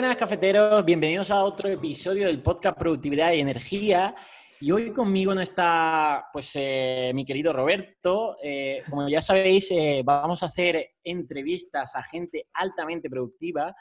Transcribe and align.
buenas, 0.00 0.16
cafeteros. 0.16 0.82
Bienvenidos 0.82 1.30
a 1.30 1.42
otro 1.42 1.68
episodio 1.68 2.26
del 2.26 2.42
podcast 2.42 2.78
Productividad 2.78 3.34
y 3.34 3.40
Energía. 3.40 4.14
Y 4.58 4.72
hoy 4.72 4.94
conmigo 4.94 5.34
no 5.34 5.42
está, 5.42 6.24
pues, 6.32 6.52
eh, 6.54 7.12
mi 7.14 7.26
querido 7.26 7.52
Roberto. 7.52 8.38
Eh, 8.42 8.80
como 8.88 9.06
ya 9.10 9.20
sabéis, 9.20 9.70
eh, 9.72 10.00
vamos 10.02 10.42
a 10.42 10.46
hacer 10.46 10.92
entrevistas 11.04 11.94
a 11.96 12.02
gente 12.02 12.46
altamente 12.54 13.10
productiva. 13.10 13.76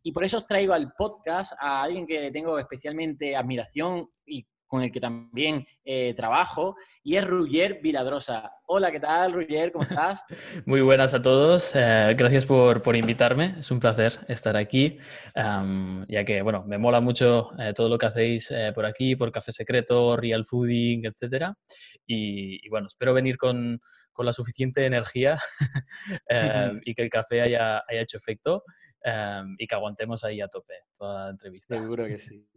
Y 0.00 0.12
por 0.12 0.22
eso 0.22 0.36
os 0.36 0.46
traigo 0.46 0.74
al 0.74 0.92
podcast 0.92 1.54
a 1.58 1.82
alguien 1.82 2.06
que 2.06 2.30
tengo 2.30 2.56
especialmente 2.56 3.34
admiración 3.34 4.08
y 4.24 4.46
con 4.66 4.82
el 4.82 4.90
que 4.90 5.00
también 5.00 5.66
eh, 5.84 6.14
trabajo, 6.16 6.76
y 7.02 7.16
es 7.16 7.26
Ruyer 7.26 7.80
Viladrosa. 7.82 8.52
Hola, 8.66 8.90
¿qué 8.90 8.98
tal, 8.98 9.32
Ruyer? 9.32 9.70
¿Cómo 9.70 9.84
estás? 9.84 10.22
Muy 10.66 10.80
buenas 10.80 11.12
a 11.12 11.20
todos. 11.20 11.72
Eh, 11.74 12.14
gracias 12.16 12.46
por, 12.46 12.80
por, 12.80 12.96
invitarme. 12.96 13.56
Es 13.58 13.70
un 13.70 13.78
placer 13.78 14.20
estar 14.26 14.56
aquí, 14.56 14.98
ya 15.34 16.24
que, 16.24 16.40
bueno, 16.42 16.64
me 16.66 16.78
mola 16.78 17.00
mucho 17.00 17.50
eh, 17.58 17.72
todo 17.74 17.88
lo 17.88 17.98
que 17.98 18.06
hacéis 18.06 18.52
por 18.74 18.86
aquí, 18.86 19.16
por 19.16 19.30
Café 19.30 19.52
Secreto, 19.52 20.16
Real 20.16 20.44
Fooding, 20.44 21.04
etc. 21.04 21.52
Y, 22.06 22.66
bueno, 22.70 22.86
espero 22.86 23.12
venir 23.12 23.36
con, 23.36 23.80
con 24.12 24.24
la 24.24 24.32
suficiente 24.32 24.86
energía 24.86 25.38
y 26.84 26.94
que 26.94 27.02
el 27.02 27.10
café 27.10 27.42
haya, 27.42 27.82
haya 27.86 28.00
hecho 28.00 28.16
efecto 28.16 28.64
y 29.58 29.66
que 29.66 29.74
aguantemos 29.74 30.24
ahí 30.24 30.40
a 30.40 30.48
tope 30.48 30.74
toda 30.96 31.24
la 31.24 31.30
entrevista. 31.30 31.78
Seguro 31.78 32.06
que 32.06 32.18
sí. 32.18 32.48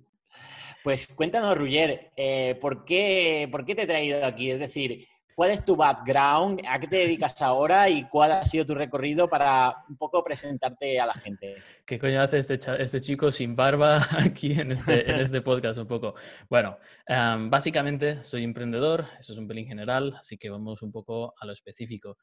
Pues 0.84 1.08
cuéntanos, 1.08 1.58
Ruger, 1.58 2.12
eh, 2.16 2.58
¿por, 2.62 2.86
qué, 2.86 3.48
¿por 3.52 3.66
qué 3.66 3.76
te 3.76 3.84
he 3.84 3.88
traído 3.88 4.26
aquí? 4.26 4.52
Es 4.52 4.60
decir, 4.60 5.08
¿cuál 5.38 5.52
es 5.52 5.64
tu 5.64 5.76
background? 5.76 6.62
¿A 6.68 6.80
qué 6.80 6.88
te 6.88 6.96
dedicas 6.96 7.40
ahora? 7.44 7.88
¿Y 7.88 8.10
cuál 8.10 8.32
ha 8.32 8.44
sido 8.44 8.66
tu 8.66 8.74
recorrido 8.74 9.30
para 9.30 9.86
un 9.88 9.96
poco 9.96 10.24
presentarte 10.24 11.00
a 11.00 11.06
la 11.06 11.14
gente? 11.14 11.58
¿Qué 11.86 12.00
coño 12.00 12.22
hace 12.22 12.40
este, 12.40 12.60
este 12.80 13.02
chico 13.02 13.30
sin 13.30 13.56
barba 13.56 14.00
aquí 14.20 14.60
en 14.60 14.72
este, 14.72 15.08
en 15.08 15.20
este 15.20 15.42
podcast 15.42 15.78
un 15.78 15.86
poco? 15.86 16.16
Bueno, 16.50 16.80
em, 17.06 17.52
básicamente 17.52 18.24
soy 18.24 18.44
emprendedor, 18.44 19.06
eso 19.20 19.34
es 19.34 19.38
un 19.38 19.48
pelín 19.48 19.68
general, 19.68 20.16
así 20.20 20.40
que 20.40 20.50
vamos 20.50 20.82
un 20.82 20.92
poco 20.92 21.36
a 21.40 21.46
lo 21.46 21.54
específico. 21.54 22.18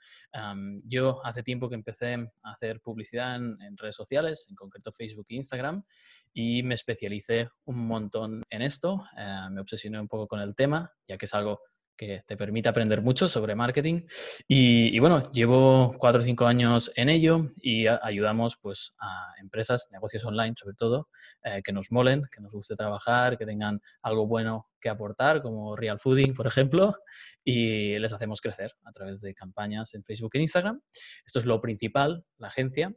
Yo 0.85 1.25
hace 1.25 1.45
tiempo 1.45 1.69
que 1.69 1.77
empecé 1.77 2.15
a 2.15 2.51
hacer 2.51 2.81
publicidad 2.81 3.37
en, 3.37 3.57
en 3.63 3.77
redes 3.77 3.95
sociales, 3.95 4.49
en 4.51 4.57
concreto 4.57 4.91
Facebook 4.91 5.27
e 5.29 5.37
Instagram, 5.37 5.85
y 6.33 6.65
me 6.65 6.75
especialicé 6.75 7.49
un 7.67 7.87
montón 7.87 8.43
en 8.51 8.63
esto. 8.63 9.05
Eh, 9.17 9.47
me 9.53 9.61
obsesioné 9.61 10.01
un 10.01 10.09
poco 10.09 10.27
con 10.27 10.41
el 10.41 10.57
tema, 10.57 10.93
ya 11.07 11.17
que 11.17 11.27
es 11.27 11.35
algo 11.35 11.61
que 11.97 12.23
te 12.27 12.37
permite 12.37 12.69
aprender 12.69 13.03
mucho 13.03 13.29
sobre 13.29 13.55
marketing. 13.55 14.03
Y, 14.49 14.99
bueno, 14.99 15.31
llevo 15.31 15.95
cuatro 15.99 16.21
o 16.21 16.25
cinco 16.25 16.47
años 16.47 16.91
en 16.97 17.09
ello 17.09 17.53
y 17.61 17.87
ayudamos 17.87 18.57
pues, 18.61 18.95
a 18.99 19.35
empresas, 19.41 19.89
negocios 19.93 20.25
online 20.25 20.55
sobre 20.57 20.75
todo, 20.77 21.09
eh, 21.43 21.63
que 21.63 21.73
nos 21.73 21.91
molen, 21.91 22.23
que 22.31 22.41
nos 22.41 22.53
guste 22.53 22.75
trabajar, 22.75 23.39
que 23.39 23.47
tengan 23.47 23.81
algo 24.03 24.27
bueno 24.27 24.69
que 24.81 24.89
aportar, 24.91 25.41
como 25.41 25.77
Real 25.77 25.99
Fooding, 25.99 26.35
por 26.35 26.47
ejemplo, 26.47 26.95
y 27.45 27.99
les 27.99 28.13
hacemos 28.13 28.41
crecer 28.41 28.73
a 28.85 28.93
través 28.93 29.21
de 29.21 29.35
campañas 29.35 29.95
en 29.95 30.03
Facebook 30.03 30.31
e 30.35 30.41
Instagram. 30.41 30.81
Esto 31.27 31.39
es 31.39 31.45
lo 31.45 31.61
principal, 31.61 32.25
la 32.39 32.49
agencia. 32.49 32.95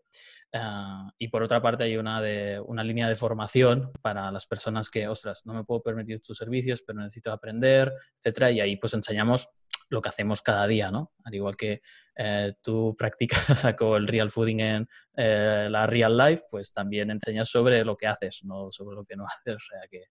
Ah, 0.54 1.12
y 1.18 1.28
por 1.28 1.44
otra 1.44 1.62
parte 1.62 1.84
hay 1.84 1.98
una, 1.98 2.22
de, 2.22 2.60
una 2.66 2.84
línea 2.84 3.10
de 3.10 3.16
formación 3.16 3.92
para 4.02 4.32
las 4.32 4.48
personas 4.48 4.90
que, 4.90 5.08
ostras, 5.08 5.42
no 5.46 5.54
me 5.54 5.66
puedo 5.66 5.82
permitir 5.82 6.22
tus 6.22 6.38
servicios, 6.38 6.82
pero 6.86 7.00
necesito 7.00 7.32
aprender, 7.32 7.92
etcétera. 8.16 8.52
Y 8.52 8.62
ahí 8.62 8.78
pues 8.78 8.94
enseñamos 8.94 9.50
lo 9.90 10.02
que 10.02 10.10
hacemos 10.10 10.42
cada 10.42 10.68
día, 10.68 10.92
¿no? 10.92 11.14
Al 11.24 11.36
igual 11.36 11.56
que 11.56 11.82
eh, 12.16 12.54
tú 12.62 12.96
practicas 12.98 13.38
con 13.78 14.02
el 14.02 14.08
real 14.08 14.32
fooding 14.32 14.60
en 14.60 14.88
eh, 15.16 15.68
la 15.70 15.88
real 15.88 16.18
life, 16.18 16.44
pues 16.50 16.74
también 16.74 17.12
enseñas 17.12 17.50
sobre 17.50 17.84
lo 17.84 17.96
que 17.98 18.08
haces, 18.08 18.42
no 18.44 18.72
sobre 18.72 18.96
lo 18.96 19.06
que 19.06 19.16
no 19.16 19.26
haces. 19.28 19.56
O 19.56 19.60
sea 19.60 19.82
que, 19.90 20.06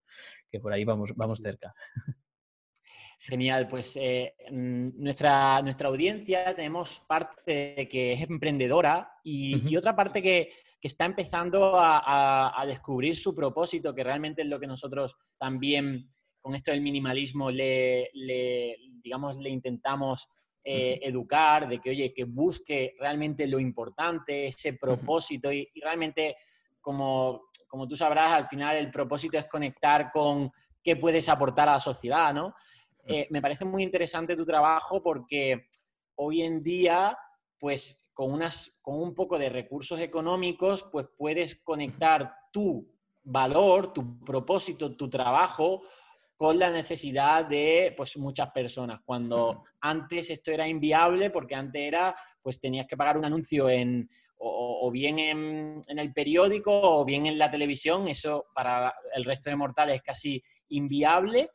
que 0.51 0.61
por 0.61 0.73
ahí 0.73 0.85
vamos, 0.85 1.13
vamos 1.15 1.41
cerca. 1.41 1.75
Genial, 3.19 3.67
pues 3.67 3.97
eh, 3.97 4.35
mm, 4.51 5.03
nuestra, 5.03 5.61
nuestra 5.63 5.89
audiencia 5.89 6.55
tenemos 6.55 7.03
parte 7.09 7.89
que 7.91 8.13
es 8.13 8.23
emprendedora 8.23 9.11
y, 9.25 9.69
y 9.69 9.77
otra 9.77 9.97
parte 9.97 10.23
que, 10.23 10.51
que 10.81 10.89
está 10.89 11.07
empezando 11.07 11.77
a, 11.77 12.61
a, 12.61 12.67
descubrir 12.67 13.17
su 13.17 13.35
propósito, 13.35 13.95
que 13.95 14.05
realmente 14.05 14.43
es 14.43 14.49
lo 14.49 14.61
que 14.61 14.67
nosotros 14.67 15.17
también 15.39 16.13
con 16.41 16.55
esto 16.55 16.71
del 16.71 16.83
minimalismo 16.83 17.51
le, 17.51 18.11
le 18.15 18.77
digamos, 19.03 19.37
le 19.37 19.51
intentamos 19.51 20.29
eh, 20.63 21.01
educar, 21.03 21.69
de 21.69 21.79
que, 21.79 21.91
oye, 21.91 22.13
que 22.13 22.25
busque 22.25 22.95
realmente 22.99 23.47
lo 23.47 23.59
importante, 23.59 24.47
ese 24.47 24.75
propósito 24.75 25.53
y, 25.53 25.69
y 25.73 25.81
realmente, 25.81 26.37
como, 26.81 27.51
como 27.67 27.89
tú 27.89 27.97
sabrás, 27.97 28.33
al 28.33 28.49
final 28.49 28.77
el 28.77 28.91
propósito 28.91 29.39
es 29.39 29.47
conectar 29.47 30.11
con 30.13 30.51
qué 30.83 30.97
puedes 30.97 31.29
aportar 31.29 31.69
a 31.69 31.75
la 31.75 31.81
sociedad, 31.81 32.33
¿no? 32.35 32.55
Eh, 33.07 33.27
me 33.31 33.41
parece 33.41 33.65
muy 33.65 33.83
interesante 33.83 34.37
tu 34.37 34.45
trabajo 34.45 35.03
porque 35.03 35.69
hoy 36.17 36.43
en 36.43 36.63
día, 36.63 37.17
pues 37.59 38.11
con, 38.13 38.33
unas, 38.33 38.79
con 38.83 39.01
un 39.01 39.15
poco 39.15 39.39
de 39.39 39.49
recursos 39.49 40.01
económicos, 40.01 40.83
pues 40.91 41.07
puedes 41.17 41.57
conectar 41.57 42.35
tu 42.53 42.91
valor, 43.23 43.93
tu 43.93 44.19
propósito, 44.25 44.97
tu 44.97 45.09
trabajo 45.11 45.83
con 46.37 46.59
la 46.59 46.71
necesidad 46.71 47.47
de 47.47 47.95
pues, 47.97 48.17
muchas 48.17 48.51
personas. 48.51 49.01
Cuando 49.05 49.65
antes 49.81 50.31
esto 50.31 50.51
era 50.51 50.69
inviable, 50.69 51.31
porque 51.31 51.55
antes 51.55 51.83
era, 51.83 52.15
pues 52.43 52.61
tenías 52.61 52.87
que 52.87 52.97
pagar 52.97 53.17
un 53.17 53.25
anuncio 53.25 53.69
en, 53.69 54.09
o, 54.39 54.91
bien 54.91 55.19
en, 55.19 55.83
en, 55.87 55.99
el 55.99 56.13
periódico 56.13 56.71
o 56.73 57.05
bien 57.05 57.27
en 57.27 57.39
la 57.39 57.51
televisión, 57.51 58.07
eso 58.09 58.47
para 58.55 58.95
el 59.15 59.25
resto 59.25 59.49
de 59.49 59.57
mortales 59.57 59.97
es 59.97 60.03
casi 60.03 60.43
inviable. 60.69 61.51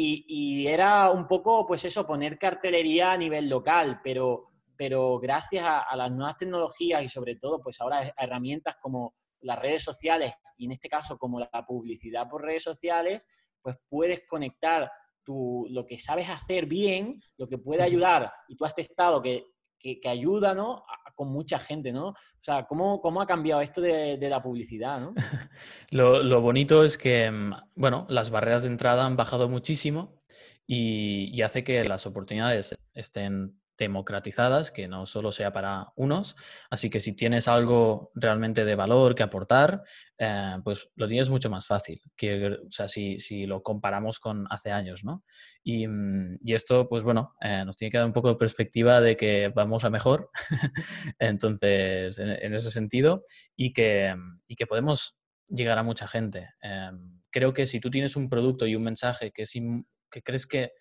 Y, 0.00 0.68
era 0.68 1.10
un 1.10 1.26
poco, 1.26 1.66
pues 1.66 1.84
eso, 1.84 2.06
poner 2.06 2.38
cartelería 2.38 3.10
a 3.10 3.16
nivel 3.16 3.48
local, 3.48 4.00
pero, 4.04 4.52
pero 4.76 5.18
gracias 5.18 5.64
a, 5.66 5.96
las 5.96 6.12
nuevas 6.12 6.36
tecnologías 6.36 7.02
y 7.02 7.08
sobre 7.08 7.34
todo, 7.34 7.60
pues 7.60 7.80
ahora 7.80 8.12
a 8.16 8.24
herramientas 8.24 8.76
como 8.80 9.16
las 9.40 9.58
redes 9.58 9.82
sociales 9.82 10.34
y 10.56 10.66
en 10.66 10.72
este 10.72 10.88
caso 10.88 11.18
como 11.18 11.40
la 11.40 11.66
publicidad 11.66 12.28
por 12.28 12.42
redes 12.42 12.62
sociales, 12.62 13.26
pues 13.60 13.76
puedes 13.88 14.24
conectar 14.28 14.88
tu, 15.24 15.66
lo 15.70 15.84
que 15.84 15.98
sabes 15.98 16.30
hacer 16.30 16.66
bien, 16.66 17.20
lo 17.36 17.48
que 17.48 17.58
puede 17.58 17.82
ayudar, 17.82 18.32
y 18.46 18.54
tú 18.54 18.64
has 18.64 18.76
testado 18.76 19.20
que, 19.20 19.46
que, 19.80 19.98
que 19.98 20.08
ayuda, 20.08 20.54
¿no? 20.54 20.84
Con 21.18 21.32
mucha 21.32 21.58
gente, 21.58 21.92
¿no? 21.92 22.10
O 22.10 22.14
sea, 22.40 22.64
¿cómo, 22.64 23.00
cómo 23.00 23.20
ha 23.20 23.26
cambiado 23.26 23.60
esto 23.60 23.80
de, 23.80 24.16
de 24.18 24.28
la 24.28 24.40
publicidad, 24.40 25.00
¿no? 25.00 25.14
lo, 25.90 26.22
lo, 26.22 26.40
bonito 26.40 26.84
es 26.84 26.96
que, 26.96 27.28
mm, 27.28 27.54
bueno, 27.74 28.06
las 28.08 28.30
barreras 28.30 28.62
de 28.62 28.68
entrada 28.68 29.04
han 29.04 29.16
bajado 29.16 29.48
muchísimo 29.48 30.22
y, 30.64 31.28
y 31.36 31.42
hace 31.42 31.64
que 31.64 31.82
las 31.82 32.06
oportunidades 32.06 32.72
estén 32.94 33.58
democratizadas, 33.78 34.70
que 34.70 34.88
no 34.88 35.06
solo 35.06 35.32
sea 35.32 35.52
para 35.52 35.92
unos. 35.96 36.36
Así 36.68 36.90
que 36.90 37.00
si 37.00 37.14
tienes 37.14 37.48
algo 37.48 38.10
realmente 38.14 38.64
de 38.64 38.74
valor 38.74 39.14
que 39.14 39.22
aportar, 39.22 39.82
eh, 40.18 40.56
pues 40.64 40.90
lo 40.96 41.06
tienes 41.06 41.30
mucho 41.30 41.48
más 41.48 41.66
fácil, 41.66 42.02
que, 42.16 42.46
o 42.46 42.70
sea, 42.70 42.88
si, 42.88 43.18
si 43.20 43.46
lo 43.46 43.62
comparamos 43.62 44.18
con 44.18 44.46
hace 44.50 44.72
años, 44.72 45.04
¿no? 45.04 45.24
Y, 45.62 45.86
mm, 45.86 46.38
y 46.42 46.54
esto, 46.54 46.86
pues 46.86 47.04
bueno, 47.04 47.34
eh, 47.40 47.62
nos 47.64 47.76
tiene 47.76 47.90
que 47.90 47.98
dar 47.98 48.06
un 48.06 48.12
poco 48.12 48.28
de 48.28 48.36
perspectiva 48.36 49.00
de 49.00 49.16
que 49.16 49.52
vamos 49.54 49.84
a 49.84 49.90
mejor, 49.90 50.30
entonces, 51.18 52.18
en, 52.18 52.54
ese 52.54 52.70
sentido, 52.70 53.22
y 53.56 53.72
que, 53.72 54.14
y 54.46 54.56
que 54.56 54.66
podemos 54.66 55.16
llegar 55.46 55.78
a 55.78 55.82
mucha 55.82 56.08
gente. 56.08 56.48
Eh, 56.62 56.90
creo 57.30 57.52
que 57.52 57.66
si 57.66 57.80
tú 57.80 57.90
tienes 57.90 58.16
un 58.16 58.28
producto 58.28 58.66
y 58.66 58.74
un 58.74 58.82
mensaje 58.82 59.30
que, 59.30 59.46
si, 59.46 59.62
que 60.10 60.22
crees 60.22 60.46
que 60.46 60.72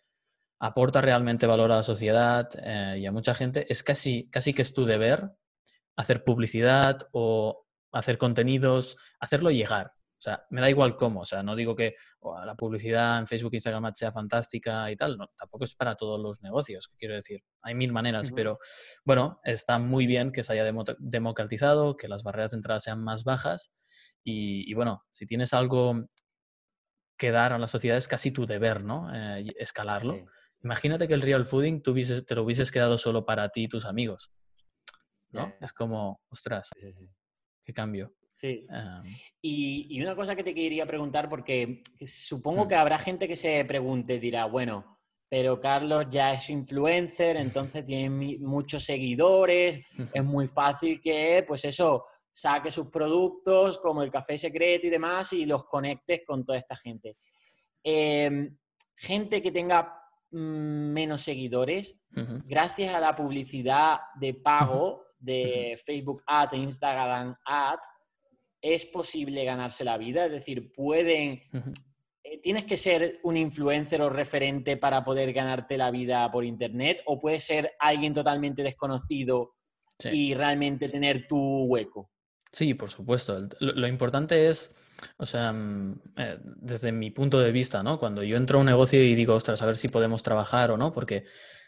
aporta 0.60 1.02
realmente 1.02 1.46
valor 1.46 1.72
a 1.72 1.78
la 1.78 1.84
sociedad 1.84 2.50
eh, 2.62 2.98
y 3.00 3.06
a 3.06 3.12
mucha 3.12 3.34
gente, 3.36 3.66
es 3.70 3.84
casi, 3.84 4.30
casi 4.30 4.54
que 4.54 4.62
es 4.62 4.74
tu 4.74 4.86
deber 4.86 5.32
hacer 5.96 6.24
publicidad 6.24 7.00
o 7.12 7.66
hacer 7.92 8.18
contenidos, 8.18 8.98
hacerlo 9.20 9.52
llegar. 9.52 9.94
O 10.20 10.22
sea, 10.22 10.46
me 10.50 10.62
da 10.62 10.70
igual 10.70 10.96
cómo. 10.96 11.22
O 11.22 11.26
sea, 11.26 11.44
no 11.44 11.56
digo 11.56 11.76
que 11.76 11.96
oh, 12.22 12.44
la 12.44 12.56
publicidad 12.56 13.20
en 13.20 13.28
Facebook, 13.28 13.54
Instagram 13.54 13.94
sea 13.94 14.12
fantástica 14.12 14.90
y 14.90 14.96
tal. 14.96 15.16
No, 15.18 15.28
tampoco 15.38 15.64
es 15.64 15.76
para 15.76 15.96
todos 15.96 16.20
los 16.20 16.42
negocios, 16.42 16.92
quiero 16.98 17.14
decir. 17.14 17.44
Hay 17.62 17.76
mil 17.76 17.92
maneras, 17.92 18.28
uh 18.28 18.32
-huh. 18.32 18.36
pero 18.36 18.60
bueno, 19.06 19.40
está 19.44 19.78
muy 19.78 20.08
bien 20.08 20.32
que 20.32 20.42
se 20.42 20.54
haya 20.54 20.72
democratizado, 20.98 21.98
que 21.98 22.08
las 22.08 22.24
barreras 22.24 22.52
de 22.52 22.58
entrada 22.58 22.80
sean 22.80 23.04
más 23.04 23.24
bajas. 23.24 23.72
Y, 24.24 24.70
y 24.70 24.74
bueno, 24.74 25.04
si 25.12 25.28
tienes 25.28 25.54
algo 25.54 26.10
que 27.18 27.32
dar 27.32 27.54
a 27.54 27.60
la 27.60 27.68
sociedad 27.68 27.98
es 27.98 28.08
casi 28.08 28.32
tu 28.32 28.46
deber, 28.46 28.84
¿no? 28.84 29.14
Eh, 29.14 29.54
escalarlo. 29.58 30.14
Sí. 30.14 30.26
Imagínate 30.64 31.08
que 31.08 31.14
el 31.14 31.22
real 31.22 31.46
fooding 31.46 31.82
tú 31.82 31.92
hubieses, 31.92 32.26
te 32.26 32.36
lo 32.36 32.44
hubieses 32.44 32.72
quedado 32.72 32.98
solo 32.98 33.26
para 33.26 33.50
ti 33.50 33.64
y 33.64 33.68
tus 33.68 33.86
amigos. 33.86 34.32
¿no? 35.30 35.48
Yeah. 35.48 35.58
Es 35.62 35.74
como, 35.74 36.22
ostras, 36.30 36.70
sí, 36.80 36.92
sí. 36.94 37.10
qué 37.64 37.74
cambio. 37.74 38.14
Sí. 38.36 38.66
Um, 38.70 39.04
y, 39.42 39.88
y, 39.90 40.02
una 40.02 40.16
cosa 40.16 40.36
que 40.36 40.44
te 40.44 40.54
quería 40.54 40.86
preguntar, 40.86 41.28
porque 41.28 41.82
supongo 42.06 42.66
mm. 42.66 42.68
que 42.68 42.76
habrá 42.76 43.00
gente 43.00 43.28
que 43.28 43.36
se 43.36 43.66
pregunte, 43.66 44.20
dirá, 44.20 44.46
bueno, 44.46 44.98
pero 45.30 45.60
Carlos 45.60 46.06
ya 46.10 46.34
es 46.34 46.50
influencer, 46.50 47.36
entonces 47.38 47.84
tiene 47.86 48.38
muchos 48.40 48.84
seguidores, 48.84 49.86
es 50.14 50.24
muy 50.24 50.48
fácil 50.48 51.02
que, 51.02 51.44
pues 51.48 51.66
eso, 51.66 52.06
saques 52.32 52.76
sus 52.76 52.88
productos 52.90 53.80
como 53.80 54.04
el 54.04 54.12
café 54.12 54.38
secreto 54.38 54.88
y 54.88 54.92
demás 54.92 55.34
y 55.34 55.46
los 55.46 55.66
conectes 55.66 56.22
con 56.26 56.46
toda 56.46 56.60
esta 56.60 56.76
gente. 56.78 57.18
Em, 57.84 58.56
gente 58.96 59.42
que 59.42 59.52
tenga 59.52 59.92
menos 60.32 61.22
seguidores, 61.22 62.00
gracias 62.46 62.94
a 62.94 63.00
la 63.00 63.16
publicidad 63.16 64.00
de 64.20 64.34
pago 64.34 65.04
de 65.20 65.80
Facebook 65.86 66.24
Ads 66.26 66.54
e 66.54 66.58
Instagram 66.58 67.36
Ads, 67.46 67.88
es 68.62 68.86
posible 68.86 69.44
ganarse 69.46 69.84
la 69.84 69.98
vida. 69.98 70.26
Es 70.26 70.32
decir, 70.32 70.72
pueden... 70.74 71.42
Eh, 72.24 72.42
¿Tienes 72.42 72.66
que 72.66 72.76
ser 72.76 73.20
un 73.24 73.38
influencer 73.38 74.02
o 74.02 74.10
referente 74.10 74.76
para 74.76 75.04
poder 75.06 75.32
ganarte 75.32 75.78
la 75.78 75.92
vida 75.92 76.30
por 76.32 76.44
Internet? 76.44 77.02
¿O 77.06 77.20
puedes 77.20 77.44
ser 77.44 77.74
alguien 77.80 78.14
totalmente 78.14 78.64
desconocido 78.64 79.56
y 80.12 80.34
realmente 80.34 80.90
tener 80.90 81.28
tu 81.28 81.64
hueco? 81.66 82.12
Sí, 82.58 82.74
por 82.74 82.90
supuesto. 82.90 83.48
Lo, 83.60 83.88
importante 83.88 84.50
es, 84.50 84.74
o 85.18 85.28
sea, 85.28 85.54
mm, 85.54 86.02
eh, 86.18 86.40
desde 86.42 86.92
mi 86.92 87.12
punto 87.12 87.40
de 87.40 87.52
vista, 87.52 87.84
¿no? 87.84 88.00
Cuando 88.00 88.24
yo 88.24 88.36
entro 88.36 88.58
a 88.58 88.62
un 88.62 88.66
negocio 88.66 89.04
y 89.04 89.14
digo, 89.14 89.36
ostras, 89.36 89.62
a 89.62 89.68
ver 89.68 89.78
si 89.78 89.90
podemos 89.90 90.24
trabajar 90.24 90.72
o 90.72 90.78
no, 90.78 90.92
porque 90.92 91.26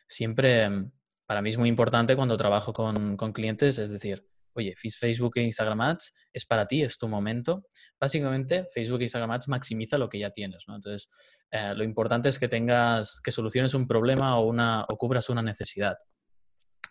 siempre, 0.08 0.68
mm, 0.68 0.92
para 1.28 1.44
mí 1.44 1.50
es 1.50 1.60
muy 1.60 1.70
importante 1.70 2.16
cuando 2.16 2.38
trabajo 2.38 2.74
con, 2.74 3.18
con 3.18 3.34
clientes, 3.34 3.78
es 3.78 3.92
decir, 3.92 4.26
oye, 4.54 4.74
Facebook 4.76 5.34
e 5.36 5.44
Instagram 5.44 5.80
Ads 5.80 6.12
es 6.34 6.48
para 6.48 6.66
ti, 6.66 6.82
es 6.82 6.98
tu 6.98 7.08
momento. 7.08 7.68
Básicamente, 8.00 8.66
Facebook 8.74 9.02
e 9.02 9.04
Instagram 9.04 9.30
Ads 9.30 9.48
maximiza 9.48 10.00
lo 10.00 10.10
que 10.10 10.18
ya 10.18 10.32
tienes, 10.32 10.64
¿no? 10.68 10.76
Entonces, 10.76 11.08
eh, 11.52 11.76
lo 11.76 11.84
importante 11.84 12.30
es 12.30 12.40
que 12.40 12.48
tengas, 12.48 13.22
que 13.24 13.32
soluciones 13.32 13.76
un 13.76 13.88
problema 13.88 14.40
o, 14.40 14.48
una, 14.48 14.86
o 14.90 14.98
cubras 14.98 15.30
una 15.30 15.44
necesidad. 15.44 15.98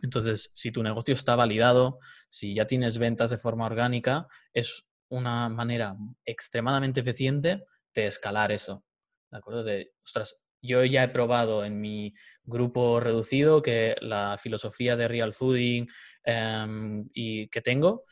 Entonces, 0.03 0.51
si 0.55 0.71
tu 0.71 0.83
negocio 0.83 1.15
está 1.15 1.37
validado, 1.37 1.99
si 2.29 2.55
ya 2.55 2.67
tienes 2.67 2.99
ventas 2.99 3.31
de 3.31 3.39
forma 3.39 3.67
orgánica, 3.67 4.27
es 4.53 4.85
una 5.09 5.49
manera 5.49 5.97
extremadamente 6.25 7.01
eficiente 7.01 7.65
de 7.95 8.07
escalar 8.07 8.53
eso. 8.53 8.85
¿De 9.31 9.39
acuerdo? 9.39 9.65
De, 9.65 9.93
ostras, 10.05 10.41
yo 10.61 10.85
ya 10.85 11.05
he 11.05 11.09
probado 11.09 11.65
en 11.65 11.81
mi 11.81 12.15
grupo 12.45 13.01
reducido 13.01 13.63
que 13.63 13.97
la 14.01 14.37
filosofía 14.39 14.97
de 14.97 15.09
real 15.09 15.35
fooding 15.35 15.87
em, 16.25 17.09
y 17.13 17.49
que 17.49 17.61
tengo 17.61 18.05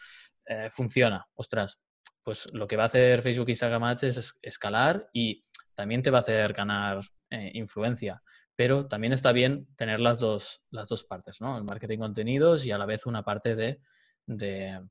eh, 0.46 0.68
funciona. 0.70 1.26
Ostras, 1.34 1.80
pues 2.22 2.46
lo 2.52 2.66
que 2.66 2.76
va 2.76 2.84
a 2.84 2.86
hacer 2.86 3.22
Facebook 3.22 3.48
y 3.48 3.52
Instagram 3.52 3.84
Ads 3.84 4.02
es 4.04 4.38
escalar 4.42 5.08
y 5.12 5.42
también 5.74 6.02
te 6.02 6.10
va 6.10 6.18
a 6.18 6.20
hacer 6.20 6.52
ganar 6.52 7.00
eh, 7.30 7.50
influencia. 7.54 8.22
Pero 8.56 8.86
también 8.86 9.12
está 9.12 9.32
bien 9.32 9.68
tener 9.76 10.00
las 10.00 10.18
dos, 10.18 10.62
las 10.70 10.88
dos 10.88 11.04
partes, 11.04 11.40
¿no? 11.40 11.56
El 11.56 11.64
marketing 11.64 11.98
contenidos 11.98 12.64
y 12.66 12.72
a 12.72 12.78
la 12.78 12.86
vez 12.86 13.06
una 13.06 13.22
parte 13.22 13.54
de, 13.54 13.80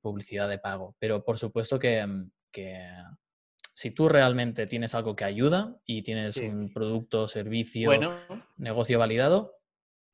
publicidad 0.02 0.48
de 0.48 0.60
pago. 0.60 0.96
Pero 1.00 1.24
por 1.24 1.38
supuesto 1.38 1.80
que, 1.80 2.06
que 2.52 2.88
si 3.74 3.92
tú 3.92 4.08
realmente 4.08 4.68
tienes 4.68 4.96
algo 4.96 5.16
que 5.16 5.26
ayuda 5.26 5.76
y 5.86 6.02
tienes 6.02 6.38
un 6.38 6.72
producto, 6.72 7.28
servicio, 7.28 7.92
negocio 8.58 8.98
validado, 8.98 9.56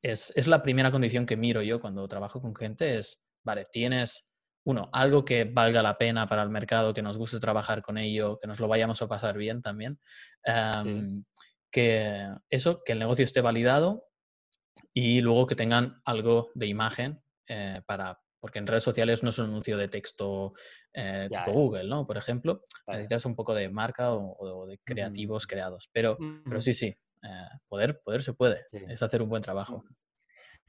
es, 0.02 0.48
la 0.48 0.64
primera 0.64 0.92
condición 0.92 1.26
que 1.26 1.38
miro 1.38 1.62
yo 1.62 1.80
cuando 1.80 2.08
trabajo 2.08 2.42
con 2.42 2.56
gente, 2.56 2.98
es, 2.98 3.22
vale, 3.44 3.66
tienes, 3.72 4.28
uno, 4.64 4.90
algo 4.92 5.24
que 5.26 5.44
valga 5.44 5.82
la 5.82 5.98
pena 5.98 6.28
para 6.28 6.42
el 6.44 6.50
mercado, 6.50 6.94
que 6.94 7.04
nos 7.04 7.18
guste 7.18 7.40
trabajar 7.40 7.84
con 7.84 7.98
ello, 7.98 8.40
que 8.40 8.48
nos 8.48 8.60
lo 8.60 8.68
vayamos 8.68 9.02
a 9.02 9.08
pasar 9.08 9.38
bien 9.38 9.62
también, 9.62 10.00
em, 10.44 11.24
que 11.72 12.28
eso, 12.50 12.84
que 12.84 12.92
el 12.92 13.00
negocio 13.00 13.26
esté 13.26 13.42
validado 13.42 14.08
y 14.94 15.22
luego 15.22 15.48
que 15.48 15.56
tengan 15.56 16.02
algo 16.06 16.52
de 16.54 16.68
imagen 16.68 17.24
eh, 17.48 17.82
para, 17.86 18.20
porque 18.40 18.60
en 18.60 18.68
redes 18.68 18.84
sociales 18.84 19.24
no 19.24 19.30
es 19.30 19.40
un 19.40 19.46
anuncio 19.46 19.78
de 19.78 19.88
texto 19.88 20.54
eh, 20.94 21.30
tipo 21.32 21.52
Google, 21.52 21.88
¿no? 21.88 22.06
Por 22.06 22.18
ejemplo, 22.18 22.64
necesitas 22.88 23.26
un 23.26 23.36
poco 23.36 23.54
de 23.54 23.70
marca 23.70 24.14
o, 24.14 24.66
de 24.68 24.80
creativos 24.84 25.48
creados. 25.48 25.90
Pero, 25.94 26.18
pero 26.44 26.60
sí, 26.60 26.74
sí, 26.74 26.88
eh, 26.88 27.48
poder, 27.68 28.02
poder 28.04 28.24
se 28.24 28.34
puede, 28.34 28.66
es 28.72 29.02
hacer 29.02 29.22
un 29.22 29.30
buen 29.30 29.44
trabajo. 29.44 29.84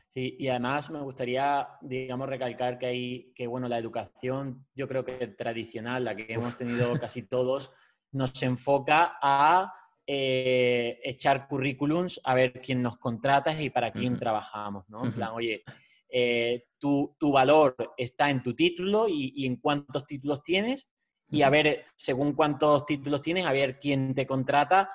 Sí, 0.08 0.36
y 0.38 0.48
además 0.48 0.90
me 0.90 1.00
gustaría, 1.00 1.66
digamos, 1.80 2.28
recalcar 2.28 2.78
que 2.78 2.86
hay, 2.86 3.32
que 3.34 3.46
bueno, 3.46 3.66
la 3.66 3.78
educación, 3.78 4.66
yo 4.74 4.86
creo 4.86 5.06
que 5.06 5.26
tradicional, 5.28 6.04
la 6.04 6.14
que 6.14 6.26
hemos 6.28 6.54
tenido 6.58 6.92
casi 7.00 7.22
todos, 7.22 7.72
nos 8.10 8.42
enfoca 8.42 9.16
a 9.22 9.72
eh, 10.06 10.98
echar 11.04 11.46
currículums, 11.46 12.20
a 12.24 12.34
ver 12.34 12.60
quién 12.60 12.82
nos 12.82 12.98
contrata 12.98 13.60
y 13.60 13.70
para 13.70 13.92
quién 13.92 14.18
trabajamos, 14.18 14.88
¿no? 14.88 15.04
En 15.04 15.12
plan, 15.12 15.30
oye, 15.32 15.62
eh, 16.08 16.64
tu, 16.78 17.16
valor 17.20 17.74
está 17.96 18.28
en 18.28 18.42
tu 18.42 18.54
título 18.54 19.06
y, 19.08 19.46
en 19.46 19.56
cuántos 19.56 20.06
títulos 20.06 20.42
tienes 20.42 20.90
y 21.30 21.40
a 21.42 21.48
ver, 21.48 21.86
según 21.96 22.34
cuántos 22.34 22.84
títulos 22.84 23.22
tienes, 23.22 23.46
a 23.46 23.52
ver 23.52 23.78
quién 23.78 24.14
te 24.14 24.26
contrata 24.26 24.90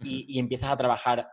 y, 0.00 0.38
empiezas 0.38 0.70
a 0.70 0.76
trabajar. 0.76 1.28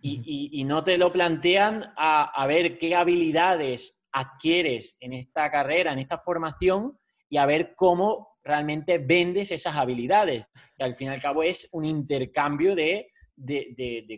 Y, 0.00 0.64
no 0.64 0.82
te 0.82 0.98
lo 0.98 1.12
plantean 1.12 1.92
a, 1.96 2.46
ver 2.48 2.78
qué 2.78 2.96
habilidades 2.96 4.02
adquieres 4.10 4.96
en 4.98 5.12
esta 5.12 5.50
carrera, 5.50 5.92
en 5.92 6.00
esta 6.00 6.18
formación 6.18 6.98
y 7.28 7.36
a 7.36 7.46
ver 7.46 7.74
cómo 7.76 8.31
realmente 8.42 8.98
vendes 8.98 9.52
esas 9.52 9.76
habilidades. 9.76 10.46
Que 10.76 10.84
al 10.84 10.96
fin 10.96 11.08
y 11.08 11.10
al 11.10 11.22
cabo 11.22 11.42
es 11.42 11.68
un 11.72 11.84
intercambio 11.84 12.74
de, 12.74 13.08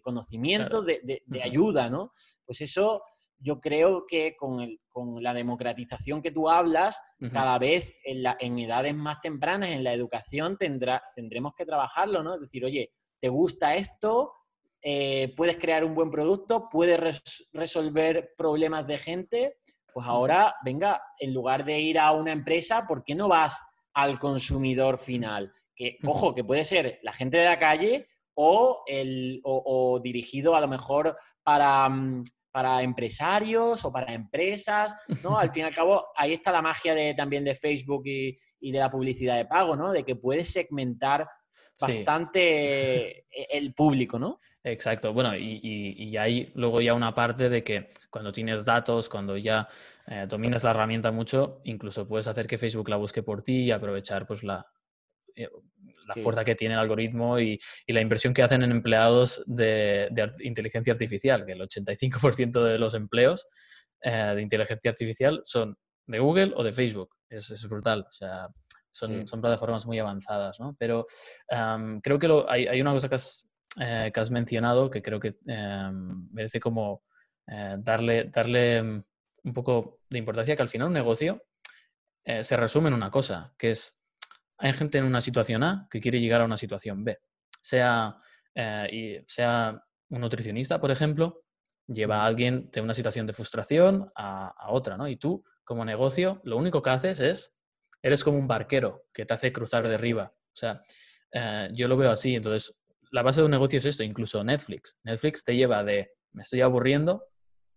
conocimiento, 0.02 0.82
de, 0.82 1.22
ayuda, 1.42 1.90
¿no? 1.90 2.12
Pues 2.44 2.60
eso 2.60 3.02
yo 3.38 3.60
creo 3.60 4.06
que 4.06 4.36
con, 4.36 4.78
la 5.20 5.34
democratización 5.34 6.22
que 6.22 6.30
tú 6.30 6.48
hablas, 6.48 7.00
cada 7.32 7.58
vez 7.58 7.94
en, 8.04 8.58
edades 8.58 8.94
más 8.94 9.20
tempranas 9.20 9.70
en 9.70 9.84
la 9.84 9.92
educación 9.92 10.56
tendremos 10.56 11.54
que 11.54 11.66
trabajarlo, 11.66 12.22
¿no? 12.22 12.34
Es 12.34 12.40
decir, 12.40 12.64
oye, 12.64 12.92
¿te 13.20 13.28
gusta 13.28 13.74
esto? 13.74 14.32
Eh, 14.80 15.32
¿Puedes 15.36 15.56
crear 15.56 15.84
un 15.84 15.94
buen 15.94 16.10
producto? 16.10 16.68
¿Puedes 16.70 17.22
resolver 17.52 18.34
problemas 18.36 18.86
de 18.86 18.98
gente? 18.98 19.56
Pues 19.92 20.06
ahora, 20.06 20.56
venga, 20.64 21.02
en 21.18 21.32
lugar 21.32 21.64
de 21.64 21.80
ir 21.80 21.98
a 21.98 22.12
una 22.12 22.32
empresa, 22.32 22.86
¿por 22.86 23.04
qué 23.04 23.14
no 23.14 23.28
vas 23.28 23.58
al 23.94 24.18
consumidor 24.18 24.98
final? 24.98 25.52
Que, 25.74 25.98
ojo, 26.04 26.34
que 26.34 26.44
puede 26.44 26.64
ser 26.64 27.00
la 27.02 27.12
gente 27.12 27.38
de 27.38 27.46
la 27.46 27.58
calle 27.58 28.08
o, 28.34 28.82
el, 28.86 29.40
o 29.44 30.00
dirigido 30.02 30.54
a 30.54 30.60
lo 30.60 30.68
mejor 30.68 31.16
para 31.42 31.88
mm, 31.88 32.24
para 32.54 32.82
empresarios 32.82 33.84
o 33.84 33.90
para 33.90 34.14
empresas, 34.14 34.94
¿no? 35.24 35.36
Al 35.40 35.50
fin 35.50 35.62
y 35.62 35.66
al 35.66 35.74
cabo, 35.74 36.06
ahí 36.14 36.34
está 36.34 36.52
la 36.52 36.62
magia 36.62 36.94
de, 36.94 37.12
también 37.12 37.42
de 37.42 37.56
Facebook 37.56 38.04
y, 38.06 38.38
de 38.60 38.78
la 38.78 38.92
publicidad 38.92 39.36
de 39.36 39.44
pago, 39.44 39.74
¿no? 39.74 39.90
De 39.90 40.04
que 40.04 40.14
puedes 40.14 40.50
segmentar 40.50 41.28
bastante 41.80 43.26
e, 43.28 43.48
el 43.50 43.74
público, 43.74 44.20
¿no? 44.20 44.38
Exacto. 44.66 45.12
Bueno, 45.12 45.36
y, 45.36 45.60
y, 45.62 46.16
hay 46.16 46.50
luego 46.54 46.80
ya 46.80 46.94
una 46.94 47.14
parte 47.14 47.50
de 47.50 47.62
que 47.62 47.88
cuando 48.08 48.32
tienes 48.32 48.64
datos, 48.64 49.10
cuando 49.10 49.36
ya 49.36 49.68
eh, 50.06 50.24
dominas 50.26 50.64
la 50.64 50.70
herramienta 50.70 51.12
mucho, 51.12 51.60
incluso 51.64 52.08
puedes 52.08 52.26
hacer 52.28 52.46
que 52.46 52.56
Facebook 52.56 52.88
la 52.88 52.96
busque 52.96 53.22
por 53.22 53.42
ti 53.42 53.64
y 53.64 53.70
aprovechar 53.70 54.26
pues 54.26 54.42
la, 54.42 54.66
eh, 55.36 55.50
la 56.06 56.14
fuerza 56.14 56.46
que 56.46 56.54
tiene 56.54 56.74
el 56.74 56.80
algoritmo 56.80 57.38
y, 57.38 57.60
la 57.88 58.00
inversión 58.00 58.32
que 58.32 58.42
hacen 58.42 58.62
en 58.62 58.70
empleados 58.70 59.44
de, 59.46 60.08
inteligencia 60.40 60.94
artificial, 60.94 61.44
que 61.44 61.52
el 61.52 61.60
85% 61.60 62.64
de 62.64 62.78
los 62.78 62.94
empleos 62.94 63.46
eh, 64.00 64.32
de 64.34 64.40
inteligencia 64.40 64.90
artificial 64.90 65.42
son 65.44 65.76
de 66.06 66.18
Google 66.20 66.54
o 66.56 66.64
de 66.64 66.72
Facebook. 66.72 67.10
Es, 67.28 67.68
brutal. 67.68 68.06
O 68.08 68.12
sea, 68.12 68.48
son, 68.90 69.28
son, 69.28 69.42
plataformas 69.42 69.84
muy 69.84 69.98
avanzadas, 69.98 70.58
¿no? 70.58 70.74
Pero 70.78 71.04
creo 72.02 72.18
que 72.18 72.44
hay, 72.48 72.80
una 72.80 72.92
cosa 72.92 73.10
que 73.10 73.16
has, 73.16 73.50
eh, 73.80 74.10
que 74.12 74.20
has, 74.20 74.30
mencionado 74.30 74.90
que 74.90 75.02
creo 75.02 75.20
que 75.20 75.36
em, 75.46 76.28
merece 76.30 76.60
como 76.60 77.02
darle, 77.78 78.24
darle 78.24 78.82
mm, 78.82 79.04
un 79.44 79.52
poco 79.52 80.00
de 80.08 80.18
importancia, 80.18 80.56
que 80.56 80.62
al 80.62 80.68
final 80.68 80.88
un 80.88 80.94
negocio 80.94 81.42
se 82.24 82.56
resume 82.56 82.88
en 82.88 82.94
una 82.94 83.10
cosa, 83.10 83.52
que 83.58 83.70
es 83.70 84.00
hay 84.58 84.72
gente 84.72 84.98
en 84.98 85.04
una 85.04 85.20
situación 85.20 85.62
A 85.62 85.86
que 85.90 86.00
quiere 86.00 86.20
llegar 86.20 86.40
a 86.40 86.44
una 86.44 86.56
situación 86.56 87.04
B. 87.04 87.18
Sea, 87.60 88.16
eh, 88.54 88.88
y 88.92 89.24
sea 89.26 89.82
un 90.10 90.20
nutricionista, 90.20 90.80
por 90.80 90.90
ejemplo, 90.90 91.44
lleva 91.86 92.22
a 92.22 92.26
alguien 92.26 92.70
de 92.70 92.80
una 92.80 92.94
situación 92.94 93.26
de 93.26 93.32
frustración 93.32 94.10
a, 94.16 94.54
otra, 94.68 94.96
¿no? 94.96 95.08
Y 95.08 95.16
tú, 95.16 95.44
como 95.64 95.84
negocio, 95.84 96.40
lo 96.44 96.56
único 96.56 96.82
que 96.82 96.90
haces 96.90 97.20
es, 97.20 97.58
eres 98.02 98.22
como 98.22 98.38
un 98.38 98.46
barquero 98.46 99.06
que 99.12 99.26
te 99.26 99.34
hace 99.34 99.52
cruzar 99.52 99.88
de 99.88 99.94
arriba. 99.94 100.32
O 100.34 100.56
sea, 100.56 100.82
eh, 101.32 101.68
yo 101.72 101.88
lo 101.88 101.96
veo 101.96 102.10
así. 102.10 102.34
Entonces, 102.34 102.76
la 103.14 103.22
base 103.22 103.40
de 103.40 103.44
un 103.44 103.52
negocio 103.52 103.78
es 103.78 103.84
esto, 103.84 104.02
incluso 104.02 104.42
Netflix. 104.42 104.98
Netflix 105.04 105.44
te 105.44 105.54
lleva 105.54 105.84
de, 105.84 106.10
me 106.32 106.42
estoy 106.42 106.62
aburriendo, 106.62 107.28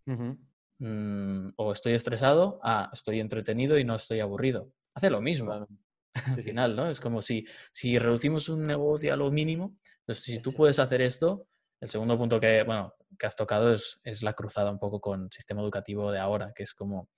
mm, 0.06 1.50
o 1.56 1.72
estoy 1.72 1.94
estresado, 1.94 2.60
a 2.63 2.89
estoy 2.91 3.20
entretenido 3.20 3.77
y 3.77 3.84
no 3.84 3.94
estoy 3.94 4.20
aburrido. 4.20 4.72
Hace 4.96 5.12
lo 5.12 5.22
mismo. 5.22 5.53
al 5.53 6.44
final, 6.44 6.75
¿no? 6.75 6.89
Es 6.89 7.00
como 7.00 7.22
si, 7.22 7.46
si 7.72 8.00
reducimos 8.00 8.50
un 8.50 8.65
negocio 8.65 9.13
a 9.13 9.15
lo 9.15 9.29
mínimo, 9.29 9.77
entonces 10.00 10.25
si 10.25 10.41
tú 10.41 10.53
puedes 10.53 10.79
hacer 10.79 11.01
esto, 11.01 11.46
el 11.79 11.88
segundo 11.88 12.17
punto 12.17 12.39
que, 12.39 12.63
bueno, 12.63 12.96
que 13.20 13.27
has 13.27 13.36
tocado 13.36 13.72
es, 13.72 14.00
es 14.03 14.24
la 14.24 14.34
cruzada 14.34 14.72
un 14.72 14.79
poco 14.79 15.00
con 15.00 15.25
el 15.25 15.32
sistema 15.32 15.62
educativo 15.62 16.12
de 16.12 16.17
ahora, 16.17 16.51
que 16.56 16.63
es 16.63 16.74
como, 16.74 17.10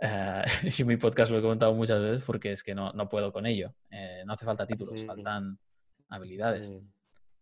Eh, 0.00 0.44
y 0.78 0.84
mi 0.84 0.96
podcast 0.96 1.32
lo 1.32 1.38
he 1.38 1.42
comentado 1.42 1.74
muchas 1.74 2.00
veces 2.00 2.24
porque 2.24 2.52
es 2.52 2.62
que 2.62 2.72
no, 2.72 2.92
no 2.92 3.08
puedo 3.08 3.32
con 3.32 3.46
ello. 3.46 3.74
Eh, 3.90 4.22
no 4.24 4.32
hace 4.32 4.44
falta 4.44 4.64
títulos, 4.64 5.04
faltan 5.04 5.58
habilidades. 6.08 6.72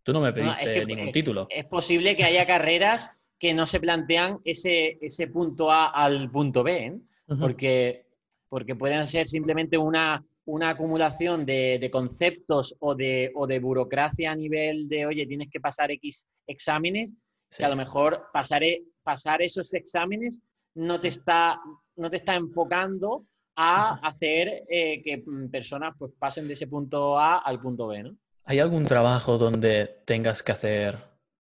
Tú 0.02 0.12
no 0.12 0.20
me 0.20 0.32
pediste 0.32 0.86
ningún 0.86 1.12
título. 1.12 1.46
Es 1.50 1.64
posible 1.64 2.14
que 2.14 2.24
haya 2.24 2.46
carreras 2.46 3.10
que 3.38 3.54
no 3.54 3.66
se 3.66 3.80
plantean 3.80 4.38
ese, 4.44 4.98
ese 5.00 5.26
punto 5.26 5.70
A 5.70 5.88
al 5.88 6.30
punto 6.30 6.62
B, 6.62 6.86
¿eh? 6.86 6.98
porque, 7.40 8.06
porque 8.48 8.74
pueden 8.74 9.06
ser 9.06 9.28
simplemente 9.28 9.76
una, 9.76 10.24
una 10.46 10.70
acumulación 10.70 11.44
de, 11.44 11.88
conceptos 11.92 12.76
o 12.78 12.94
de, 12.94 13.32
o 13.34 13.46
de, 13.46 13.58
burocracia 13.58 14.30
a 14.30 14.36
nivel 14.36 14.88
de, 14.88 15.06
oye, 15.06 15.26
tienes 15.26 15.50
que 15.50 15.60
pasar 15.60 15.90
X 15.90 16.26
exámenes, 16.46 17.16
que 17.56 17.64
a 17.64 17.68
lo 17.68 17.76
mejor 17.76 18.26
pasar, 18.32 18.62
pasar 19.02 19.42
esos 19.42 19.72
exámenes 19.74 20.40
no 20.74 20.98
te, 20.98 21.08
está, 21.08 21.60
no 21.96 22.10
te 22.10 22.16
está 22.16 22.34
enfocando 22.34 23.26
a 23.56 23.94
hacer 24.06 24.64
eh, 24.68 25.02
que 25.02 25.22
mm, 25.24 25.50
personas 25.50 25.94
pues, 25.98 26.12
pasen 26.18 26.46
de 26.46 26.54
ese 26.54 26.66
punto 26.66 27.18
A 27.18 27.38
al 27.38 27.60
punto 27.60 27.88
B, 27.88 28.02
¿no? 28.02 28.16
¿Hay 28.46 28.60
algún 28.60 28.84
trabajo 28.84 29.38
donde 29.38 30.02
tengas 30.06 30.42
que 30.42 30.52
hacer 30.52 30.98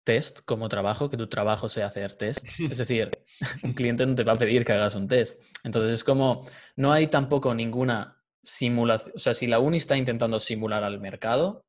test 0.04 0.40
como 0.44 0.68
trabajo, 0.68 1.10
que 1.10 1.16
tu 1.16 1.28
trabajo 1.28 1.68
sea 1.68 1.86
hacer 1.86 2.14
test? 2.14 2.46
Es 2.70 2.78
decir, 2.78 3.10
un 3.64 3.72
cliente 3.72 4.06
no 4.06 4.14
te 4.14 4.24
va 4.24 4.34
a 4.34 4.38
pedir 4.38 4.64
que 4.64 4.72
hagas 4.72 4.94
un 4.94 5.08
test. 5.08 5.42
Entonces 5.64 5.92
es 5.92 6.04
como, 6.04 6.46
no 6.76 6.92
hay 6.92 7.06
tampoco 7.08 7.54
ninguna 7.54 8.22
simulación, 8.42 9.14
o 9.16 9.18
sea, 9.18 9.34
si 9.34 9.46
la 9.46 9.58
UNI 9.58 9.78
está 9.78 9.96
intentando 9.96 10.38
simular 10.38 10.84
al 10.84 11.00
mercado, 11.00 11.64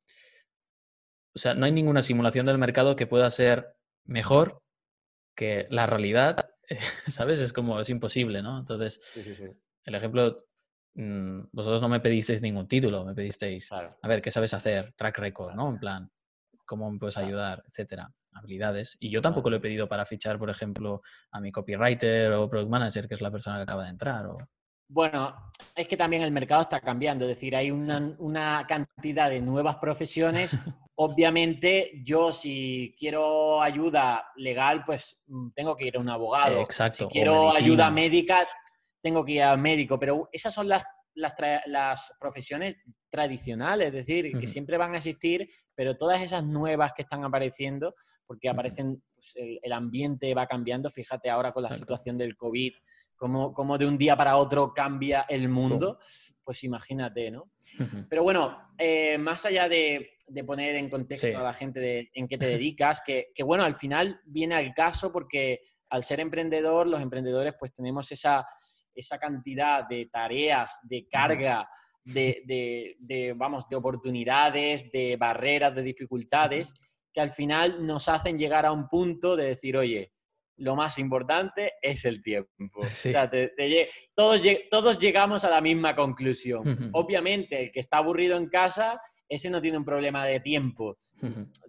o 1.34 1.38
sea, 1.38 1.54
no 1.54 1.66
hay 1.66 1.72
ninguna 1.72 2.02
simulación 2.02 2.46
del 2.46 2.58
mercado 2.58 2.94
que 2.94 3.06
pueda 3.06 3.28
ser 3.30 3.74
mejor 4.04 4.62
que 5.34 5.66
la 5.70 5.86
realidad 5.86 6.52
¿sabes? 7.08 7.38
Es 7.38 7.52
como, 7.52 7.80
es 7.80 7.90
imposible, 7.90 8.42
¿no? 8.42 8.58
Entonces, 8.58 9.00
el 9.84 9.94
ejemplo, 9.94 10.44
mm, 10.94 11.40
vosotros 11.52 11.80
no 11.80 11.88
me 11.88 12.00
pedisteis 12.00 12.42
ningún 12.42 12.68
título, 12.68 13.04
me 13.04 13.14
pedisteis, 13.14 13.70
a 13.72 14.08
ver, 14.08 14.20
¿qué 14.20 14.30
sabes 14.30 14.54
hacer? 14.54 14.92
Track 14.96 15.18
record, 15.18 15.54
¿no? 15.54 15.70
En 15.70 15.78
plan, 15.78 16.10
¿cómo 16.64 16.90
me 16.90 16.98
puedes 16.98 17.16
ayudar? 17.16 17.62
Etcétera, 17.66 18.12
habilidades. 18.32 18.96
Y 19.00 19.10
yo 19.10 19.22
tampoco 19.22 19.50
lo 19.50 19.56
he 19.56 19.60
pedido 19.60 19.88
para 19.88 20.04
fichar, 20.04 20.38
por 20.38 20.50
ejemplo, 20.50 21.02
a 21.30 21.40
mi 21.40 21.52
copywriter 21.52 22.32
o 22.32 22.48
product 22.48 22.70
manager, 22.70 23.08
que 23.08 23.14
es 23.14 23.20
la 23.20 23.30
persona 23.30 23.56
que 23.56 23.62
acaba 23.62 23.84
de 23.84 23.90
entrar. 23.90 24.26
O... 24.26 24.36
Bueno, 24.88 25.34
es 25.74 25.88
que 25.88 25.96
también 25.96 26.22
el 26.22 26.32
mercado 26.32 26.62
está 26.62 26.80
cambiando, 26.80 27.24
es 27.24 27.30
decir, 27.30 27.56
hay 27.56 27.70
una, 27.70 28.14
una 28.18 28.66
cantidad 28.68 29.30
de 29.30 29.40
nuevas 29.40 29.76
profesiones 29.76 30.56
Obviamente, 30.94 31.90
yo 32.04 32.32
si 32.32 32.94
quiero 32.98 33.62
ayuda 33.62 34.26
legal, 34.36 34.84
pues 34.84 35.18
mm, 35.26 35.48
tengo 35.54 35.74
que 35.74 35.86
ir 35.86 35.96
a 35.96 36.00
un 36.00 36.10
abogado. 36.10 36.60
Exacto. 36.60 37.06
Si 37.06 37.12
quiero 37.12 37.50
ayuda 37.52 37.90
médica, 37.90 38.46
tengo 39.02 39.24
que 39.24 39.32
ir 39.32 39.42
al 39.42 39.58
médico. 39.58 39.98
Pero 39.98 40.28
esas 40.32 40.54
son 40.54 40.68
las, 40.68 40.84
las, 41.14 42.14
profesiones 42.18 42.76
tradicionales, 43.10 43.88
es 43.88 44.06
decir, 44.06 44.38
que 44.38 44.46
siempre 44.46 44.78
van 44.78 44.94
a 44.94 44.98
existir, 44.98 45.48
pero 45.74 45.96
todas 45.96 46.22
esas 46.22 46.44
nuevas 46.44 46.92
que 46.94 47.02
están 47.02 47.24
apareciendo, 47.24 47.94
porque 48.26 48.48
aparecen, 48.48 49.02
pues, 49.14 49.34
el, 49.62 49.72
ambiente 49.72 50.32
va 50.34 50.46
cambiando. 50.46 50.90
Fíjate 50.90 51.28
ahora 51.28 51.52
con 51.52 51.64
la 51.64 51.72
situación 51.72 52.16
del 52.16 52.36
COVID, 52.36 52.72
cómo, 53.16 53.78
de 53.78 53.86
un 53.86 53.98
día 53.98 54.16
para 54.16 54.36
otro 54.36 54.72
cambia 54.72 55.26
el 55.28 55.48
mundo. 55.48 55.98
Pues 56.44 56.64
imagínate, 56.64 57.30
¿no? 57.30 57.52
Pero 58.08 58.24
bueno, 58.24 58.72
eh, 58.76 59.16
más 59.16 59.44
allá 59.46 59.68
de, 59.68 60.10
poner 60.46 60.74
en 60.76 60.88
contexto 60.88 61.38
a 61.38 61.42
la 61.42 61.52
gente 61.52 61.78
de, 61.78 62.10
en 62.14 62.26
qué 62.26 62.36
te 62.36 62.46
dedicas, 62.46 63.02
que, 63.04 63.32
bueno, 63.44 63.64
al 63.64 63.76
final 63.76 64.20
viene 64.24 64.54
al 64.54 64.74
caso 64.74 65.12
porque 65.12 65.60
al 65.88 66.02
ser 66.02 66.20
emprendedor, 66.20 66.86
los 66.86 67.00
emprendedores 67.00 67.54
pues 67.58 67.72
tenemos 67.74 68.10
esa, 68.10 68.46
esa 68.94 69.18
cantidad 69.18 69.86
de 69.88 70.06
tareas, 70.06 70.78
de 70.82 71.06
carga, 71.08 71.68
de, 72.04 73.34
vamos, 73.36 73.68
de 73.68 73.76
oportunidades, 73.76 74.90
de 74.92 75.16
barreras, 75.16 75.74
de 75.74 75.82
dificultades, 75.82 76.74
que 77.12 77.20
al 77.20 77.30
final 77.30 77.86
nos 77.86 78.08
hacen 78.08 78.38
llegar 78.38 78.66
a 78.66 78.72
un 78.72 78.88
punto 78.88 79.36
de 79.36 79.46
decir, 79.46 79.76
oye, 79.76 80.12
lo 80.56 80.76
más 80.76 80.98
importante 80.98 81.72
es 81.80 82.04
el 82.04 82.22
tiempo. 82.22 82.50
O 82.76 82.86
sea, 82.86 83.30
todos, 84.14 84.40
todos, 84.70 84.98
llegamos 84.98 85.44
a 85.44 85.50
la 85.50 85.60
misma 85.60 85.94
conclusión. 85.94 86.90
Obviamente, 86.92 87.64
el 87.64 87.72
que 87.72 87.80
está 87.80 87.98
aburrido 87.98 88.36
en 88.36 88.48
casa, 88.48 89.00
ese 89.34 89.48
no 89.48 89.62
tiene 89.62 89.78
un 89.78 89.84
problema 89.84 90.26
de 90.26 90.40
tiempo, 90.40 90.98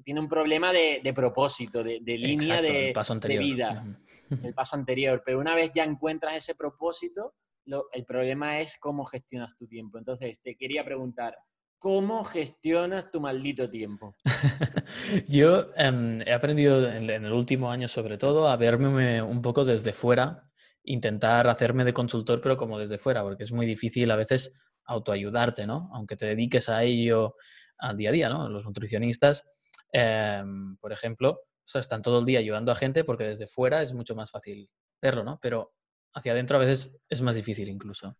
tiene 0.03 0.19
un 0.19 0.27
problema 0.27 0.73
de, 0.73 1.13
propósito, 1.15 1.81
de, 1.81 1.99
línea 1.99 2.61
de, 2.61 2.93
vida, 3.39 3.85
el 4.29 4.53
paso 4.53 4.75
anterior. 4.75 5.23
Pero 5.25 5.39
una 5.39 5.55
vez 5.55 5.71
ya 5.73 5.85
encuentras 5.85 6.35
ese 6.35 6.55
propósito, 6.55 7.35
el 7.65 8.05
problema 8.05 8.59
es 8.59 8.77
cómo 8.79 9.05
gestionas 9.05 9.55
tu 9.57 9.65
tiempo. 9.67 9.97
Entonces, 9.97 10.41
te 10.41 10.55
quería 10.55 10.83
preguntar, 10.83 11.37
¿Cómo 11.77 12.23
gestionas 12.23 13.11
tu 13.11 13.19
maldito 13.19 13.69
tiempo? 13.69 14.15
Yo 15.27 15.65
em, 15.75 16.21
he 16.21 16.31
aprendido 16.31 16.89
en, 16.89 17.09
el 17.09 17.33
último 17.33 17.69
año 17.69 17.89
sobre 17.89 18.17
todo 18.17 18.47
a 18.47 18.55
verme 18.55 19.21
un 19.21 19.41
poco 19.41 19.65
desde 19.65 19.91
fuera, 19.91 20.49
intentar 20.85 21.45
hacerme 21.49 21.83
de 21.83 21.91
consultor 21.91 22.39
pero 22.39 22.55
como 22.55 22.79
desde 22.79 22.97
fuera, 22.97 23.21
porque 23.21 23.43
es 23.43 23.51
muy 23.51 23.65
difícil 23.65 24.09
a 24.11 24.15
veces 24.15 24.63
autoayudarte, 24.85 25.65
¿no? 25.65 25.89
Aunque 25.93 26.15
te 26.15 26.25
dediques 26.25 26.69
a 26.69 26.83
ello 26.83 27.35
al 27.77 27.97
día 27.97 28.09
a 28.09 28.13
día, 28.13 28.29
¿no? 28.29 28.49
Los 28.49 28.65
nutricionistas, 28.65 29.45
em, 29.91 30.77
por 30.77 30.91
ejemplo, 30.91 31.41
están 31.73 32.01
todo 32.01 32.19
el 32.19 32.25
día 32.25 32.39
ayudando 32.39 32.71
a 32.71 32.75
gente 32.75 33.03
porque 33.03 33.23
desde 33.23 33.47
fuera 33.47 33.81
es 33.81 33.93
mucho 33.93 34.15
más 34.15 34.31
fácil 34.31 34.69
verlo, 35.01 35.23
¿no? 35.23 35.39
Pero 35.41 35.73
hacia 36.13 36.33
adentro 36.33 36.57
a 36.57 36.59
veces 36.59 36.97
es 37.09 37.21
más 37.21 37.35
difícil 37.35 37.69
incluso. 37.69 38.17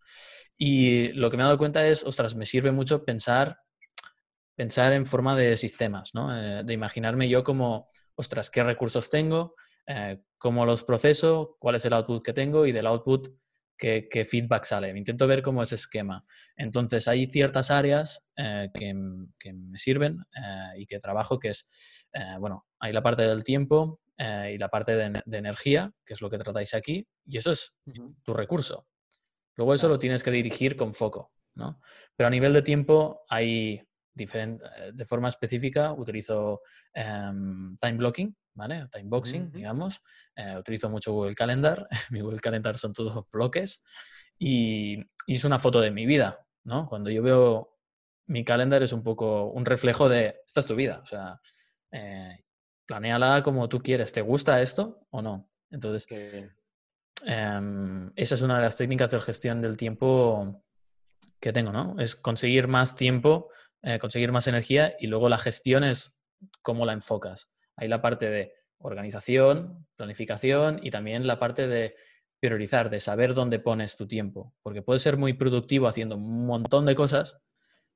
Y 0.57 1.09
lo 1.13 1.29
que 1.29 1.37
me 1.37 1.43
he 1.43 1.45
dado 1.45 1.57
cuenta 1.57 1.87
es, 1.87 2.03
ostras, 2.03 2.35
me 2.35 2.45
sirve 2.45 2.71
mucho 2.71 3.03
pensar, 3.05 3.59
pensar 4.55 4.93
en 4.93 5.05
forma 5.05 5.35
de 5.35 5.57
sistemas, 5.57 6.11
¿no? 6.13 6.35
Eh, 6.35 6.63
de 6.63 6.73
imaginarme 6.73 7.29
yo 7.29 7.43
como, 7.43 7.89
ostras, 8.15 8.49
qué 8.49 8.63
recursos 8.63 9.09
tengo, 9.09 9.55
eh, 9.87 10.21
cómo 10.37 10.65
los 10.65 10.83
proceso, 10.83 11.57
cuál 11.59 11.75
es 11.75 11.85
el 11.85 11.93
output 11.93 12.23
que 12.23 12.33
tengo 12.33 12.65
y 12.65 12.71
del 12.71 12.87
output 12.87 13.29
qué, 13.77 14.25
feedback 14.29 14.65
sale. 14.65 14.97
Intento 14.97 15.27
ver 15.27 15.41
cómo 15.41 15.63
es 15.63 15.71
esquema. 15.71 16.25
Entonces, 16.55 17.07
hay 17.07 17.25
ciertas 17.25 17.71
áreas 17.71 18.23
eh, 18.35 18.69
que, 18.73 18.93
me 18.93 19.77
sirven 19.77 20.19
y 20.77 20.85
que 20.85 20.99
trabajo, 20.99 21.39
que 21.39 21.49
es, 21.49 21.67
bueno, 22.39 22.65
hay 22.79 22.93
la 22.93 23.03
parte 23.03 23.23
del 23.23 23.43
tiempo, 23.43 23.99
y 24.17 24.57
la 24.57 24.69
parte 24.69 24.95
de, 24.95 25.37
energía, 25.37 25.91
que 26.05 26.13
es 26.13 26.21
lo 26.21 26.29
que 26.29 26.37
tratáis 26.37 26.73
aquí, 26.73 27.07
y 27.25 27.37
eso 27.37 27.51
es 27.51 27.73
tu 28.23 28.33
recurso. 28.33 28.87
Luego 29.55 29.73
eso 29.73 29.87
lo 29.87 29.99
tienes 29.99 30.23
que 30.23 30.31
dirigir 30.31 30.75
con 30.75 30.93
foco, 30.93 31.31
¿no? 31.55 31.79
Pero 32.15 32.27
a 32.27 32.31
nivel 32.31 32.53
de 32.53 32.61
tiempo 32.61 33.21
hay 33.29 33.81
diferente, 34.13 34.63
eh, 34.77 34.91
de 34.93 35.05
forma 35.05 35.29
específica 35.29 35.93
utilizo 35.93 36.61
em, 36.93 37.77
time 37.77 37.97
blocking, 37.97 38.35
¿vale? 38.53 38.87
Time 38.91 39.09
boxing, 39.09 39.51
digamos. 39.51 40.01
Eh, 40.35 40.55
utilizo 40.57 40.89
mucho 40.89 41.11
Google 41.13 41.35
Calendar. 41.35 41.87
Mi 42.11 42.21
Google 42.21 42.39
Calendar 42.39 42.77
son 42.77 42.93
todos 42.93 43.25
bloques. 43.31 43.83
Y, 44.37 44.99
y, 45.27 45.35
es 45.35 45.45
una 45.45 45.59
foto 45.59 45.79
de 45.79 45.91
mi 45.91 46.05
vida, 46.05 46.45
¿no? 46.63 46.87
Cuando 46.87 47.09
yo 47.09 47.21
veo 47.21 47.77
mi 48.25 48.43
calendar 48.43 48.81
es 48.81 48.93
un 48.93 49.03
poco 49.03 49.51
un 49.51 49.65
reflejo 49.65 50.09
de, 50.09 50.41
esta 50.45 50.61
es 50.61 50.65
tu 50.65 50.75
vida. 50.75 50.99
O 51.03 51.05
sea, 51.05 51.39
eh, 51.91 52.37
planéala 52.85 53.43
como 53.43 53.69
tú 53.69 53.81
quieres. 53.81 54.11
¿Te 54.11 54.21
gusta 54.21 54.61
esto 54.61 55.05
o 55.11 55.21
no? 55.21 55.49
Entonces, 55.69 56.07
Em, 57.25 58.11
esa 58.15 58.35
es 58.35 58.41
una 58.41 58.57
de 58.57 58.63
las 58.63 58.77
técnicas 58.77 59.11
de 59.11 59.21
gestión 59.21 59.61
del 59.61 59.77
tiempo 59.77 60.63
que 61.39 61.53
tengo, 61.53 61.71
¿no? 61.71 61.95
Es 61.99 62.15
conseguir 62.15 62.67
más 62.67 62.95
tiempo, 62.95 63.49
eh, 63.81 63.99
conseguir 63.99 64.31
más 64.31 64.47
energía 64.47 64.95
y 64.99 65.07
luego 65.07 65.29
la 65.29 65.37
gestión 65.37 65.83
es 65.83 66.13
cómo 66.61 66.85
la 66.85 66.93
enfocas. 66.93 67.49
Hay 67.75 67.87
la 67.87 68.01
parte 68.01 68.29
de 68.29 68.53
organización, 68.79 69.87
planificación 69.95 70.79
y 70.83 70.91
también 70.91 71.25
la 71.25 71.39
parte 71.39 71.67
de 71.67 71.95
priorizar, 72.39 72.89
de 72.89 72.99
saber 72.99 73.33
dónde 73.33 73.59
pones 73.59 73.95
tu 73.95 74.07
tiempo, 74.07 74.53
porque 74.61 74.81
puedes 74.81 75.01
ser 75.01 75.15
muy 75.15 75.33
productivo 75.33 75.87
haciendo 75.87 76.17
un 76.17 76.45
montón 76.45 76.85
de 76.85 76.95
cosas, 76.95 77.39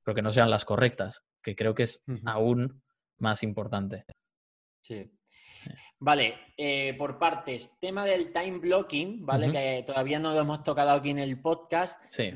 pero 0.02 0.14
que 0.14 0.22
no 0.22 0.32
sean 0.32 0.48
las 0.48 0.64
correctas, 0.64 1.24
que 1.42 1.54
creo 1.54 1.74
que 1.74 1.82
es 1.82 2.04
aún 2.24 2.82
más 3.18 3.42
importante. 3.42 4.06
Sí. 4.82 5.10
Vale, 5.98 6.36
eh, 6.56 6.94
por 6.96 7.18
partes, 7.18 7.78
tema 7.80 8.04
del 8.04 8.32
time 8.32 8.58
blocking, 8.58 9.26
¿vale? 9.26 9.50
Que 9.50 9.84
todavía 9.86 10.18
no 10.18 10.32
lo 10.32 10.40
hemos 10.40 10.62
tocado 10.62 10.92
aquí 10.92 11.10
en 11.10 11.18
el 11.18 11.40
podcast, 11.42 12.00
sí. 12.08 12.32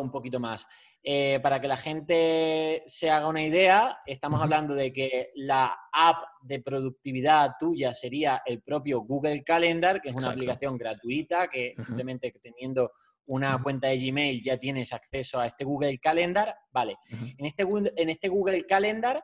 un 0.00 0.10
poquito 0.10 0.38
más. 0.38 0.66
Eh, 1.06 1.38
para 1.42 1.60
que 1.60 1.68
la 1.68 1.76
gente 1.76 2.82
se 2.86 3.10
haga 3.10 3.28
una 3.28 3.42
idea, 3.42 3.98
estamos 4.06 4.40
hablando 4.40 4.74
de 4.74 4.90
que 4.90 5.32
la 5.34 5.76
app 5.92 6.16
de 6.40 6.60
productividad 6.60 7.50
tuya 7.60 7.92
sería 7.92 8.40
el 8.46 8.62
propio 8.62 9.02
Google 9.02 9.44
Calendar, 9.44 10.00
que 10.00 10.08
es 10.08 10.14
una 10.14 10.30
aplicación 10.30 10.78
gratuita 10.78 11.48
que 11.48 11.74
simplemente 11.76 12.32
teniendo 12.42 12.90
una 13.26 13.62
cuenta 13.62 13.88
de 13.88 13.98
Gmail 13.98 14.42
ya 14.42 14.56
tienes 14.56 14.94
acceso 14.94 15.38
a 15.38 15.46
este 15.46 15.64
Google 15.64 15.98
Calendar. 15.98 16.56
Vale, 16.70 16.96
en, 17.10 17.44
este, 17.44 17.66
en 17.96 18.08
este 18.08 18.28
Google 18.28 18.64
Calendar 18.64 19.22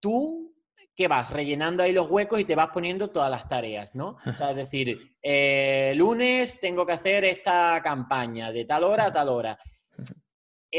tú 0.00 0.54
que 0.94 1.08
vas 1.08 1.28
rellenando 1.28 1.82
ahí 1.82 1.92
los 1.92 2.10
huecos 2.10 2.40
y 2.40 2.46
te 2.46 2.54
vas 2.54 2.70
poniendo 2.70 3.10
todas 3.10 3.30
las 3.30 3.46
tareas, 3.46 3.94
¿no? 3.94 4.16
O 4.24 4.32
sea, 4.32 4.50
es 4.50 4.56
decir, 4.56 5.14
eh, 5.22 5.92
lunes 5.94 6.58
tengo 6.58 6.86
que 6.86 6.92
hacer 6.92 7.26
esta 7.26 7.82
campaña 7.84 8.50
de 8.50 8.64
tal 8.64 8.84
hora 8.84 9.06
a 9.06 9.12
tal 9.12 9.28
hora. 9.28 9.58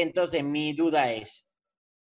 Entonces, 0.02 0.44
mi 0.44 0.72
duda 0.72 1.12
es, 1.12 1.46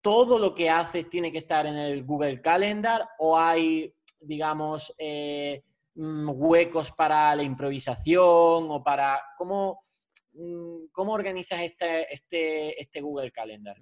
¿todo 0.01 0.39
lo 0.39 0.53
que 0.53 0.69
haces 0.69 1.09
tiene 1.09 1.31
que 1.31 1.39
estar 1.39 1.65
en 1.65 1.75
el 1.75 2.03
Google 2.03 2.41
Calendar 2.41 3.07
o 3.19 3.37
hay, 3.37 3.93
digamos, 4.19 4.93
eh, 4.97 5.63
mm, 5.95 6.29
huecos 6.33 6.91
para 6.91 7.35
la 7.35 7.43
improvisación 7.43 8.67
o 8.69 8.83
para... 8.83 9.21
¿Cómo, 9.37 9.83
mm, 10.33 10.87
cómo 10.91 11.13
organizas 11.13 11.61
este, 11.61 12.13
este, 12.13 12.81
este 12.81 13.01
Google 13.01 13.31
Calendar? 13.31 13.77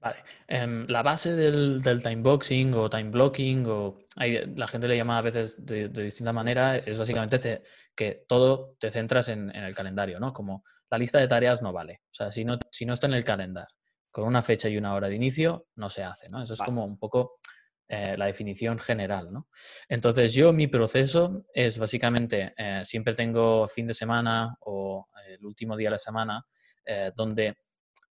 Vale. 0.00 0.18
Em, 0.46 0.86
la 0.86 1.02
base 1.02 1.34
del, 1.34 1.82
del 1.82 2.02
time 2.02 2.22
boxing 2.22 2.72
o 2.74 2.88
time 2.88 3.10
blocking, 3.10 3.66
o 3.66 3.98
la 4.16 4.68
gente 4.68 4.86
le 4.86 4.96
llama 4.96 5.18
a 5.18 5.22
veces 5.22 5.64
de, 5.64 5.88
distinta 5.88 6.32
manera, 6.32 6.76
es 6.76 6.98
básicamente 6.98 7.62
que 7.96 8.24
todo 8.28 8.76
te 8.78 8.90
centras 8.90 9.28
en, 9.28 9.50
el 9.50 9.74
calendario, 9.74 10.20
¿no? 10.20 10.32
Como 10.32 10.64
la 10.90 10.98
lista 10.98 11.18
de 11.18 11.28
tareas 11.28 11.62
no 11.62 11.72
vale. 11.72 12.02
O 12.04 12.14
sea, 12.14 12.30
si 12.30 12.44
no, 12.44 12.58
si 12.70 12.86
no 12.86 12.94
está 12.94 13.06
en 13.06 13.14
el 13.14 13.24
calendario 13.24 13.74
con 14.10 14.26
una 14.26 14.42
fecha 14.42 14.68
y 14.68 14.76
una 14.76 14.94
hora 14.94 15.08
de 15.08 15.16
inicio, 15.16 15.66
no 15.76 15.90
se 15.90 16.02
hace, 16.02 16.28
¿no? 16.28 16.42
Eso 16.42 16.54
es 16.54 16.60
como 16.60 16.84
un 16.84 16.98
poco 16.98 17.38
eh, 17.86 18.16
la 18.16 18.26
definición 18.26 18.78
general, 18.78 19.32
¿no? 19.32 19.48
Entonces, 19.88 20.34
yo 20.34 20.52
mi 20.52 20.66
proceso 20.66 21.44
es 21.54 21.78
básicamente, 21.78 22.52
eh, 22.56 22.82
siempre 22.84 23.14
tengo 23.14 23.66
fin 23.68 23.86
de 23.86 23.94
semana 23.94 24.56
o 24.60 25.08
el 25.26 25.44
último 25.44 25.76
día 25.76 25.86
de 25.86 25.92
la 25.92 25.98
semana, 25.98 26.44
eh, 26.84 27.12
donde 27.14 27.56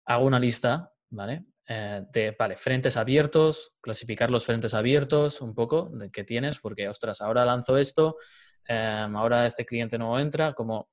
hago 0.05 0.25
una 0.25 0.39
lista, 0.39 0.91
¿vale? 1.09 1.45
De, 1.67 2.35
vale, 2.37 2.57
frentes 2.57 2.97
abiertos, 2.97 3.75
clasificar 3.79 4.29
los 4.29 4.45
frentes 4.45 4.73
abiertos 4.73 5.39
un 5.39 5.55
poco 5.55 5.89
de 5.93 6.11
que 6.11 6.25
tienes, 6.25 6.59
porque, 6.59 6.89
ostras, 6.89 7.21
ahora 7.21 7.45
lanzo 7.45 7.77
esto, 7.77 8.17
em, 8.65 9.15
ahora 9.15 9.45
este 9.45 9.65
cliente 9.65 9.97
nuevo 9.97 10.19
entra, 10.19 10.51
como 10.51 10.89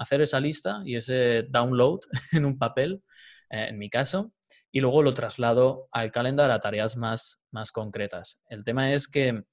hacer 0.00 0.22
esa 0.22 0.40
lista 0.40 0.82
y 0.84 0.96
ese 0.96 1.44
download 1.50 2.00
en 2.32 2.44
un 2.46 2.58
papel, 2.58 3.02
eh, 3.50 3.66
en 3.68 3.78
mi 3.78 3.90
caso, 3.90 4.32
y 4.72 4.80
luego 4.80 5.02
lo 5.02 5.12
traslado 5.12 5.88
al 5.92 6.10
calendario 6.10 6.54
a 6.54 6.60
tareas 6.60 6.96
más, 6.96 7.40
más 7.50 7.70
concretas. 7.70 8.40
El 8.48 8.64
tema 8.64 8.92
es 8.92 9.08
que 9.08 9.44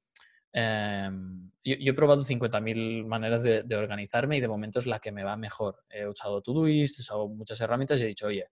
em, 0.53 1.51
yo, 1.63 1.91
he 1.91 1.93
probado 1.93 2.23
50.000 2.23 3.05
maneras 3.05 3.43
de, 3.43 3.75
organizarme 3.75 4.37
y 4.37 4.41
de 4.41 4.47
momento 4.47 4.79
es 4.79 4.85
la 4.85 4.99
que 4.99 5.11
me 5.11 5.23
va 5.23 5.35
mejor. 5.35 5.83
He 5.89 6.07
usado 6.07 6.41
Todoist, 6.41 6.99
he 6.99 7.01
usado 7.01 7.27
muchas 7.27 7.59
herramientas 7.59 7.99
y 7.99 8.05
he 8.05 8.07
dicho, 8.07 8.27
oye, 8.27 8.47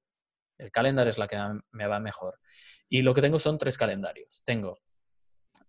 el 0.58 0.72
calendario 0.72 1.12
es 1.12 1.18
la 1.18 1.28
que 1.28 1.38
me 1.72 1.88
va 1.88 2.00
mejor. 2.00 2.40
Y 2.90 3.04
lo 3.04 3.14
que 3.14 3.22
tengo 3.22 3.40
son 3.40 3.58
tres 3.58 3.78
calendarios. 3.78 4.42
Tengo 4.44 4.80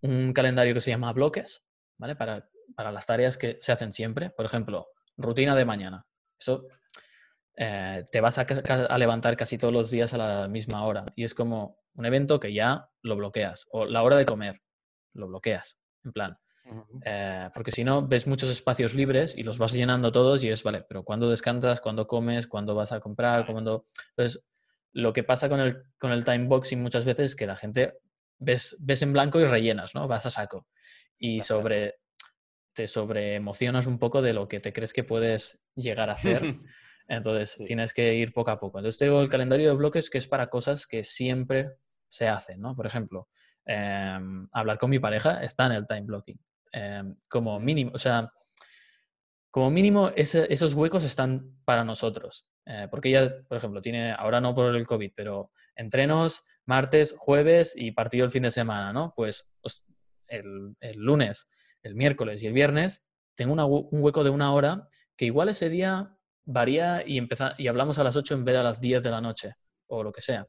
un 0.02 0.32
calendario 0.32 0.74
que 0.74 0.80
se 0.80 0.90
llama 0.90 1.12
bloques, 1.12 1.62
¿vale? 1.98 2.16
Para, 2.16 2.48
para 2.74 2.90
las 2.90 3.06
tareas 3.06 3.36
que 3.36 3.58
se 3.60 3.72
hacen 3.72 3.92
siempre. 3.92 4.30
Por 4.30 4.44
ejemplo, 4.44 4.88
rutina 5.16 5.54
de 5.54 5.64
mañana. 5.64 6.06
Eso 6.38 6.66
eh, 7.56 8.04
te 8.10 8.20
vas 8.20 8.38
a, 8.38 8.98
levantar 8.98 9.36
casi 9.36 9.56
todos 9.56 9.72
los 9.72 9.90
días 9.90 10.12
a 10.14 10.18
la 10.18 10.48
misma 10.48 10.84
hora. 10.84 11.06
Y 11.16 11.24
es 11.24 11.34
como 11.34 11.78
un 11.94 12.06
evento 12.06 12.38
que 12.38 12.52
ya 12.52 12.88
lo 13.02 13.16
bloqueas. 13.16 13.66
O 13.70 13.86
la 13.86 14.02
hora 14.02 14.16
de 14.16 14.26
comer, 14.26 14.60
lo 15.14 15.28
bloqueas. 15.28 15.78
En 16.04 16.12
plan. 16.12 16.38
Eh, 17.04 17.48
porque 17.54 17.70
si 17.70 17.84
no, 17.84 18.06
ves 18.06 18.26
muchos 18.26 18.50
espacios 18.50 18.94
libres 18.94 19.36
y 19.36 19.44
los 19.44 19.58
vas 19.58 19.72
llenando 19.72 20.10
todos 20.10 20.42
y 20.44 20.48
es, 20.48 20.62
vale, 20.62 20.84
pero 20.88 21.04
¿cuándo 21.04 21.30
descansas? 21.30 21.80
¿Cuándo 21.80 22.06
comes? 22.06 22.46
¿Cuándo 22.46 22.74
vas 22.74 22.92
a 22.92 23.00
comprar? 23.00 23.46
¿Cuándo... 23.46 23.84
Entonces, 24.10 24.44
lo 24.92 25.12
que 25.12 25.22
pasa 25.22 25.48
con 25.48 25.60
el, 25.60 25.84
con 25.98 26.10
el 26.12 26.24
time 26.24 26.46
boxing 26.46 26.82
muchas 26.82 27.04
veces 27.04 27.26
es 27.26 27.36
que 27.36 27.46
la 27.46 27.56
gente 27.56 27.94
ves, 28.38 28.76
ves 28.80 29.02
en 29.02 29.12
blanco 29.12 29.40
y 29.40 29.44
rellenas, 29.44 29.94
¿no? 29.94 30.08
Vas 30.08 30.26
a 30.26 30.30
saco. 30.30 30.66
Y 31.18 31.40
sobre, 31.40 32.00
te 32.76 32.86
sobreemocionas 32.86 33.86
un 33.86 33.98
poco 33.98 34.20
de 34.20 34.34
lo 34.34 34.48
que 34.48 34.60
te 34.60 34.72
crees 34.72 34.92
que 34.92 35.02
puedes 35.02 35.58
llegar 35.74 36.10
a 36.10 36.12
hacer. 36.12 36.42
Entonces 37.08 37.56
tienes 37.64 37.94
que 37.94 38.14
ir 38.14 38.32
poco 38.32 38.50
a 38.50 38.60
poco. 38.60 38.78
Entonces 38.78 38.98
tengo 38.98 39.22
el 39.22 39.30
calendario 39.30 39.70
de 39.70 39.76
bloques 39.76 40.10
que 40.10 40.18
es 40.18 40.28
para 40.28 40.48
cosas 40.48 40.86
que 40.86 41.02
siempre 41.02 41.70
se 42.06 42.28
hacen, 42.28 42.60
¿no? 42.60 42.76
Por 42.76 42.86
ejemplo, 42.86 43.28
em, 43.64 44.46
hablar 44.52 44.76
con 44.78 44.90
mi 44.90 44.98
pareja 44.98 45.42
está 45.42 45.66
en 45.66 45.72
el 45.72 45.86
time 45.86 46.02
blocking. 46.02 46.38
Em, 46.72 47.16
como 47.28 47.58
mínimo, 47.58 47.92
o 47.94 47.98
sea, 47.98 48.30
como 49.50 49.70
mínimo 49.70 50.10
esos 50.14 50.74
huecos 50.74 51.02
están 51.02 51.56
para 51.64 51.82
nosotros. 51.82 52.46
Eh, 52.66 52.88
porque 52.90 53.08
ella, 53.08 53.42
por 53.48 53.56
ejemplo, 53.56 53.80
tiene, 53.80 54.12
ahora 54.12 54.40
no 54.40 54.54
por 54.54 54.74
el 54.74 54.86
COVID, 54.86 55.12
pero 55.14 55.52
entrenos 55.76 56.44
martes, 56.66 57.14
jueves 57.16 57.72
y 57.74 57.92
partido 57.92 58.26
el 58.26 58.30
fin 58.30 58.42
de 58.42 58.50
semana, 58.50 58.92
¿no? 58.92 59.14
Pues, 59.16 59.50
el, 60.28 60.74
lunes, 60.96 61.48
el 61.86 61.94
miércoles 61.94 62.42
y 62.42 62.46
el 62.46 62.52
viernes 62.52 63.06
tengo 63.34 63.52
un 63.52 64.02
hueco 64.02 64.24
de 64.24 64.30
una 64.30 64.52
hora 64.52 64.88
que 65.16 65.26
igual 65.26 65.48
ese 65.48 65.68
día 65.68 66.16
varía 66.44 67.06
y, 67.06 67.18
empeza, 67.18 67.54
y 67.58 67.68
hablamos 67.68 67.98
a 67.98 68.04
las 68.04 68.16
8 68.16 68.34
en 68.34 68.44
vez 68.44 68.54
de 68.54 68.60
a 68.60 68.62
las 68.62 68.80
10 68.80 69.02
de 69.02 69.10
la 69.10 69.20
noche 69.20 69.54
o 69.86 70.02
lo 70.02 70.12
que 70.12 70.20
sea. 70.20 70.46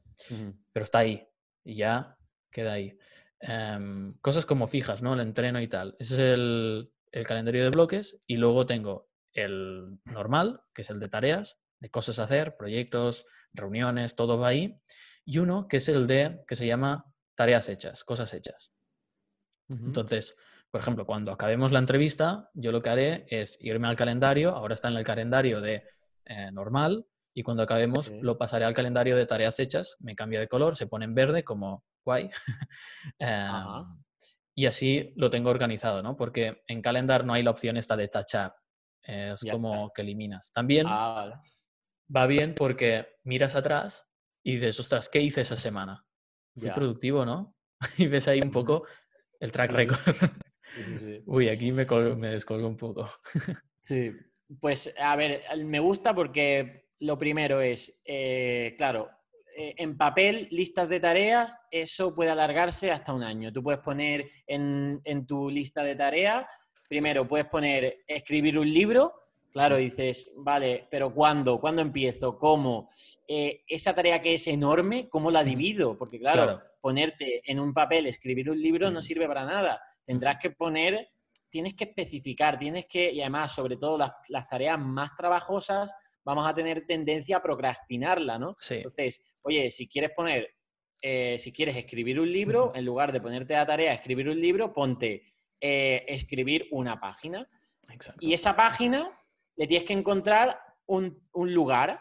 Pero 0.73 0.83
está 0.83 0.99
ahí 0.99 1.27
y 1.63 1.75
ya 1.75 2.17
queda 2.51 2.73
ahí. 2.73 2.97
Em, 3.39 4.17
cosas 4.19 4.45
como 4.45 4.67
fijas, 4.67 5.01
¿no? 5.01 5.13
El 5.13 5.19
entreno 5.19 5.61
y 5.61 5.67
tal. 5.67 5.95
Ese 5.99 6.15
es 6.15 6.19
el, 6.19 6.91
el 7.11 7.27
calendario 7.27 7.63
de 7.63 7.69
bloques 7.69 8.19
y 8.25 8.37
luego 8.37 8.65
tengo 8.65 9.09
el 9.33 9.99
normal, 10.05 10.61
que 10.73 10.81
es 10.81 10.89
el 10.89 10.99
de 10.99 11.09
tareas, 11.09 11.59
de 11.79 11.89
cosas 11.89 12.19
a 12.19 12.23
hacer, 12.23 12.57
proyectos, 12.57 13.25
reuniones, 13.53 14.15
todo 14.15 14.39
va 14.39 14.47
ahí. 14.47 14.81
Y 15.25 15.39
uno 15.39 15.67
que 15.67 15.77
es 15.77 15.89
el 15.89 16.07
de, 16.07 16.43
que 16.47 16.55
se 16.55 16.65
llama 16.65 17.05
tareas 17.35 17.69
hechas, 17.69 18.03
cosas 18.03 18.33
hechas. 18.33 18.71
Entonces, 19.69 20.37
por 20.77 20.83
ejemplo, 20.83 21.07
cuando 21.07 21.31
acabemos 21.31 21.71
la 21.71 21.79
entrevista, 21.79 22.51
yo 22.53 22.71
lo 22.71 22.83
que 22.83 22.89
haré 22.91 23.25
es 23.29 23.57
irme 23.61 23.87
al 23.87 23.95
calendario, 23.95 24.51
ahora 24.51 24.75
está 24.75 24.89
en 24.89 24.97
el 24.97 25.03
calendario 25.03 25.59
de 25.59 25.83
eh, 26.23 26.51
normal, 26.51 27.07
y 27.33 27.41
cuando 27.41 27.63
acabemos 27.63 28.11
lo 28.21 28.37
pasaré 28.37 28.63
al 28.63 28.75
calendario 28.75 29.17
de 29.17 29.25
tareas 29.25 29.59
hechas, 29.59 29.97
me 30.01 30.15
cambia 30.15 30.39
de 30.39 30.47
color, 30.47 30.75
se 30.75 30.85
pone 30.85 31.05
en 31.05 31.15
verde 31.15 31.43
como 31.43 31.83
guay. 32.05 32.29
Em, 33.17 33.97
y 34.53 34.67
así 34.67 35.13
lo 35.15 35.31
tengo 35.31 35.49
organizado, 35.49 36.03
¿no? 36.03 36.15
Porque 36.15 36.61
en 36.67 36.83
calendar 36.83 37.25
no 37.25 37.33
hay 37.33 37.41
la 37.41 37.49
opción 37.49 37.75
esta 37.75 37.97
de 37.97 38.07
tachar, 38.07 38.53
es 39.01 39.43
como 39.49 39.91
que 39.93 40.03
eliminas. 40.03 40.51
También 40.53 40.85
ah, 40.87 41.41
va 42.15 42.27
bien 42.27 42.53
porque 42.53 43.07
miras 43.23 43.55
atrás 43.55 44.07
y 44.43 44.57
dices, 44.57 44.79
ostras, 44.79 45.09
¿qué 45.09 45.21
hice 45.21 45.41
esa 45.41 45.55
semana? 45.55 46.05
Fui 46.55 46.69
productivo, 46.69 47.25
¿no? 47.25 47.55
y 47.97 48.05
ves 48.05 48.27
ahí 48.27 48.41
un 48.41 48.51
poco 48.51 48.83
el 49.39 49.51
track 49.51 49.71
record. 49.71 49.99
Uy, 51.25 51.49
aquí 51.49 51.71
me, 51.71 51.85
me 52.15 52.29
descolgo 52.29 52.67
un 52.67 52.77
poco. 52.77 53.09
sí, 53.79 54.11
pues 54.59 54.93
a 54.99 55.15
ver, 55.15 55.43
me 55.65 55.79
gusta 55.79 56.13
porque 56.13 56.89
lo 56.99 57.17
primero 57.17 57.61
es, 57.61 58.01
eh, 58.05 58.75
claro, 58.77 59.09
eh, 59.55 59.75
en 59.77 59.97
papel, 59.97 60.47
listas 60.51 60.89
de 60.89 60.99
tareas, 60.99 61.55
eso 61.71 62.13
puede 62.13 62.31
alargarse 62.31 62.91
hasta 62.91 63.13
un 63.13 63.23
año. 63.23 63.51
Tú 63.51 63.63
puedes 63.63 63.81
poner 63.81 64.29
en, 64.45 65.01
en 65.03 65.25
tu 65.25 65.49
lista 65.49 65.83
de 65.83 65.95
tareas, 65.95 66.45
primero 66.87 67.27
puedes 67.27 67.47
poner 67.47 67.99
escribir 68.07 68.57
un 68.57 68.71
libro, 68.71 69.27
Claro, 69.57 69.77
dices, 69.77 70.31
vale, 70.37 70.87
pero 70.91 71.11
¿cuándo? 71.13 71.59
¿Cuándo 71.59 71.81
empiezo? 71.81 72.37
¿Cómo? 72.37 72.91
Eh, 73.27 73.63
esa 73.67 73.95
tarea 73.95 74.21
que 74.21 74.35
es 74.35 74.47
enorme, 74.47 75.09
¿cómo 75.09 75.31
la 75.31 75.43
divido? 75.43 75.97
Porque 75.97 76.19
claro, 76.19 76.61
ponerte 76.79 77.41
en 77.43 77.59
un 77.59 77.73
papel, 77.73 78.05
escribir 78.05 78.51
un 78.51 78.61
libro 78.61 78.91
no 78.91 79.01
sirve 79.01 79.27
para 79.27 79.45
nada. 79.45 79.81
Tendrás 80.07 80.37
que 80.41 80.51
poner, 80.51 81.09
tienes 81.49 81.75
que 81.75 81.83
especificar, 81.83 82.57
tienes 82.57 82.85
que, 82.85 83.11
y 83.11 83.19
además, 83.19 83.53
sobre 83.53 83.75
todo 83.75 83.97
las, 83.97 84.47
tareas 84.49 84.79
más 84.79 85.13
trabajosas, 85.17 85.93
vamos 86.23 86.47
a 86.47 86.55
tener 86.55 86.85
tendencia 86.85 87.37
a 87.37 87.43
procrastinarla, 87.43 88.39
¿no? 88.39 88.53
Entonces, 88.69 89.21
oye, 89.43 89.69
si 89.69 89.85
quieres 89.89 90.11
poner, 90.11 90.49
eh, 91.01 91.37
si 91.39 91.51
quieres 91.51 91.75
escribir 91.75 92.21
un 92.21 92.31
libro, 92.31 92.71
en 92.73 92.85
lugar 92.85 93.11
de 93.11 93.19
ponerte 93.19 93.53
la 93.53 93.65
tarea 93.65 93.93
escribir 93.93 94.29
un 94.29 94.39
libro, 94.39 94.73
ponte 94.73 95.23
eh, 95.59 96.05
escribir 96.07 96.69
una 96.71 97.01
página. 97.01 97.45
Y 98.21 98.33
esa 98.33 98.55
página 98.55 99.11
le 99.57 99.67
tienes 99.67 99.85
que 99.85 99.93
encontrar 99.93 100.57
un, 100.85 101.21
lugar 101.33 101.99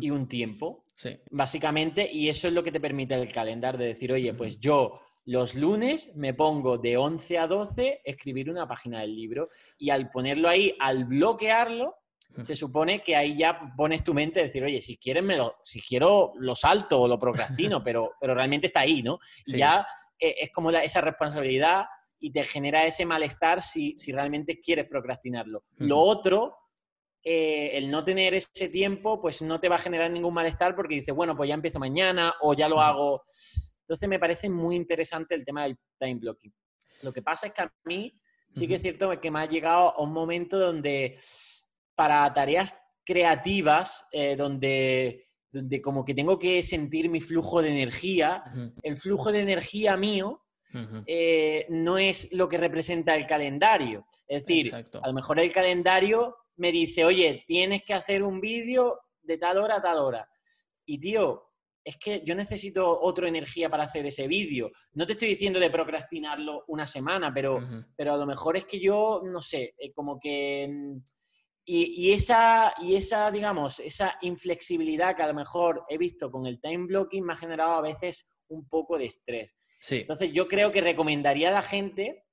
y 0.00 0.10
un 0.10 0.28
tiempo, 0.28 0.84
básicamente, 1.30 2.08
y 2.12 2.28
eso 2.28 2.46
es 2.46 2.54
lo 2.54 2.62
que 2.62 2.70
te 2.70 2.80
permite 2.80 3.14
el 3.14 3.32
calendario 3.32 3.80
de 3.80 3.86
decir, 3.86 4.12
oye, 4.12 4.34
pues 4.34 4.60
yo 4.60 5.00
los 5.30 5.54
lunes 5.54 6.10
me 6.16 6.34
pongo 6.34 6.76
de 6.76 6.96
11 6.96 7.38
a 7.38 7.46
12 7.46 8.00
escribir 8.04 8.50
una 8.50 8.66
página 8.66 9.00
del 9.00 9.14
libro 9.14 9.48
y 9.78 9.90
al 9.90 10.10
ponerlo 10.10 10.48
ahí, 10.48 10.74
al 10.80 11.04
bloquearlo, 11.04 11.94
se 12.42 12.56
supone 12.56 13.00
que 13.00 13.14
ahí 13.14 13.38
ya 13.38 13.72
pones 13.76 14.02
tu 14.02 14.12
mente 14.12 14.40
a 14.40 14.42
decir, 14.42 14.64
oye, 14.64 14.80
si 14.80 14.96
quieres 14.96 15.22
me 15.22 15.36
lo, 15.36 15.58
si 15.62 15.80
quiero 15.80 16.32
lo 16.34 16.56
salto 16.56 17.02
o 17.02 17.06
lo 17.06 17.16
procrastino, 17.16 17.80
pero, 17.84 18.14
pero 18.20 18.34
realmente 18.34 18.66
está 18.66 18.80
ahí, 18.80 19.04
¿no? 19.04 19.20
Y 19.46 19.58
ya 19.58 19.86
eh, 20.18 20.34
es 20.40 20.50
como 20.50 20.70
esa 20.72 21.00
responsabilidad 21.00 21.84
y 22.18 22.32
te 22.32 22.42
genera 22.42 22.84
ese 22.84 23.06
malestar 23.06 23.62
si, 23.62 23.94
realmente 24.08 24.58
quieres 24.58 24.88
procrastinarlo. 24.88 25.62
Lo 25.76 26.00
otro 26.00 26.56
eh, 27.22 27.70
el 27.74 27.88
no 27.88 28.02
tener 28.02 28.34
ese 28.34 28.68
tiempo, 28.68 29.20
pues 29.20 29.42
no 29.42 29.60
te 29.60 29.68
va 29.68 29.76
a 29.76 29.80
generar 29.80 30.10
ningún 30.10 30.34
malestar 30.34 30.74
porque 30.74 30.96
dices, 30.96 31.14
bueno, 31.14 31.36
pues 31.36 31.46
ya 31.46 31.54
empiezo 31.54 31.78
mañana 31.78 32.34
o 32.40 32.52
ya 32.52 32.68
lo 32.68 32.80
hago. 32.80 33.22
Entonces 33.90 34.08
me 34.08 34.20
parece 34.20 34.48
muy 34.48 34.76
interesante 34.76 35.34
el 35.34 35.44
tema 35.44 35.64
del 35.64 35.76
time 35.98 36.14
blocking. 36.14 36.54
Lo 37.02 37.12
que 37.12 37.22
pasa 37.22 37.48
es 37.48 37.52
que 37.52 37.62
a 37.62 37.72
mí 37.86 38.16
sí 38.54 38.68
que 38.68 38.76
es 38.76 38.82
cierto 38.82 39.20
que 39.20 39.32
me 39.32 39.40
ha 39.40 39.46
llegado 39.46 39.96
a 39.96 40.00
un 40.00 40.12
momento 40.12 40.60
donde 40.60 41.18
para 41.96 42.32
tareas 42.32 42.80
creativas, 43.04 44.06
eh, 44.12 44.36
donde, 44.36 45.26
donde 45.50 45.82
como 45.82 46.04
que 46.04 46.14
tengo 46.14 46.38
que 46.38 46.62
sentir 46.62 47.08
mi 47.08 47.20
flujo 47.20 47.60
de 47.62 47.70
energía, 47.70 48.44
el 48.80 48.96
flujo 48.96 49.32
de 49.32 49.40
energía 49.40 49.96
mío 49.96 50.40
eh, 51.04 51.66
no 51.68 51.98
es 51.98 52.32
lo 52.32 52.48
que 52.48 52.58
representa 52.58 53.16
el 53.16 53.26
calendario. 53.26 54.06
Es 54.28 54.46
decir, 54.46 54.72
a 54.72 55.08
lo 55.08 55.12
mejor 55.12 55.40
el 55.40 55.52
calendario 55.52 56.36
me 56.58 56.70
dice, 56.70 57.04
oye, 57.04 57.42
tienes 57.44 57.82
que 57.82 57.94
hacer 57.94 58.22
un 58.22 58.40
vídeo 58.40 59.00
de 59.20 59.36
tal 59.36 59.58
hora 59.58 59.78
a 59.78 59.82
tal 59.82 59.98
hora. 59.98 60.28
Y 60.86 61.00
tío, 61.00 61.49
es 61.84 61.96
que 61.96 62.22
yo 62.24 62.34
necesito 62.34 63.00
otra 63.00 63.28
energía 63.28 63.70
para 63.70 63.84
hacer 63.84 64.04
ese 64.06 64.26
vídeo. 64.26 64.70
No 64.92 65.06
te 65.06 65.12
estoy 65.12 65.28
diciendo 65.28 65.58
de 65.58 65.70
procrastinarlo 65.70 66.64
una 66.68 66.86
semana, 66.86 67.32
pero, 67.32 67.60
pero 67.96 68.14
a 68.14 68.16
lo 68.16 68.26
mejor 68.26 68.56
es 68.56 68.66
que 68.66 68.80
yo, 68.80 69.20
no 69.24 69.40
sé, 69.40 69.74
eh, 69.78 69.92
como 69.92 70.18
que... 70.18 70.68
Mm, 70.70 70.98
y, 71.72 72.10
esa, 72.10 72.74
y 72.80 72.96
esa, 72.96 73.30
digamos, 73.30 73.78
esa 73.78 74.16
inflexibilidad 74.22 75.14
que 75.14 75.22
a 75.22 75.28
lo 75.28 75.34
mejor 75.34 75.84
he 75.88 75.98
visto 75.98 76.28
con 76.28 76.46
el 76.46 76.60
time 76.60 76.86
blocking 76.86 77.24
me 77.24 77.34
ha 77.34 77.36
generado 77.36 77.74
a 77.74 77.80
veces 77.80 78.28
un 78.48 78.68
poco 78.68 78.98
de 78.98 79.04
estrés. 79.04 79.54
Entonces 79.88 80.32
yo 80.32 80.46
creo 80.46 80.72
que 80.72 80.80
recomendaría 80.80 81.48
a 81.48 81.52
la 81.52 81.62
gente, 81.62 82.24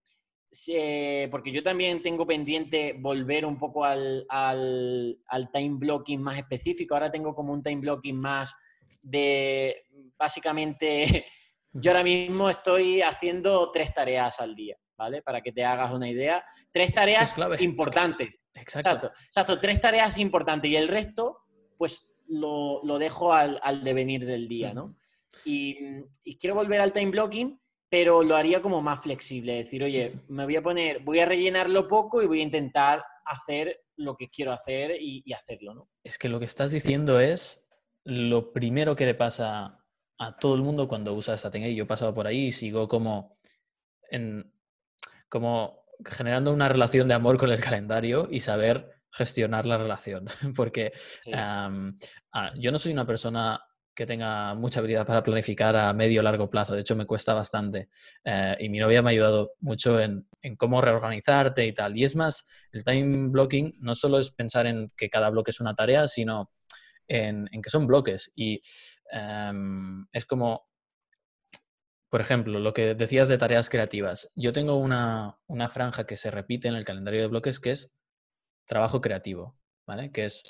porque 1.30 1.52
yo 1.52 1.62
también 1.62 2.02
tengo 2.02 2.26
pendiente 2.26 2.96
volver 2.98 3.46
un 3.46 3.60
poco 3.60 3.86
al, 3.86 4.26
al, 4.28 5.20
al 5.28 5.52
time 5.52 5.76
blocking 5.78 6.20
más 6.20 6.40
específico. 6.40 6.96
Ahora 6.96 7.12
tengo 7.12 7.36
como 7.36 7.54
un 7.54 7.62
time 7.62 7.82
blocking 7.82 8.20
más 8.20 8.56
de 9.02 9.84
básicamente, 10.18 11.26
yo 11.72 11.92
ahora 11.92 12.04
mismo 12.04 12.50
estoy 12.50 13.02
haciendo 13.02 13.72
tres 13.72 13.94
tareas 13.94 14.40
al 14.40 14.56
día, 14.56 14.78
¿vale? 14.98 15.22
Para 15.22 15.42
que 15.42 15.52
te 15.52 15.64
hagas 15.64 15.92
una 15.92 16.10
idea. 16.10 16.44
Tres 16.72 16.94
tareas 16.94 17.36
importantes. 17.60 18.40
Exacto. 18.54 19.12
Exacto. 19.28 19.60
tres 19.60 19.80
tareas 19.80 20.18
importantes 20.18 20.70
y 20.72 20.76
el 20.76 20.88
resto, 20.88 21.40
pues 21.78 22.16
lo, 22.28 22.82
dejo 23.00 23.34
al, 23.34 23.84
devenir 23.84 24.26
del 24.26 24.48
día, 24.48 24.74
¿no? 24.74 24.96
Y, 25.46 25.76
quiero 26.40 26.56
volver 26.56 26.82
al 26.82 26.94
time 26.94 27.12
blocking, 27.12 27.60
pero 27.90 28.24
lo 28.24 28.36
haría 28.36 28.62
como 28.62 28.82
más 28.82 29.02
flexible. 29.02 29.60
Es 29.60 29.66
decir, 29.66 29.84
oye, 29.84 30.22
me 30.28 30.46
voy 30.46 30.56
a 30.56 30.64
poner, 30.64 31.00
voy 31.04 31.20
a 31.20 31.26
rellenarlo 31.26 31.88
poco 31.88 32.22
y 32.22 32.28
voy 32.28 32.42
a 32.42 32.44
intentar 32.44 33.04
hacer 33.26 33.82
lo 33.96 34.16
que 34.16 34.30
quiero 34.30 34.52
hacer 34.52 34.92
y, 35.00 35.22
y 35.26 35.34
hacerlo, 35.34 35.74
¿no? 35.74 35.90
Es 36.04 36.18
que 36.18 36.30
lo 36.30 36.40
que 36.40 36.46
estás 36.46 36.72
diciendo 36.72 37.20
es 37.20 37.67
lo 38.08 38.54
primero 38.54 38.96
que 38.96 39.06
le 39.06 39.16
pasa 39.16 39.84
a 40.18 40.38
todo 40.38 40.56
el 40.56 40.62
mundo 40.62 40.88
cuando 40.88 41.14
usa 41.14 41.36
esta 41.36 41.52
técnica, 41.52 41.72
y 41.72 41.76
yo 41.76 41.84
he 41.84 41.88
pasado 41.88 42.14
por 42.14 42.26
ahí 42.26 42.46
y 42.46 42.52
sigo 42.54 42.88
como, 42.88 43.38
en, 44.10 44.54
como 45.28 45.84
generando 46.06 46.54
una 46.54 46.70
relación 46.70 47.10
de 47.10 47.16
amor 47.16 47.38
con 47.38 47.52
el 47.52 47.62
calendario 47.62 48.30
y 48.32 48.40
saber 48.40 49.02
gestionar 49.12 49.66
la 49.66 49.78
relación, 49.78 50.26
porque 50.56 50.94
ah, 51.34 51.70
yo 52.56 52.72
no 52.72 52.78
soy 52.78 52.94
una 52.94 53.06
persona 53.06 53.62
que 53.94 54.06
tenga 54.06 54.54
mucha 54.54 54.80
habilidad 54.80 55.06
para 55.06 55.22
planificar 55.24 55.76
a 55.76 55.92
medio 55.92 56.22
o 56.22 56.24
largo 56.24 56.50
plazo. 56.50 56.76
De 56.76 56.82
hecho, 56.82 56.96
me 56.96 57.08
cuesta 57.08 57.34
bastante. 57.34 57.90
Eh, 58.24 58.56
y 58.60 58.70
mi 58.70 58.78
novia 58.78 59.02
me 59.02 59.10
ha 59.10 59.12
ayudado 59.12 59.54
mucho 59.60 60.00
en, 60.00 60.28
en, 60.40 60.56
cómo 60.56 60.82
reorganizarte 60.82 61.66
y 61.66 61.74
tal. 61.74 61.98
Y 61.98 62.04
es 62.04 62.16
más, 62.16 62.46
el 62.72 62.84
time 62.84 63.30
blocking 63.30 63.74
no 63.80 63.96
solo 63.96 64.20
es 64.20 64.30
pensar 64.30 64.68
en 64.68 64.92
que 64.96 65.10
cada 65.10 65.32
bloque 65.32 65.50
es 65.50 65.60
una 65.60 65.74
tarea, 65.74 66.08
sino 66.08 66.52
en, 67.08 67.48
que 67.62 67.70
son 67.70 67.88
bloques. 67.88 68.32
Y 68.36 68.62
em, 69.12 70.08
es 70.12 70.26
como, 70.26 70.68
por 72.10 72.22
ejemplo, 72.22 72.60
lo 72.60 72.74
que 72.74 72.96
decías 72.96 73.30
de 73.30 73.38
tareas 73.38 73.70
creativas. 73.70 74.32
Yo 74.36 74.54
tengo 74.54 74.76
una, 74.76 75.38
franja 75.70 76.06
que 76.06 76.18
se 76.18 76.32
repite 76.32 76.68
en 76.68 76.76
el 76.76 76.86
calendario 76.86 77.22
de 77.22 77.28
bloques 77.28 77.60
que 77.60 77.72
es 77.72 77.92
trabajo 78.66 79.02
creativo, 79.02 79.58
¿vale? 79.86 80.12
Que 80.12 80.26
es... 80.26 80.44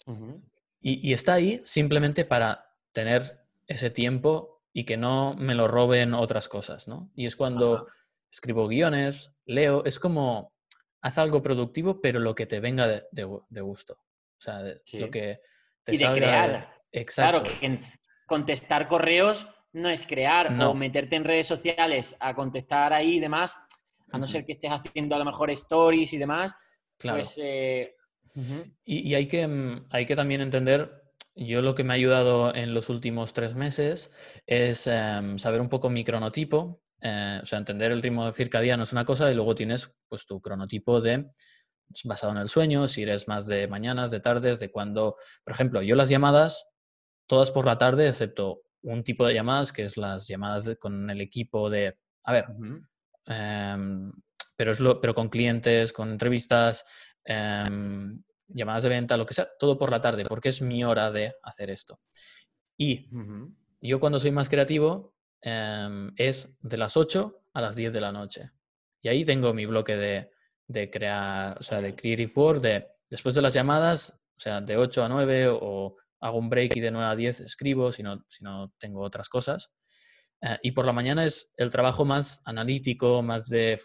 y, 0.82 1.14
está 1.14 1.34
ahí 1.34 1.62
simplemente 1.64 2.26
para 2.26 2.74
tener 2.92 3.44
ese 3.68 3.90
tiempo 3.90 4.64
y 4.74 4.86
que 4.86 4.98
no 4.98 5.36
me 5.36 5.56
lo 5.56 5.68
roben 5.68 6.14
otras 6.14 6.50
cosas, 6.50 6.88
¿no? 6.88 7.12
Y 7.16 7.26
es 7.26 7.36
cuando 7.36 7.88
escribo 8.32 8.68
guiones, 8.68 9.34
leo, 9.46 9.84
es 9.86 10.00
como, 10.00 10.54
haz 11.02 11.18
algo 11.18 11.42
productivo, 11.42 12.02
pero 12.02 12.20
lo 12.20 12.36
que 12.36 12.46
te 12.46 12.60
venga 12.60 12.88
de, 12.88 13.62
gusto. 13.62 13.94
O 13.94 14.42
sea, 14.42 14.62
lo 14.62 15.10
que 15.10 15.42
y 15.88 15.98
de 15.98 16.12
crear. 16.14 16.68
Exacto. 16.92 17.44
Claro, 17.44 17.80
contestar 18.26 18.88
correos 18.88 19.48
no 19.74 19.90
es 19.90 20.06
crear 20.06 20.60
o 20.62 20.74
meterte 20.74 21.16
en 21.16 21.24
redes 21.24 21.48
sociales 21.48 22.16
a 22.20 22.34
contestar 22.34 22.94
ahí 22.94 23.18
y 23.18 23.20
demás, 23.20 23.60
a 24.12 24.18
no 24.18 24.28
ser 24.28 24.46
que 24.46 24.54
estés 24.54 24.72
haciendo 24.72 25.16
a 25.16 25.20
lo 25.20 25.26
mejor 25.26 25.52
stories 25.52 26.14
y 26.14 26.18
demás. 26.18 26.54
Claro. 26.98 27.20
Pues, 27.20 27.40
eh, 27.42 27.96
y, 28.86 29.14
hay, 29.14 29.28
que, 29.28 29.48
mm, 29.48 29.88
hay 29.90 30.06
que 30.06 30.16
también 30.16 30.42
entender, 30.42 31.04
yo 31.36 31.62
lo 31.62 31.76
que 31.76 31.84
me 31.84 31.94
ha 31.94 31.96
ayudado 31.96 32.54
en 32.54 32.74
los 32.74 32.90
últimos 32.90 33.34
tres 33.34 33.56
meses 33.56 34.12
es 34.46 34.88
em, 34.88 35.38
saber 35.38 35.62
un 35.62 35.70
poco 35.70 35.90
mi 35.90 36.04
cronotipo, 36.04 36.82
eh, 37.02 37.40
o 37.42 37.46
sea, 37.46 37.60
entender 37.60 37.92
el 37.92 38.02
ritmo 38.02 38.32
circadiano 38.32 38.84
es 38.84 38.92
una 38.92 39.06
cosa 39.06 39.32
y 39.32 39.36
luego 39.36 39.54
tienes 39.54 39.96
pues 40.08 40.26
tu 40.26 40.42
cronotipo 40.42 41.02
de 41.02 41.28
basado 42.04 42.32
en 42.32 42.40
el 42.40 42.50
sueño, 42.50 42.88
si 42.88 43.04
eres 43.04 43.28
más 43.28 43.48
de 43.48 43.68
mañanas, 43.68 44.12
de 44.12 44.20
tardes, 44.20 44.60
de 44.60 44.72
cuando, 44.72 45.18
por 45.44 45.54
ejemplo, 45.54 45.82
yo 45.82 45.96
las 45.96 46.10
llamadas, 46.10 46.70
todas 47.28 47.52
por 47.52 47.66
la 47.66 47.78
tarde, 47.78 48.08
excepto 48.08 48.62
un 48.82 49.04
tipo 49.04 49.26
de 49.26 49.34
llamadas, 49.34 49.74
que 49.74 49.84
es 49.84 49.98
las 49.98 50.28
llamadas 50.28 50.78
con 50.80 51.10
el 51.10 51.22
equipo 51.22 51.70
de, 51.70 51.98
a 52.24 52.34
ver, 52.34 52.46
em, 53.26 54.12
pero, 54.56 54.72
es 54.72 54.80
lo, 54.80 55.02
pero 55.02 55.14
con 55.14 55.30
clientes, 55.30 55.94
con 55.94 56.12
entrevistas, 56.12 56.84
em, 57.24 58.22
llamadas 58.48 58.84
de 58.84 58.90
venta, 58.90 59.18
lo 59.18 59.26
que 59.26 59.34
sea, 59.34 59.48
todo 59.60 59.78
por 59.78 59.92
la 59.92 60.02
tarde, 60.02 60.26
porque 60.26 60.50
es 60.50 60.62
mi 60.62 60.84
hora 60.84 61.12
de 61.12 61.36
hacer 61.44 61.70
esto. 61.70 62.00
Y 62.78 63.10
yo 63.82 64.00
cuando 64.00 64.20
soy 64.20 64.32
más 64.32 64.50
creativo 64.50 65.16
em, 65.42 66.12
es 66.16 66.56
de 66.62 66.78
las 66.78 66.98
8 66.98 67.44
a 67.54 67.62
las 67.62 67.76
10 67.76 67.94
de 67.94 68.02
la 68.02 68.12
noche. 68.12 68.52
Y 69.02 69.10
ahí 69.10 69.26
tengo 69.26 69.54
mi 69.54 69.66
bloque 69.66 69.96
de 69.96 70.32
de 70.68 70.90
crear, 70.90 71.58
o 71.58 71.64
sea, 71.64 71.82
de 71.82 71.96
Creative 71.96 72.32
Board, 72.34 72.62
de 72.62 72.88
después 73.10 73.36
de 73.36 73.42
las 73.42 73.54
llamadas, 73.54 74.20
o 74.36 74.40
sea, 74.40 74.62
de 74.62 74.78
8 74.78 75.04
a 75.04 75.10
9 75.10 75.48
o 75.50 75.96
hago 76.20 76.38
un 76.38 76.50
break 76.50 76.76
y 76.76 76.80
de 76.80 76.92
9 76.92 77.08
a 77.08 77.16
10 77.16 77.42
escribo 77.42 77.92
si 77.92 78.04
no, 78.04 78.24
si 78.28 78.44
no 78.44 78.74
tengo 78.78 79.02
otras 79.02 79.30
cosas. 79.30 79.72
Eh, 80.42 80.58
y 80.64 80.72
por 80.72 80.86
la 80.86 80.94
mañana 80.94 81.26
es 81.26 81.52
el 81.56 81.72
trabajo 81.72 82.06
más 82.06 82.42
analítico, 82.46 83.22
más 83.22 83.48
de 83.50 83.80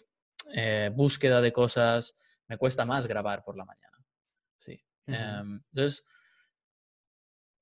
eh, 0.55 0.91
búsqueda 0.95 1.41
de 1.41 1.53
cosas. 1.53 2.15
Me 2.49 2.59
cuesta 2.59 2.85
más 2.85 3.07
grabar 3.07 3.43
por 3.45 3.57
la 3.57 3.65
mañana. 3.65 3.99
Sí. 4.59 4.85
Em, 5.07 5.63
entonces, 5.71 6.05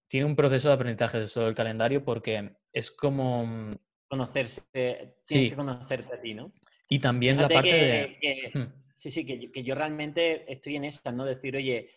tiene 0.08 0.26
un 0.26 0.34
proceso 0.34 0.68
de 0.68 0.74
aprendizaje 0.74 1.20
de 1.20 1.28
todo 1.28 1.48
el 1.48 1.54
calendario 1.54 2.04
porque 2.04 2.56
es 2.72 2.90
como... 2.90 3.78
Conocerse, 4.08 5.18
tienes 5.24 5.50
que 5.50 5.56
conocerte 5.56 6.12
a 6.12 6.20
ti, 6.20 6.34
¿no? 6.34 6.52
Y 6.88 6.98
también 6.98 7.36
la 7.36 7.48
parte 7.48 7.72
de... 7.72 8.72
Sí, 9.00 9.10
sí, 9.10 9.24
que, 9.24 9.62
yo 9.62 9.74
realmente 9.74 10.44
estoy 10.52 10.76
en 10.76 10.84
esa, 10.84 11.10
¿no? 11.10 11.24
Decir, 11.24 11.56
oye, 11.56 11.88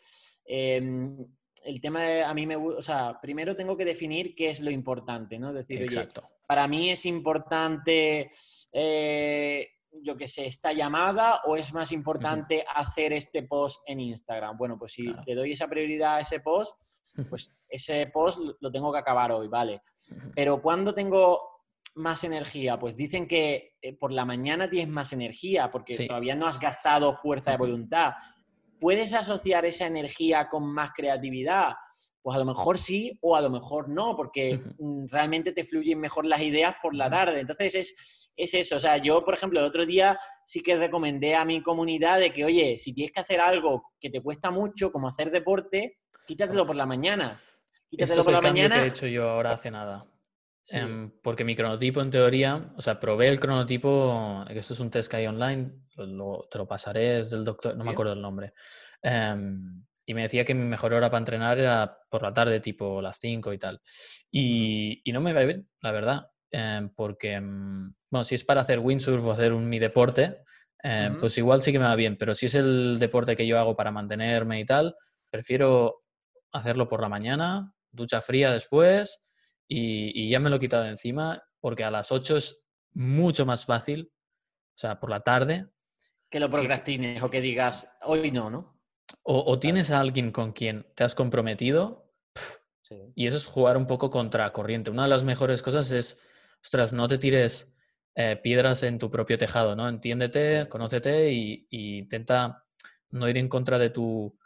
em, 0.46 1.18
el 1.66 1.82
tema 1.82 2.24
a 2.26 2.34
mí 2.34 2.48
me 2.48 2.56
gusta, 2.56 2.80
o 2.80 2.82
sea, 2.82 3.20
primero 3.22 3.54
tengo 3.54 3.76
que 3.76 3.84
definir 3.84 4.34
qué 4.34 4.50
es 4.50 4.62
lo 4.62 4.72
importante, 4.72 5.38
¿no? 5.38 5.52
Decir, 5.52 5.84
Exacto. 5.84 6.22
oye, 6.22 6.34
para 6.48 6.66
mí 6.66 6.92
es 6.92 7.06
importante, 7.06 8.30
eh, 8.72 9.68
yo 10.02 10.16
qué 10.16 10.28
sé, 10.28 10.48
esta 10.48 10.72
llamada 10.72 11.42
o 11.44 11.58
es 11.58 11.74
más 11.74 11.92
importante 11.92 12.64
hacer 12.74 13.12
este 13.12 13.44
post 13.44 13.84
en 13.86 14.00
Instagram. 14.00 14.58
Bueno, 14.58 14.80
pues 14.80 14.94
si 14.94 15.14
le 15.26 15.36
doy 15.36 15.52
esa 15.52 15.68
prioridad 15.68 16.16
a 16.16 16.20
ese 16.22 16.40
post, 16.40 16.74
pues 17.30 17.54
ese 17.68 18.08
post 18.08 18.40
lo 18.62 18.72
tengo 18.72 18.94
que 18.94 19.00
acabar 19.00 19.30
hoy, 19.34 19.50
¿vale? 19.50 19.82
Pero 20.34 20.62
cuando 20.62 20.94
tengo 20.94 21.53
más 21.96 22.24
energía? 22.24 22.78
Pues 22.80 22.96
dicen 22.96 23.28
que 23.28 23.76
eh, 23.82 23.94
por 23.94 24.12
la 24.12 24.26
mañana 24.26 24.70
tienes 24.70 24.90
más 24.90 25.14
energía 25.14 25.70
porque 25.72 26.08
todavía 26.08 26.36
no 26.36 26.48
has 26.48 26.60
gastado 26.60 27.16
fuerza 27.16 27.52
de 27.52 27.58
voluntad. 27.58 28.14
¿Puedes 28.80 29.14
asociar 29.14 29.66
esa 29.66 29.86
energía 29.86 30.50
con 30.50 30.66
más 30.66 30.92
creatividad? 30.96 31.74
Pues 32.22 32.36
a 32.36 32.40
lo 32.40 32.46
mejor 32.46 32.78
sí 32.78 33.18
o 33.22 33.36
a 33.36 33.42
lo 33.42 33.50
mejor 33.50 33.90
no, 33.90 34.16
porque 34.16 34.62
mm, 34.80 35.08
realmente 35.10 35.52
te 35.52 35.64
fluyen 35.64 36.00
mejor 36.00 36.26
las 36.26 36.42
ideas 36.42 36.76
por 36.82 36.96
la 36.96 37.10
tarde. 37.10 37.40
Entonces 37.42 37.76
es, 37.76 37.96
es 38.36 38.54
eso. 38.54 38.78
O 38.78 38.80
sea, 38.80 38.98
yo, 38.98 39.24
por 39.24 39.34
ejemplo, 39.34 39.60
el 39.60 39.66
otro 39.66 39.86
día 39.86 40.20
sí 40.46 40.62
que 40.62 40.76
recomendé 40.76 41.36
a 41.36 41.46
mi 41.46 41.62
comunidad 41.62 42.20
de 42.20 42.34
que, 42.34 42.46
oye, 42.46 42.78
si 42.78 42.94
tienes 42.94 43.12
que 43.12 43.22
hacer 43.22 43.40
algo 43.40 43.92
que 44.00 44.10
te 44.10 44.22
cuesta 44.22 44.52
mucho, 44.52 44.92
como 44.92 45.08
hacer 45.08 45.32
deporte, 45.32 45.98
quítatelo 46.26 46.66
por 46.66 46.76
la 46.76 46.86
mañana. 46.86 47.40
Quítatelo 47.90 48.24
por 48.24 48.34
la 48.34 48.42
mañana. 48.42 48.80
que 48.80 48.86
he 48.86 48.88
hecho 48.88 49.08
yo 49.08 49.30
ahora 49.30 49.52
hace 49.52 49.70
nada. 49.70 50.06
Em, 50.70 51.12
porque 51.22 51.44
mi 51.44 51.56
cronotipo, 51.56 52.02
en 52.02 52.10
teoría, 52.10 52.74
o 52.78 52.82
sea, 52.82 53.00
probé 53.00 53.28
el 53.28 53.40
cronotipo, 53.40 54.46
que 54.48 54.60
esto 54.60 54.74
es 54.74 54.80
un 54.80 54.90
test 54.90 55.12
que 55.12 55.18
hay 55.18 55.28
online, 55.28 55.72
te 55.96 56.58
lo 56.58 56.68
pasaré, 56.68 57.20
es 57.20 57.32
del 57.32 57.44
doctor, 57.44 57.76
no 57.76 57.84
me 57.84 57.92
acuerdo 57.92 58.14
el 58.14 58.22
nombre. 58.22 58.54
Em, 59.02 59.84
y 60.06 60.14
me 60.14 60.24
decía 60.24 60.46
que 60.46 60.54
mi 60.54 60.66
mejor 60.66 60.94
hora 60.94 61.10
para 61.10 61.20
entrenar 61.20 61.60
era 61.60 61.98
por 62.10 62.24
la 62.24 62.34
tarde, 62.34 62.60
tipo 62.60 63.02
las 63.02 63.18
5 63.20 63.52
y 63.54 63.58
tal. 63.58 63.82
Y, 64.32 65.02
y 65.04 65.12
no 65.12 65.22
me 65.22 65.34
va 65.34 65.42
bien, 65.44 65.68
la 65.82 65.92
verdad, 65.92 66.28
em, 66.50 66.90
porque, 66.90 67.40
bueno, 67.40 68.24
si 68.24 68.36
es 68.36 68.44
para 68.44 68.62
hacer 68.62 68.80
windsurf 68.80 69.26
o 69.26 69.32
hacer 69.32 69.52
un 69.54 69.68
mi 69.68 69.80
deporte, 69.80 70.44
eh, 70.82 71.12
pues 71.20 71.38
igual 71.38 71.62
sí 71.62 71.72
que 71.72 71.80
me 71.80 71.86
va 71.86 71.96
bien, 71.96 72.18
pero 72.18 72.36
si 72.36 72.46
es 72.48 72.56
el 72.56 73.00
deporte 73.00 73.36
que 73.36 73.48
yo 73.48 73.58
hago 73.58 73.76
para 73.76 73.92
mantenerme 73.92 74.60
y 74.60 74.66
tal, 74.66 74.96
prefiero 75.30 76.04
hacerlo 76.52 76.90
por 76.90 77.02
la 77.02 77.10
mañana, 77.10 77.74
ducha 77.92 78.22
fría 78.22 78.52
después 78.52 79.23
y, 79.68 80.30
ya 80.30 80.40
me 80.40 80.50
lo 80.50 80.58
he 80.58 80.60
quitado 80.60 80.84
de 80.84 80.90
encima 80.90 81.44
porque 81.60 81.84
a 81.84 81.92
las 81.92 82.12
8 82.12 82.38
es 82.38 82.64
mucho 82.94 83.46
más 83.46 83.66
fácil, 83.66 84.12
o 84.12 84.78
sea, 84.78 85.00
por 85.00 85.10
la 85.10 85.22
tarde. 85.22 85.68
Que 86.30 86.40
lo 86.40 86.50
procrastines 86.50 87.22
o 87.24 87.30
que 87.30 87.42
digas, 87.42 87.90
hoy 88.02 88.32
no, 88.32 88.50
¿no? 88.50 88.80
O, 89.24 89.58
tienes 89.58 89.92
a 89.92 90.00
alguien 90.00 90.32
con 90.32 90.52
quien 90.52 90.86
te 90.96 91.04
has 91.04 91.16
comprometido 91.16 92.12
y 93.16 93.28
eso 93.28 93.38
es 93.38 93.46
jugar 93.46 93.78
un 93.78 93.88
poco 93.88 94.10
contra 94.10 94.52
corriente. 94.52 94.92
Una 94.92 95.04
de 95.04 95.10
las 95.10 95.24
mejores 95.24 95.62
cosas 95.62 95.92
es, 95.92 96.20
ostras, 96.62 96.94
no 96.94 97.08
te 97.08 97.18
tires 97.18 97.76
eh, 98.16 98.36
piedras 98.36 98.84
en 98.84 99.00
tu 99.00 99.10
propio 99.10 99.38
tejado, 99.38 99.76
¿no? 99.76 99.88
Entiéndete, 99.88 100.68
conócete 100.70 101.32
y, 101.32 101.68
intenta 101.70 102.66
no 103.10 103.30
ir 103.30 103.38
en 103.38 103.50
contra 103.50 103.80
de 103.80 103.90
tu 103.90 104.38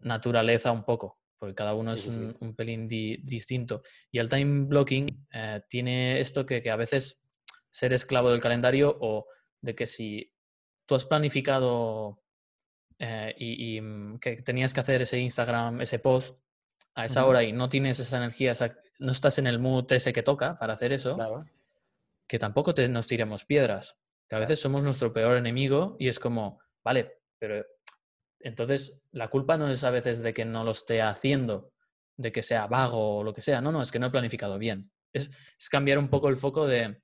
naturaleza 0.00 0.72
un 0.72 0.84
poco, 0.84 1.19
porque 1.40 1.54
cada 1.54 1.74
uno 1.74 1.94
es 1.94 2.06
un, 2.06 2.54
pelín 2.54 2.86
distinto. 2.86 3.82
Y 4.12 4.18
el 4.18 4.28
time 4.28 4.66
blocking 4.66 5.26
eh, 5.32 5.62
tiene 5.68 6.20
esto 6.20 6.44
que, 6.44 6.60
que 6.60 6.70
a 6.70 6.76
veces 6.76 7.18
ser 7.70 7.94
esclavo 7.94 8.30
del 8.30 8.42
calendario 8.42 8.94
o 9.00 9.26
de 9.62 9.74
que 9.74 9.86
si 9.86 10.30
tú 10.84 10.94
has 10.94 11.06
planificado 11.06 12.22
eh, 12.98 13.34
y, 13.38 13.80
mm, 13.80 14.18
que 14.18 14.36
tenías 14.42 14.74
que 14.74 14.80
hacer 14.80 15.00
ese 15.00 15.18
Instagram, 15.18 15.80
ese 15.80 15.98
post 15.98 16.38
a 16.94 17.06
esa 17.06 17.24
hora 17.24 17.42
y 17.42 17.52
no 17.52 17.70
tienes 17.70 18.00
esa 18.00 18.18
energía, 18.18 18.52
no 18.98 19.12
estás 19.12 19.38
en 19.38 19.46
el 19.46 19.58
mood 19.58 19.90
ese 19.92 20.12
que 20.12 20.22
toca 20.22 20.58
para 20.58 20.74
hacer 20.74 20.92
eso, 20.92 21.16
que 22.28 22.38
tampoco 22.38 22.74
te, 22.74 22.86
nos 22.88 23.06
tiremos 23.06 23.46
piedras. 23.46 23.96
Que 24.28 24.36
a 24.36 24.40
veces 24.40 24.60
somos 24.60 24.82
nuestro 24.82 25.12
peor 25.12 25.38
enemigo 25.38 25.96
y 25.98 26.08
es 26.08 26.18
como, 26.18 26.60
vale, 26.84 27.20
pero 27.38 27.64
entonces 28.40 29.00
la 29.12 29.28
culpa 29.28 29.56
no 29.56 29.68
es 29.68 29.84
a 29.84 29.90
veces 29.90 30.22
de 30.22 30.34
que 30.34 30.44
no 30.44 30.64
lo 30.64 30.72
esté 30.72 31.02
haciendo, 31.02 31.72
de 32.16 32.32
que 32.32 32.42
sea 32.42 32.66
vago 32.66 33.18
o 33.18 33.24
lo 33.24 33.32
que 33.32 33.42
sea. 33.42 33.60
No, 33.60 33.72
no, 33.72 33.82
es 33.82 33.90
que 33.90 33.98
no 33.98 34.06
he 34.06 34.10
planificado 34.10 34.58
bien. 34.58 34.90
Es, 35.12 35.30
es 35.58 35.68
cambiar 35.68 35.98
un 35.98 36.08
poco 36.08 36.28
el 36.28 36.36
foco 36.36 36.66
de, 36.66 37.00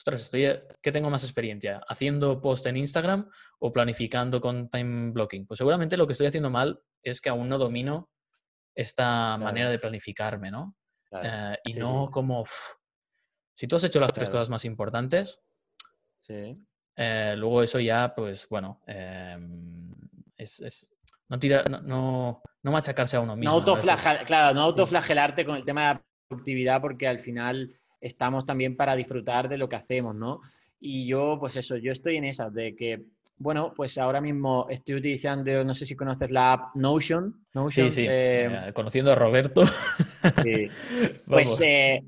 ostras, 0.00 0.22
estoy, 0.22 0.46
eh, 0.46 0.62
¿qué 0.80 0.92
tengo 0.92 1.10
más 1.10 1.24
experiencia? 1.24 1.82
¿Haciendo 1.86 2.40
post 2.40 2.64
en 2.66 2.78
Instagram 2.78 3.28
o 3.58 3.70
planificando 3.70 4.40
con 4.40 4.70
time 4.70 5.12
blocking? 5.12 5.46
Pues 5.46 5.58
seguramente 5.58 5.98
lo 5.98 6.06
que 6.06 6.12
estoy 6.12 6.26
haciendo 6.26 6.48
mal 6.48 6.80
es 7.02 7.20
que 7.20 7.28
aún 7.28 7.48
no 7.48 7.58
domino 7.58 8.10
esta 8.74 9.36
manera 9.36 9.68
de 9.68 9.78
planificarme, 9.78 10.50
¿no? 10.50 10.74
Eh, 11.22 11.56
y 11.64 11.74
no 11.74 12.10
como, 12.10 12.44
si 13.52 13.66
tú 13.66 13.76
has 13.76 13.84
hecho 13.84 14.00
las 14.00 14.12
tres 14.12 14.30
cosas 14.30 14.48
más 14.48 14.64
importantes, 14.64 15.42
eh, 16.28 17.34
luego 17.36 17.62
eso 17.62 17.78
ya, 17.78 18.14
pues 18.14 18.48
bueno, 18.48 18.80
em, 18.86 19.89
es, 20.40 20.92
no, 21.28 21.38
tira, 21.38 21.64
no, 21.64 22.42
no, 22.62 22.72
machacarse 22.72 23.16
a 23.16 23.20
uno 23.20 23.36
mismo. 23.36 23.60
No 23.60 23.80
claro, 24.26 24.54
no 24.54 24.62
autoflagelarte 24.62 25.44
con 25.44 25.56
el 25.56 25.64
tema 25.64 25.80
de 25.80 25.94
la 25.94 26.02
productividad 26.28 26.80
porque 26.80 27.06
al 27.06 27.20
final 27.20 27.72
estamos 28.00 28.46
también 28.46 28.76
para 28.76 28.96
disfrutar 28.96 29.48
de 29.48 29.58
lo 29.58 29.68
que 29.68 29.76
hacemos, 29.76 30.14
¿no? 30.14 30.40
Y 30.80 31.06
yo, 31.06 31.36
pues 31.38 31.56
eso, 31.56 31.76
yo 31.76 31.92
estoy 31.92 32.16
en 32.16 32.24
esas, 32.24 32.52
de 32.52 32.74
que, 32.74 33.02
bueno, 33.36 33.72
pues 33.76 33.98
ahora 33.98 34.20
mismo 34.20 34.66
estoy 34.70 34.96
utilizando, 34.96 35.62
no 35.62 35.74
sé 35.74 35.86
si 35.86 35.94
conoces 35.94 36.30
la 36.30 36.54
app 36.54 36.74
Notion. 36.74 37.46
sí, 37.70 37.90
sí, 37.90 38.06
eh, 38.08 38.68
eh, 38.68 38.72
conociendo 38.72 39.12
a 39.12 39.14
Roberto. 39.14 39.62
Sí. 40.42 40.68
pues, 41.26 41.58
eh, 41.64 42.04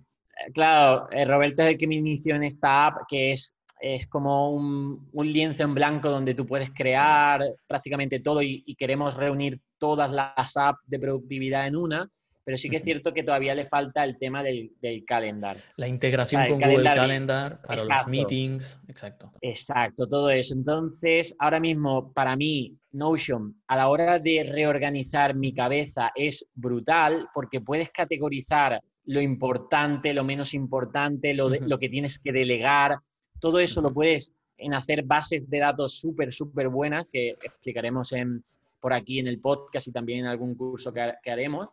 claro, 0.53 1.09
Roberto 1.27 1.63
es 1.63 1.69
el 1.69 1.79
que 1.79 1.87
me 1.87 1.95
inició 1.95 2.35
en 2.37 2.43
esta 2.43 2.89
app, 2.89 3.07
que 3.09 3.33
es, 3.33 3.55
es 3.83 4.07
como 4.07 4.51
un, 4.51 5.11
lienzo 5.13 5.65
en 5.65 5.75
blanco 5.75 6.09
donde 6.09 6.35
tú 6.35 6.47
puedes 6.47 6.71
crear 6.71 7.43
prácticamente 7.67 8.21
todo 8.21 8.41
y, 8.41 8.63
y 8.67 8.77
queremos 8.77 9.15
reunir 9.15 9.61
todas 9.79 10.11
las 10.11 10.57
apps 10.57 10.81
de 10.87 10.99
productividad 10.99 11.67
en 11.67 11.77
una 11.77 12.11
pero 12.45 12.59
sí 12.59 12.69
que 12.69 12.77
es 12.77 12.85
cierto 12.85 13.15
que 13.15 13.23
todavía 13.23 13.55
le 13.55 13.67
falta 13.67 14.03
el 14.05 14.19
tema 14.19 14.43
del, 14.43 14.73
del 14.81 15.05
calendar. 15.05 15.57
La 15.77 15.87
integración 15.87 16.47
con 16.49 16.61
Google 16.61 16.83
Calendar, 16.85 17.61
para 17.63 17.85
los 17.85 18.07
meetings, 18.09 18.81
exacto. 18.89 19.33
Exacto, 19.41 20.09
todo 20.09 20.31
eso. 20.31 20.55
Entonces, 20.55 21.37
ahora 21.39 21.61
mismo, 21.61 22.13
para 22.13 22.35
mí, 22.37 22.77
Notion, 22.91 23.63
a 23.69 23.77
la 23.77 23.89
hora 23.89 24.19
de 24.19 24.49
reorganizar 24.51 25.35
mi 25.35 25.55
cabeza, 25.55 26.11
es 26.15 26.45
brutal 26.55 27.29
porque 27.33 27.61
puedes 27.61 27.91
categorizar 27.91 28.81
lo 29.05 29.21
importante, 29.21 30.13
lo 30.13 30.25
menos 30.25 30.53
importante, 30.55 31.35
lo, 31.35 31.49
lo 31.49 31.79
que 31.79 31.89
tienes 31.89 32.19
que 32.19 32.33
delegar. 32.33 32.99
Todo 33.43 33.59
eso 33.59 33.83
lo 33.83 33.93
puedes 33.93 34.33
en 34.57 34.73
hacer 34.73 35.03
bases 35.03 35.51
de 35.51 35.59
datos 35.59 35.99
súper, 35.99 36.33
súper 36.33 36.69
buenas 36.69 37.07
que 37.13 37.31
explicaremos 37.43 38.13
en, 38.13 38.45
por 38.81 38.93
aquí 38.93 39.19
en 39.19 39.27
el 39.27 39.41
podcast 39.41 39.89
y 39.89 39.93
también 39.93 40.21
en 40.21 40.27
algún 40.27 40.55
curso 40.55 40.93
que 40.95 41.31
haremos 41.31 41.69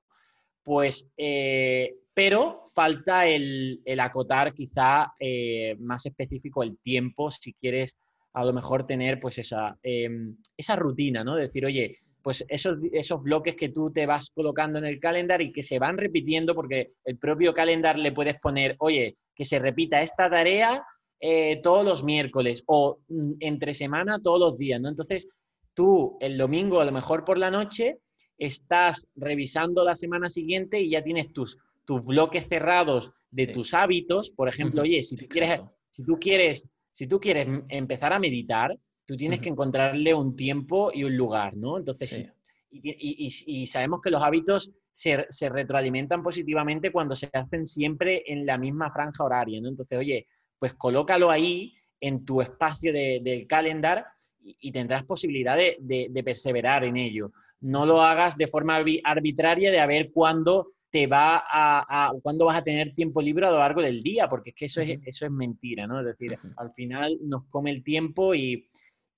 pues, 0.70 1.10
eh, 1.18 1.96
pero 2.14 2.68
falta 2.76 3.26
el, 3.26 3.82
acotar 4.00 4.54
quizá 4.54 5.14
eh, 5.20 5.76
más 5.80 6.06
específico 6.06 6.62
el 6.62 6.78
tiempo 6.78 7.32
si 7.32 7.54
quieres 7.54 7.98
a 8.34 8.46
lo 8.46 8.54
mejor 8.54 8.86
tener 8.86 9.20
pues 9.20 9.40
esa, 9.40 9.76
em, 9.82 10.38
esa 10.56 10.76
rutina, 10.76 11.24
¿no? 11.24 11.36
Decir, 11.36 11.66
oye, 11.66 11.98
pues 12.22 12.46
esos, 12.48 12.78
esos 12.92 13.24
bloques 13.24 13.56
que 13.56 13.70
tú 13.70 13.92
te 13.92 14.06
vas 14.06 14.30
colocando 14.30 14.78
en 14.78 14.86
el 14.86 15.00
calendar 15.00 15.42
y 15.42 15.52
que 15.52 15.64
se 15.64 15.80
van 15.80 15.98
repitiendo 15.98 16.54
porque 16.54 16.92
el 17.04 17.18
propio 17.18 17.52
calendar 17.52 17.98
le 17.98 18.12
puedes 18.12 18.40
poner, 18.40 18.76
oye, 18.78 19.18
que 19.34 19.46
se 19.46 19.58
repita 19.58 20.04
esta 20.04 20.30
tarea 20.30 20.84
eh, 21.20 21.60
todos 21.62 21.86
los 21.86 22.04
miércoles 22.04 22.64
o 22.66 23.00
mm, 23.08 23.34
entre 23.40 23.74
semana 23.74 24.20
todos 24.22 24.40
los 24.40 24.58
días, 24.58 24.80
¿no? 24.80 24.90
Entonces, 24.90 25.28
tú 25.74 26.18
el 26.20 26.38
domingo 26.38 26.80
a 26.80 26.86
lo 26.86 26.92
mejor 26.92 27.26
por 27.26 27.38
la 27.38 27.52
noche 27.52 27.98
estás 28.38 29.08
revisando 29.16 29.84
la 29.84 29.96
semana 29.96 30.30
siguiente 30.30 30.80
y 30.80 30.92
ya 30.92 31.04
tienes 31.04 31.34
tus, 31.34 31.58
tus 31.86 32.04
bloques 32.04 32.48
cerrados 32.48 33.12
de 33.32 33.48
tus 33.48 33.74
hábitos. 33.74 34.32
Por 34.32 34.48
ejemplo, 34.48 34.82
oye, 34.84 35.04
si 35.04 35.18
tú, 35.18 35.28
quieres, 35.28 35.62
si 35.90 36.04
tú, 36.04 36.18
quieres, 36.20 36.70
si 36.94 37.08
tú 37.08 37.20
quieres 37.20 37.48
empezar 37.68 38.14
a 38.14 38.20
meditar, 38.20 38.78
tú 39.06 39.18
tienes 39.18 39.40
que 39.40 39.50
encontrarle 39.50 40.14
un 40.14 40.36
tiempo 40.36 40.92
y 40.94 41.04
un 41.04 41.18
lugar, 41.18 41.58
¿no? 41.58 41.78
Entonces, 41.78 42.32
y, 42.72 43.66
sabemos 43.68 44.02
que 44.02 44.12
los 44.12 44.22
hábitos 44.22 44.72
se, 44.94 45.50
retroalimentan 45.50 46.22
positivamente 46.22 46.92
cuando 46.92 47.16
se 47.16 47.30
hacen 47.34 47.66
siempre 47.66 48.24
en 48.28 48.46
la 48.46 48.58
misma 48.58 48.92
franja 48.92 49.24
horaria, 49.24 49.60
¿no? 49.62 49.70
Entonces, 49.70 49.98
oye, 49.98 50.28
pues 50.60 50.74
colócalo 50.76 51.32
ahí 51.32 51.74
en 52.00 52.26
tu 52.26 52.42
espacio 52.42 52.94
del 52.94 53.48
calendar 53.48 54.06
y, 54.42 54.72
tendrás 54.72 55.04
posibilidad 55.04 55.58
de 55.58 56.22
perseverar 56.24 56.84
en 56.84 56.98
ello 56.98 57.32
no 57.62 57.86
lo 57.86 58.02
hagas 58.02 58.38
de 58.38 58.48
forma 58.48 58.82
arbitraria 59.04 59.72
de 59.72 59.80
a 59.80 59.86
ver 59.86 60.12
cuándo 60.12 60.74
te 60.92 61.06
va 61.08 61.44
a, 61.46 62.12
cuándo 62.24 62.46
vas 62.46 62.58
a 62.58 62.64
tener 62.64 62.96
tiempo 62.96 63.22
libre 63.22 63.46
a 63.46 63.52
lo 63.52 63.60
largo 63.60 63.82
del 63.82 64.02
día, 64.02 64.28
porque 64.28 64.50
es 64.50 64.56
que 64.56 64.66
eso, 64.66 64.82
es, 64.82 65.00
eso 65.06 65.26
es 65.26 65.32
mentira, 65.32 65.86
¿no? 65.86 66.00
Es 66.00 66.06
decir, 66.06 66.38
al 66.58 66.74
final 66.74 67.20
nos 67.22 67.46
come 67.46 67.70
el 67.70 67.84
tiempo 67.84 68.34
y, 68.34 68.68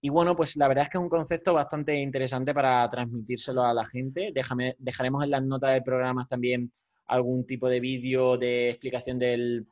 bueno, 0.03 0.35
pues 0.35 0.57
la 0.57 0.67
verdad 0.67 0.85
es 0.85 0.89
que 0.89 0.97
es 0.97 1.01
un 1.01 1.09
concepto 1.09 1.53
bastante 1.53 1.95
interesante 1.95 2.53
para 2.53 2.89
transmitírselo 2.89 3.63
a 3.63 3.73
la 3.73 3.85
gente. 3.85 4.31
Déjame, 4.33 4.75
dejaremos 4.79 5.23
en 5.23 5.31
las 5.31 5.43
notas 5.43 5.73
del 5.73 5.83
programa 5.83 6.27
también 6.29 6.71
algún 7.07 7.45
tipo 7.45 7.69
de 7.69 7.79
vídeo 7.79 8.37
de 8.37 8.71
explicación 8.71 9.17
del, 9.17 9.65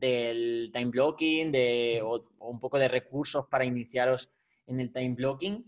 time 0.00 0.90
blocking 0.90 1.52
de, 1.52 2.00
o, 2.02 2.24
un 2.40 2.60
poco 2.60 2.78
de 2.78 2.88
recursos 2.88 3.46
para 3.48 3.64
iniciaros 3.64 4.30
en 4.66 4.80
el 4.80 4.92
time 4.92 5.14
blocking. 5.14 5.64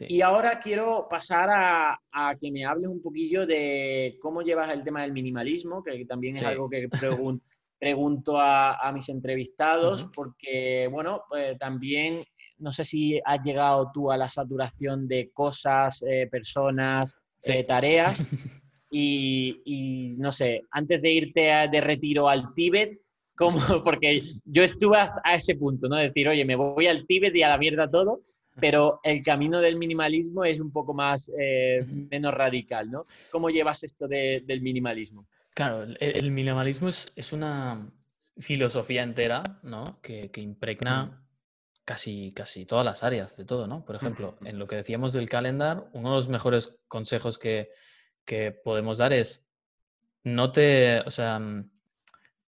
Y 0.00 0.22
ahora 0.22 0.58
quiero 0.58 1.06
pasar 1.08 1.48
a, 1.52 2.36
que 2.40 2.50
me 2.50 2.64
hables 2.64 2.88
un 2.88 3.00
poquillo 3.00 3.46
de 3.46 4.18
cómo 4.20 4.42
llevas 4.42 4.72
el 4.72 4.82
tema 4.82 5.02
del 5.02 5.12
minimalismo, 5.12 5.84
que 5.84 6.04
también 6.04 6.36
es 6.36 6.42
algo 6.42 6.68
que 6.68 6.88
pregunto 7.78 8.40
a, 8.40 8.90
mis 8.92 9.08
entrevistados, 9.08 10.08
porque, 10.14 10.88
bueno, 10.90 11.22
pues 11.28 11.56
también 11.58 12.24
no 12.58 12.72
sé 12.72 12.84
si 12.84 13.20
has 13.24 13.42
llegado 13.42 13.90
tú 13.92 14.10
a 14.10 14.16
la 14.16 14.30
saturación 14.30 15.06
de 15.06 15.30
cosas, 15.32 16.02
eh, 16.06 16.26
personas, 16.30 17.16
eh, 17.44 17.64
tareas. 17.64 18.20
Y, 18.96 20.14
no 20.18 20.30
sé, 20.30 20.62
antes 20.70 21.02
de 21.02 21.10
irte 21.10 21.40
de 21.40 21.80
retiro 21.80 22.28
al 22.28 22.54
Tíbet, 22.54 23.00
porque 23.84 24.22
yo 24.44 24.62
estuve 24.62 24.98
a 24.98 25.34
ese 25.34 25.56
punto, 25.56 25.88
¿no? 25.88 25.96
decir, 25.96 26.28
oye, 26.28 26.44
me 26.44 26.56
voy 26.56 26.86
al 26.86 27.06
Tíbet 27.06 27.34
y 27.34 27.42
a 27.42 27.48
la 27.48 27.58
mierda 27.58 27.90
todo, 27.90 28.20
pero 28.60 29.00
el 29.02 29.22
camino 29.24 29.60
del 29.60 29.76
minimalismo 29.76 30.44
es 30.44 30.60
un 30.60 30.70
poco 30.70 30.94
más, 30.94 31.30
eh, 31.38 31.84
menos 32.10 32.32
radical, 32.32 32.90
¿no? 32.90 33.06
¿Cómo 33.30 33.50
llevas 33.50 33.82
esto 33.82 34.06
del 34.06 34.60
minimalismo? 34.60 35.26
Claro, 35.54 35.84
el, 36.00 36.30
minimalismo 36.30 36.88
es, 36.88 37.32
una 37.32 37.88
filosofía 38.38 39.02
entera, 39.02 39.60
¿no? 39.62 40.00
Que, 40.02 40.30
impregna 40.36 41.24
casi, 41.84 42.32
casi 42.32 42.64
todas 42.64 42.84
las 42.84 43.02
áreas 43.02 43.36
de 43.36 43.44
todo, 43.44 43.66
¿no? 43.66 43.84
Por 43.84 43.96
ejemplo, 43.96 44.36
en 44.44 44.58
lo 44.58 44.66
que 44.66 44.76
decíamos 44.76 45.12
del 45.12 45.28
calendar, 45.28 45.88
uno 45.92 46.10
de 46.10 46.16
los 46.16 46.28
mejores 46.28 46.78
consejos 46.88 47.38
que, 47.38 47.70
podemos 48.64 48.98
dar 48.98 49.12
es 49.12 49.46
no 50.22 50.50
te, 50.50 51.00
o 51.00 51.10
sea, 51.10 51.40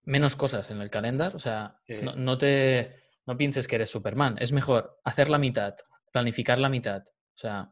menos 0.06 0.36
cosas 0.36 0.70
en 0.70 0.80
el 0.80 0.88
calendar, 0.88 1.36
o 1.36 1.38
sea, 1.38 1.80
no, 2.16 2.38
te, 2.38 2.94
no 3.26 3.36
pienses 3.36 3.68
que 3.68 3.76
eres 3.76 3.90
Superman, 3.90 4.36
es 4.40 4.52
mejor 4.52 4.98
hacer 5.04 5.28
la 5.28 5.38
mitad 5.38 5.74
planificar 6.16 6.58
la 6.58 6.70
mitad. 6.70 7.02
O 7.06 7.38
sea, 7.38 7.70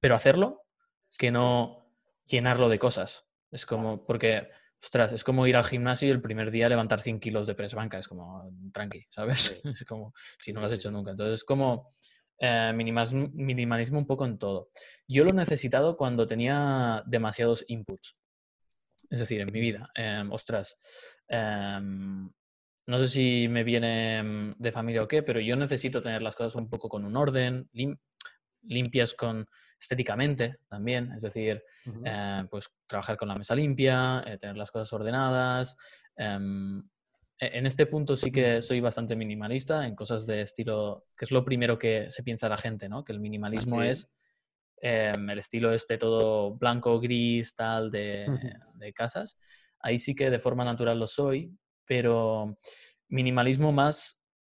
pero 0.00 0.14
hacerlo 0.14 0.64
que 1.18 1.30
no 1.30 1.92
llenarlo 2.24 2.70
de 2.70 2.78
cosas. 2.78 3.26
Es 3.50 3.66
como, 3.66 4.06
porque, 4.06 4.48
ostras, 4.82 5.12
es 5.12 5.22
como 5.22 5.46
ir 5.46 5.58
al 5.58 5.64
gimnasio 5.64 6.08
y 6.08 6.10
el 6.10 6.22
primer 6.22 6.50
día 6.50 6.70
levantar 6.70 7.02
100 7.02 7.20
kilos 7.20 7.46
de 7.46 7.54
press 7.54 7.74
banca. 7.74 7.98
Es 7.98 8.08
como, 8.08 8.50
tranqui, 8.72 9.06
¿sabes? 9.10 9.60
Es 9.64 9.84
como, 9.84 10.14
si 10.38 10.54
no 10.54 10.60
lo 10.60 10.68
has 10.68 10.72
hecho 10.72 10.90
nunca. 10.90 11.10
Entonces, 11.10 11.40
es 11.40 11.44
como 11.44 11.86
eh, 12.38 12.72
minimalismo 12.74 13.98
un 13.98 14.06
poco 14.06 14.24
en 14.24 14.38
todo. 14.38 14.70
Yo 15.06 15.24
lo 15.24 15.30
he 15.30 15.34
necesitado 15.34 15.98
cuando 15.98 16.26
tenía 16.26 17.02
demasiados 17.04 17.62
inputs. 17.68 18.16
Es 19.10 19.20
decir, 19.20 19.40
en 19.40 19.52
mi 19.52 19.60
vida. 19.60 19.90
Em, 19.94 20.30
ostras, 20.32 20.76
em, 21.28 22.30
no 22.86 22.98
sé 22.98 23.08
si 23.08 23.48
me 23.48 23.64
viene 23.64 24.54
de 24.58 24.72
familia 24.72 25.02
o 25.02 25.08
qué, 25.08 25.22
pero 25.22 25.40
yo 25.40 25.56
necesito 25.56 26.00
tener 26.00 26.22
las 26.22 26.36
cosas 26.36 26.54
un 26.54 26.68
poco 26.68 26.88
con 26.88 27.04
un 27.04 27.16
orden, 27.16 27.68
limpias 28.62 29.14
con 29.14 29.46
estéticamente 29.78 30.58
también, 30.68 31.12
es 31.12 31.22
decir, 31.22 31.62
eh, 32.04 32.44
pues 32.50 32.70
trabajar 32.86 33.16
con 33.16 33.28
la 33.28 33.36
mesa 33.36 33.54
limpia, 33.54 34.22
eh, 34.26 34.38
tener 34.38 34.56
las 34.56 34.70
cosas 34.70 34.92
ordenadas. 34.92 35.76
Em, 36.16 36.78
e-, 37.38 37.58
en 37.58 37.66
este 37.66 37.86
punto 37.86 38.16
sí 38.16 38.30
que 38.30 38.62
soy 38.62 38.80
bastante 38.80 39.16
minimalista 39.16 39.86
en 39.86 39.94
cosas 39.94 40.26
de 40.26 40.42
estilo, 40.42 41.04
que 41.16 41.24
es 41.24 41.30
lo 41.30 41.44
primero 41.44 41.78
que 41.78 42.10
se 42.10 42.22
piensa 42.22 42.48
la 42.48 42.56
gente, 42.56 42.88
¿no? 42.88 43.04
Que 43.04 43.12
el 43.12 43.20
minimalismo 43.20 43.82
es 43.82 44.10
em, 44.80 45.30
el 45.30 45.38
estilo 45.38 45.72
este 45.72 45.98
todo 45.98 46.54
blanco, 46.56 47.00
gris, 47.00 47.54
tal, 47.54 47.90
de, 47.90 48.26
de 48.74 48.92
casas. 48.92 49.38
Ahí 49.80 49.98
sí 49.98 50.14
que 50.14 50.30
de 50.30 50.38
forma 50.38 50.64
natural 50.64 50.98
lo 50.98 51.06
soy, 51.06 51.56
pero 51.86 52.56
minimalismo 53.08 53.72
más 53.72 54.18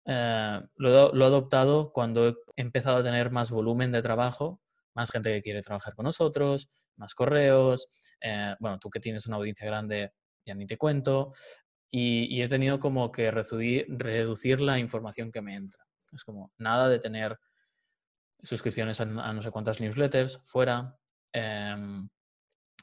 eh, 0.10 0.62
lo, 0.78 1.14
he 1.14 1.26
adoptado 1.26 1.92
cuando 1.92 2.30
he 2.30 2.36
empezado 2.56 2.98
a 2.98 3.04
tener 3.04 3.30
más 3.30 3.52
volumen 3.52 3.92
de 3.92 4.02
trabajo, 4.02 4.62
más 4.96 5.12
gente 5.12 5.34
que 5.34 5.42
quiere 5.42 5.62
trabajar 5.62 5.96
con 5.96 6.06
nosotros, 6.06 6.70
más 6.96 7.14
correos. 7.14 7.88
Eh, 8.22 8.56
bueno, 8.60 8.80
tú 8.80 8.90
que 8.90 9.02
tienes 9.02 9.28
una 9.28 9.36
audiencia 9.36 9.68
grande, 9.68 10.14
ya 10.46 10.56
ni 10.56 10.66
te 10.66 10.78
cuento. 10.78 11.34
Y, 11.92 12.42
he 12.42 12.48
tenido 12.48 12.80
como 12.80 13.12
que 13.12 13.32
reducir, 13.32 13.86
reducir, 13.90 14.62
la 14.62 14.80
información 14.80 15.32
que 15.32 15.42
me 15.42 15.56
entra. 15.56 15.84
Es 16.14 16.24
como 16.24 16.54
nada 16.58 16.90
de 16.90 17.00
tener 17.00 17.38
suscripciones 18.39 19.02
a, 19.02 19.06
no 19.06 19.41
sé 19.41 19.52
cuántas 19.52 19.80
newsletters 19.80 20.41
fuera, 20.45 20.97
em, 21.34 22.08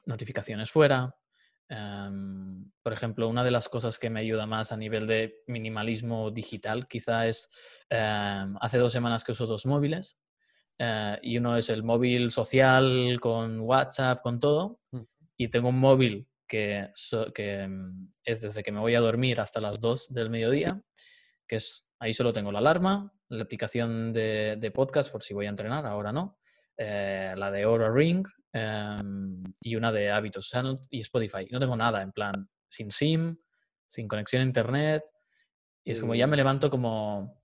notificaciones 0.06 0.70
fuera, 0.70 1.14
Em, 1.68 2.70
por 2.82 2.92
ejemplo, 2.92 3.28
una 3.28 3.42
de 3.42 3.50
las 3.50 3.68
cosas 3.68 3.98
que 3.98 4.10
me 4.10 4.20
ayuda 4.20 4.46
más 4.46 4.70
a 4.70 4.76
nivel 4.76 5.06
de 5.06 5.42
minimalismo 5.46 6.30
digital 6.30 6.86
quizá 6.88 7.26
es, 7.26 7.48
em, 7.88 8.56
hace 8.60 8.78
dos 8.78 8.92
semanas 8.92 9.24
que 9.24 9.32
uso 9.32 9.46
dos 9.46 9.64
móviles 9.66 10.18
eh, 10.78 11.18
y 11.22 11.38
uno 11.38 11.56
es 11.56 11.70
el 11.70 11.82
móvil 11.82 12.30
social 12.30 13.18
con 13.20 13.60
WhatsApp, 13.60 14.20
con 14.22 14.38
todo, 14.40 14.80
y 15.36 15.48
tengo 15.48 15.68
un 15.70 15.78
móvil 15.78 16.28
que, 16.48 16.90
que, 17.34 17.68
es 18.24 18.40
desde 18.42 18.62
que 18.62 18.72
me 18.72 18.80
voy 18.80 18.94
a 18.94 19.00
dormir 19.00 19.40
hasta 19.40 19.60
las 19.60 19.80
2 19.80 20.12
del 20.12 20.30
mediodía, 20.30 20.82
que 21.46 21.56
es, 21.56 21.86
ahí 21.98 22.12
solo 22.12 22.32
tengo 22.32 22.52
la 22.52 22.58
alarma, 22.58 23.12
la 23.28 23.42
aplicación 23.42 24.12
de, 24.12 24.56
de 24.58 24.70
podcast 24.70 25.10
por 25.10 25.22
si 25.22 25.34
voy 25.34 25.46
a 25.46 25.50
entrenar, 25.50 25.87
ahora 25.87 26.12
no, 26.12 26.38
eh, 26.76 27.34
la 27.37 27.50
de 27.50 27.62
Aura 27.62 27.90
Ring, 27.90 28.26
Em, 28.56 29.42
y 29.62 29.74
una 29.74 29.90
de 29.90 30.12
hábitos 30.12 30.52
y 30.88 31.00
Spotify. 31.00 31.48
No 31.50 31.58
tengo 31.58 31.76
nada, 31.76 32.00
en 32.02 32.12
plan, 32.12 32.48
sin 32.68 32.92
SIM, 32.92 33.37
sin 33.88 34.06
conexión 34.06 34.42
a 34.42 34.44
Internet. 34.44 35.02
Y 35.82 35.90
es 35.90 36.00
como 36.00 36.14
ya 36.14 36.28
me 36.28 36.37
levanto 36.37 36.70
como, 36.70 37.42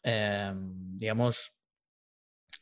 em, 0.00 0.96
digamos, 0.96 1.58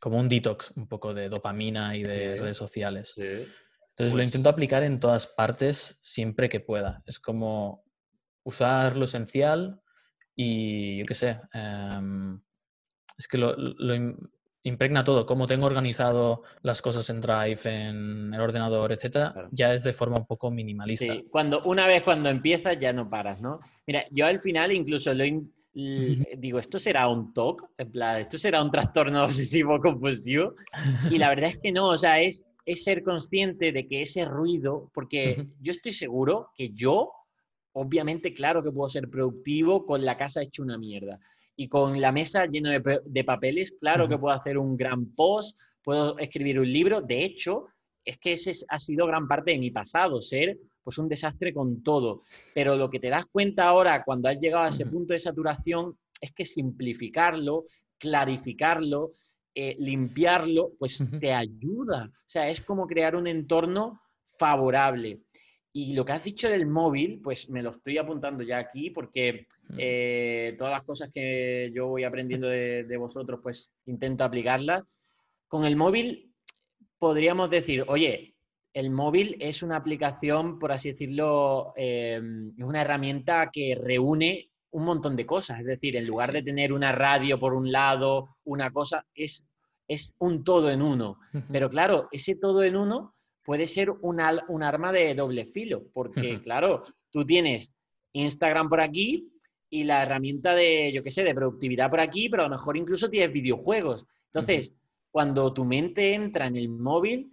como 0.00 0.18
un 0.18 0.28
detox 0.28 0.72
un 0.74 0.88
poco 0.88 1.12
de 1.12 1.28
dopamina 1.28 1.94
y 1.94 2.02
de 2.02 2.34
redes 2.36 2.56
sociales. 2.56 3.12
Entonces 3.18 4.10
lo 4.12 4.12
pues 4.12 4.24
intento 4.24 4.48
aplicar 4.48 4.82
en 4.84 4.98
todas 4.98 5.26
partes 5.26 5.98
siempre 6.00 6.48
que 6.48 6.60
pueda. 6.60 7.02
Es 7.04 7.20
como 7.20 7.84
usar 8.42 8.96
lo 8.96 9.04
esencial 9.04 9.82
y 10.34 10.96
yo 10.96 11.04
qué 11.04 11.14
sé. 11.14 11.40
Em, 11.52 12.40
es 13.16 13.28
que 13.28 13.38
lo, 13.38 13.54
impregna 14.64 15.02
todo, 15.02 15.26
cómo 15.26 15.46
tengo 15.46 15.66
organizado 15.66 16.42
las 16.62 16.80
cosas 16.82 17.08
en 17.10 17.20
Drive, 17.20 17.60
en 17.64 18.32
el 18.32 18.40
ordenador, 18.40 18.92
etcétera, 18.92 19.48
ya 19.50 19.74
es 19.74 19.82
de 19.82 19.92
forma 19.92 20.18
un 20.18 20.26
poco 20.26 20.50
minimalista. 20.50 21.12
Sí, 21.12 21.26
cuando, 21.30 21.62
una 21.64 21.86
vez 21.86 22.02
cuando 22.02 22.28
empiezas 22.28 22.78
ya 22.78 22.92
no 22.92 23.08
paras, 23.08 23.40
¿no? 23.40 23.60
Mira, 23.86 24.04
yo 24.10 24.26
al 24.26 24.40
final 24.40 24.72
incluso 24.72 25.12
lo 25.14 25.24
digo, 25.74 26.58
¿esto 26.58 26.78
será 26.78 27.08
un 27.08 27.32
TOC? 27.32 27.70
¿esto 28.18 28.38
será 28.38 28.62
un 28.62 28.70
trastorno 28.70 29.24
obsesivo 29.24 29.80
compulsivo? 29.80 30.54
Y 31.10 31.18
la 31.18 31.30
verdad 31.30 31.50
es 31.50 31.58
que 31.58 31.72
no, 31.72 31.88
o 31.88 31.98
sea, 31.98 32.20
es, 32.20 32.46
es 32.64 32.84
ser 32.84 33.02
consciente 33.02 33.72
de 33.72 33.88
que 33.88 34.02
ese 34.02 34.24
ruido, 34.24 34.90
porque 34.94 35.48
yo 35.60 35.72
estoy 35.72 35.92
seguro 35.92 36.50
que 36.54 36.70
yo, 36.70 37.10
obviamente, 37.72 38.32
claro 38.32 38.62
que 38.62 38.70
puedo 38.70 38.88
ser 38.88 39.08
productivo 39.08 39.84
con 39.86 40.04
la 40.04 40.16
casa 40.16 40.42
hecha 40.42 40.62
una 40.62 40.78
mierda 40.78 41.18
y 41.62 41.68
con 41.68 42.00
la 42.00 42.10
mesa 42.10 42.46
llena 42.46 42.76
de, 42.80 43.24
papeles, 43.24 43.76
claro 43.78 44.08
que 44.08 44.18
puedo 44.18 44.34
hacer 44.34 44.58
un 44.58 44.76
gran 44.76 45.14
post, 45.14 45.56
puedo 45.84 46.18
escribir 46.18 46.58
un 46.58 46.72
libro. 46.72 47.00
De 47.00 47.22
hecho, 47.22 47.66
es 48.04 48.18
que 48.18 48.32
ese 48.32 48.50
ha 48.68 48.80
sido 48.80 49.06
gran 49.06 49.28
parte 49.28 49.52
de 49.52 49.58
mi 49.58 49.70
pasado, 49.70 50.20
ser 50.20 50.58
pues 50.82 50.98
un 50.98 51.08
desastre 51.08 51.54
con 51.54 51.84
todo. 51.84 52.22
Pero 52.52 52.74
lo 52.74 52.90
que 52.90 52.98
te 52.98 53.10
das 53.10 53.26
cuenta 53.26 53.68
ahora 53.68 54.02
cuando 54.02 54.28
has 54.28 54.40
llegado 54.40 54.64
a 54.64 54.70
ese 54.70 54.86
punto 54.86 55.12
de 55.12 55.20
saturación 55.20 55.96
es 56.20 56.32
que 56.32 56.44
simplificarlo, 56.44 57.66
clarificarlo, 57.96 59.12
eh, 59.54 59.76
limpiarlo, 59.78 60.72
pues 60.80 61.04
te 61.20 61.32
ayuda. 61.32 62.10
O 62.12 62.28
sea, 62.28 62.50
es 62.50 62.60
como 62.60 62.88
crear 62.88 63.14
un 63.14 63.28
entorno 63.28 64.00
favorable. 64.36 65.20
Y 65.74 65.94
lo 65.94 66.04
que 66.04 66.12
has 66.12 66.24
dicho 66.24 66.48
del 66.50 66.66
móvil, 66.66 67.20
pues 67.22 67.48
me 67.48 67.62
lo 67.62 67.70
estoy 67.70 67.96
apuntando 67.96 68.42
ya 68.42 68.58
aquí 68.58 68.90
porque 68.90 69.46
mm. 69.68 69.76
eh, 69.78 70.54
todas 70.58 70.72
las 70.72 70.82
cosas 70.82 71.10
que 71.12 71.70
yo 71.74 71.88
voy 71.88 72.04
aprendiendo 72.04 72.48
de, 72.48 72.96
vosotros, 72.98 73.40
pues 73.42 73.72
intento 73.86 74.22
aplicarlas. 74.22 74.84
Con 75.48 75.64
el 75.64 75.76
móvil 75.76 76.30
podríamos 76.98 77.48
decir, 77.48 77.84
oye, 77.88 78.34
el 78.74 78.90
móvil 78.90 79.36
es 79.40 79.62
una 79.62 79.76
aplicación, 79.76 80.58
por 80.58 80.72
así 80.72 80.92
decirlo, 80.92 81.72
em, 81.76 82.52
es 82.56 82.64
una 82.64 82.82
herramienta 82.82 83.50
que 83.50 83.74
reúne 83.74 84.50
un 84.72 84.84
montón 84.84 85.16
de 85.16 85.24
cosas. 85.24 85.60
Es 85.60 85.66
decir, 85.66 85.96
en 85.96 86.06
lugar 86.06 86.32
de 86.32 86.42
tener 86.42 86.72
una 86.72 86.92
radio 86.92 87.40
por 87.40 87.54
un 87.54 87.72
lado, 87.72 88.36
una 88.44 88.70
cosa, 88.70 89.06
es, 89.14 89.46
es 89.88 90.14
un 90.18 90.44
todo 90.44 90.70
en 90.70 90.82
uno. 90.82 91.18
Pero 91.50 91.70
claro, 91.70 92.08
ese 92.12 92.36
todo 92.36 92.62
en 92.62 92.76
uno 92.76 93.14
puede 93.44 93.66
ser 93.66 93.90
un, 93.90 94.20
arma 94.20 94.92
de 94.92 95.14
doble 95.14 95.46
filo, 95.46 95.84
porque 95.92 96.40
claro, 96.42 96.84
tú 97.10 97.24
tienes 97.24 97.74
Instagram 98.12 98.68
por 98.68 98.80
aquí 98.80 99.32
y 99.68 99.84
la 99.84 100.02
herramienta 100.02 100.54
de, 100.54 100.92
yo 100.92 101.02
qué 101.02 101.10
sé, 101.10 101.24
de 101.24 101.34
productividad 101.34 101.90
por 101.90 102.00
aquí, 102.00 102.28
pero 102.28 102.42
a 102.42 102.48
lo 102.48 102.56
mejor 102.56 102.76
incluso 102.76 103.08
tienes 103.08 103.32
videojuegos. 103.32 104.06
Entonces, 104.26 104.74
cuando 105.10 105.52
tu 105.52 105.64
mente 105.64 106.14
entra 106.14 106.46
en 106.46 106.56
el 106.56 106.68
móvil, 106.68 107.32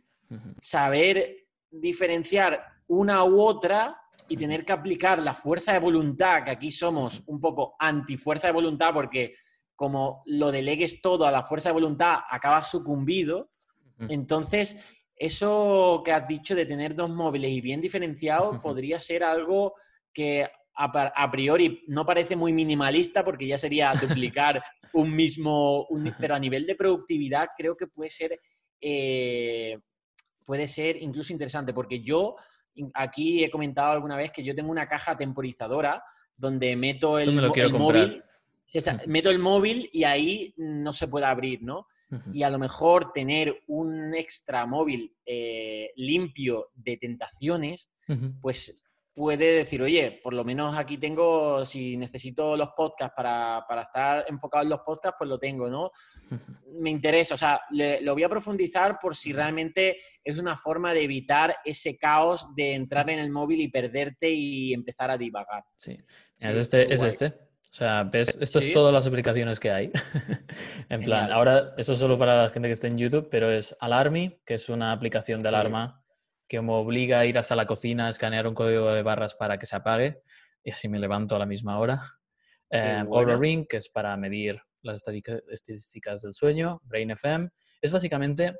saber 0.60 1.48
diferenciar 1.70 2.64
una 2.88 3.24
u 3.24 3.42
otra 3.42 3.98
y 4.28 4.38
tener 4.38 4.64
que 4.64 4.74
aplicar 4.74 5.20
la 5.20 5.34
fuerza 5.34 5.74
de 5.74 5.80
voluntad, 5.80 6.44
que 6.44 6.52
aquí 6.52 6.72
somos 6.72 7.24
un 7.26 7.40
poco 7.40 7.76
anti-fuerza 7.80 8.48
de 8.48 8.54
voluntad, 8.54 8.94
porque 8.94 9.36
como 9.76 10.24
lo 10.26 10.52
delegues 10.52 11.02
todo 11.02 11.26
a 11.26 11.32
la 11.32 11.44
fuerza 11.44 11.70
de 11.70 11.74
voluntad, 11.74 12.20
acabas 12.30 12.70
sucumbido. 12.70 13.50
Entonces, 14.08 14.78
eso 15.20 16.02
que 16.04 16.14
has 16.14 16.26
dicho 16.28 16.56
de 16.56 16.66
tener 16.66 16.96
dos 16.96 17.10
móviles 17.10 17.52
y 17.52 17.60
bien 17.60 17.82
diferenciados 17.82 18.60
podría 18.60 19.02
ser 19.02 19.24
algo 19.26 19.76
que 20.14 20.48
a, 20.74 21.30
priori 21.30 21.84
no 21.88 22.06
parece 22.06 22.38
muy 22.38 22.54
minimalista 22.54 23.26
porque 23.26 23.46
ya 23.46 23.58
sería 23.58 23.92
duplicar 24.02 24.64
un 24.94 25.14
mismo, 25.14 25.88
pero 26.18 26.36
a 26.36 26.40
nivel 26.40 26.66
de 26.66 26.76
productividad 26.76 27.50
creo 27.58 27.76
que 27.76 27.88
puede 27.88 28.10
ser, 28.10 28.40
eh, 28.80 29.78
puede 30.46 30.70
ser 30.70 30.96
incluso 31.04 31.34
interesante 31.34 31.74
porque 31.74 32.02
yo 32.02 32.38
aquí 32.94 33.44
he 33.44 33.52
comentado 33.52 33.92
alguna 33.92 34.16
vez 34.16 34.32
que 34.32 34.44
yo 34.44 34.56
tengo 34.56 34.72
una 34.72 34.88
caja 34.88 35.18
temporizadora 35.18 36.02
donde 36.38 36.78
meto 36.78 37.20
el, 37.20 37.34
móvil, 37.74 38.24
meto 39.06 39.30
el 39.30 39.40
móvil 39.40 39.90
y 39.92 40.06
ahí 40.06 40.54
no 40.56 40.94
se 40.94 41.10
puede 41.10 41.26
abrir, 41.26 41.62
¿no? 41.62 41.88
Y 42.34 42.44
a 42.44 42.50
lo 42.50 42.58
mejor 42.58 43.12
tener 43.12 43.64
un 43.68 44.16
extra 44.16 44.66
móvil 44.66 45.16
eh, 45.26 45.92
limpio 45.96 46.70
de 46.74 46.98
tentaciones, 46.98 47.90
pues 48.42 48.82
puede 49.20 49.52
decir, 49.52 49.82
oye, 49.82 50.20
por 50.24 50.34
lo 50.34 50.46
menos 50.46 50.78
aquí 50.78 50.98
tengo, 50.98 51.66
si 51.66 51.98
necesito 51.98 52.56
los 52.56 52.70
podcasts 52.70 53.14
para, 53.18 53.66
estar 53.84 54.26
enfocado 54.30 54.64
en 54.64 54.70
los 54.70 54.80
podcasts, 54.80 55.18
pues 55.20 55.30
lo 55.30 55.38
tengo, 55.38 55.70
¿no? 55.70 55.92
Me 56.80 56.90
interesa, 56.90 57.36
o 57.36 57.38
sea, 57.38 57.60
lo 57.70 58.14
voy 58.14 58.24
a 58.24 58.30
profundizar 58.30 58.98
por 58.98 59.18
si 59.18 59.34
realmente 59.34 59.98
es 60.24 60.38
una 60.38 60.56
forma 60.56 60.94
de 60.94 61.04
evitar 61.04 61.58
ese 61.66 61.98
caos 61.98 62.48
de 62.56 62.74
entrar 62.74 63.10
en 63.10 63.20
el 63.20 63.30
móvil 63.30 63.60
y 63.60 63.68
perderte 63.68 64.30
y 64.30 64.74
empezar 64.74 65.12
a 65.12 65.18
divagar. 65.18 65.66
Sí, 65.78 65.98
es, 66.40 66.56
este, 66.56 66.94
es 66.94 67.04
este. 67.04 67.49
O 67.72 67.76
sea, 67.76 68.04
ves, 68.04 68.38
esto 68.42 68.60
es 68.60 68.74
todas 68.74 68.92
las 68.92 69.06
aplicaciones 69.06 69.60
que 69.60 69.70
hay. 69.70 69.92
en 70.90 71.04
plan, 71.04 71.32
ahora, 71.32 71.76
eso 71.78 71.94
es 71.94 72.00
solo 72.00 72.18
para 72.18 72.44
la 72.44 72.50
gente 72.50 72.68
que 72.68 72.74
está 72.74 72.88
en 72.88 72.98
YouTube, 72.98 73.28
pero 73.30 73.52
es 73.52 73.76
Alarmy, 73.80 74.42
que 74.44 74.56
es 74.56 74.70
una 74.70 74.92
aplicación 74.92 75.44
de 75.44 75.50
alarma 75.50 76.04
que 76.48 76.60
me 76.62 76.74
obliga 76.74 77.20
a 77.20 77.26
ir 77.28 77.38
hasta 77.38 77.56
la 77.56 77.68
cocina 77.68 78.08
a 78.08 78.10
escanear 78.10 78.48
un 78.48 78.56
código 78.56 78.92
de 78.92 79.04
barras 79.04 79.36
para 79.36 79.60
que 79.60 79.68
se 79.68 79.76
apague 79.76 80.24
y 80.64 80.72
así 80.72 80.90
me 80.90 81.00
levanto 81.00 81.36
a 81.36 81.40
la 81.40 81.46
misma 81.46 81.80
hora. 81.80 82.02
Eh, 82.72 83.04
Ring, 83.40 83.68
que 83.68 83.78
es 83.78 83.88
para 83.90 84.18
medir 84.18 84.60
las 84.82 85.04
estadísticas 85.48 86.22
del 86.22 86.34
sueño. 86.34 86.82
Brain 86.84 87.12
FM. 87.12 87.50
Es 87.82 87.92
básicamente, 87.92 88.56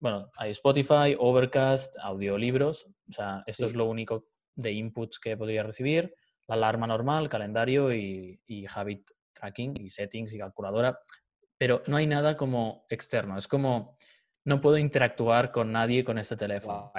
bueno, 0.00 0.30
hay 0.36 0.50
Spotify, 0.50 1.14
Overcast, 1.18 1.96
audiolibros. 2.00 2.86
O 3.08 3.12
sea, 3.12 3.42
esto 3.46 3.66
es 3.66 3.74
lo 3.74 3.86
único 3.86 4.26
de 4.54 4.72
inputs 4.72 5.18
que 5.18 5.36
podría 5.36 5.62
recibir. 5.62 6.14
La 6.56 6.68
alarma 6.68 6.86
normal, 6.86 7.28
calendario 7.28 7.92
y, 7.94 8.38
habit 8.74 9.10
tracking 9.32 9.76
y 9.80 9.90
settings 9.90 10.32
y 10.32 10.38
calculadora. 10.38 10.98
Pero 11.58 11.82
no 11.86 11.96
hay 11.96 12.06
nada 12.06 12.36
como 12.36 12.86
externo. 12.88 13.38
Es 13.38 13.48
como, 13.48 13.94
no 14.44 14.60
puedo 14.60 14.78
interactuar 14.78 15.50
con 15.50 15.72
nadie 15.72 16.04
con 16.04 16.18
este 16.18 16.36
teléfono. 16.36 16.92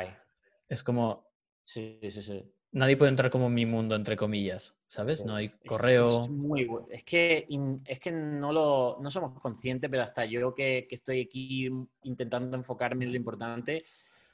Es 0.67 0.83
como... 0.83 1.31
Sí, 1.63 1.99
sí, 2.01 2.21
sí 2.21 2.53
nadie 2.73 2.97
puede 2.97 3.11
entrar 3.11 3.29
como 3.29 3.47
en 3.47 3.53
mi 3.53 3.65
mundo, 3.65 3.95
entre 3.95 4.17
comillas, 4.17 4.75
¿sabes? 4.87 5.23
No 5.23 5.35
hay 5.35 5.49
correo. 5.65 6.23
Es, 6.23 6.29
muy 6.29 6.67
Es 6.89 7.03
que, 7.03 7.47
es 7.85 7.99
que 7.99 8.11
no, 8.11 8.51
lo, 8.51 8.97
no 8.99 9.09
somos 9.09 9.39
conscientes, 9.39 9.89
pero 9.89 10.03
hasta 10.03 10.25
yo 10.25 10.53
que, 10.53 10.87
que, 10.89 10.95
estoy 10.95 11.21
aquí 11.21 11.69
intentando 12.03 12.57
enfocarme 12.57 13.05
en 13.05 13.11
lo 13.11 13.17
importante, 13.17 13.85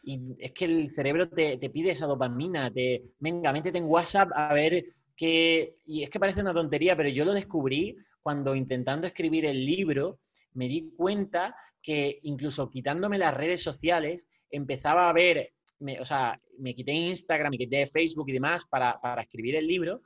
y 0.04 0.36
es 0.40 0.54
que 0.54 0.66
el 0.66 0.90
cerebro 0.90 1.30
te, 1.30 1.58
te 1.58 1.70
pide 1.70 1.92
esa 1.92 2.08
dopamina, 2.08 2.72
te, 2.72 3.04
venga, 3.20 3.52
métete 3.52 3.78
en 3.78 3.86
WhatsApp 3.86 4.32
a 4.34 4.54
ver 4.54 4.86
qué... 5.20 5.76
Y 5.86 6.04
es 6.04 6.10
que 6.10 6.20
parece 6.20 6.42
una 6.42 6.54
tontería, 6.54 6.96
pero 6.96 7.10
yo 7.10 7.26
lo 7.26 7.34
descubrí 7.34 7.96
cuando 8.22 8.56
intentando 8.56 9.06
escribir 9.06 9.46
el 9.46 9.66
libro, 9.66 10.20
me 10.54 10.68
di 10.68 10.94
cuenta 10.96 11.56
que 11.82 12.20
incluso 12.24 12.70
quitándome 12.70 13.18
las 13.18 13.34
redes 13.34 13.62
sociales, 13.62 14.28
empezaba 14.50 15.10
a 15.10 15.14
ver 15.14 15.52
me, 15.80 16.00
o 16.00 16.06
sea, 16.06 16.40
me 16.58 16.76
quité 16.76 16.92
Instagram, 16.92 17.52
me 17.52 17.58
quité 17.58 17.88
Facebook 17.88 18.30
y 18.30 18.34
demás 18.34 18.66
para, 18.70 19.00
escribir 19.22 19.56
el 19.56 19.68
libro 19.68 20.02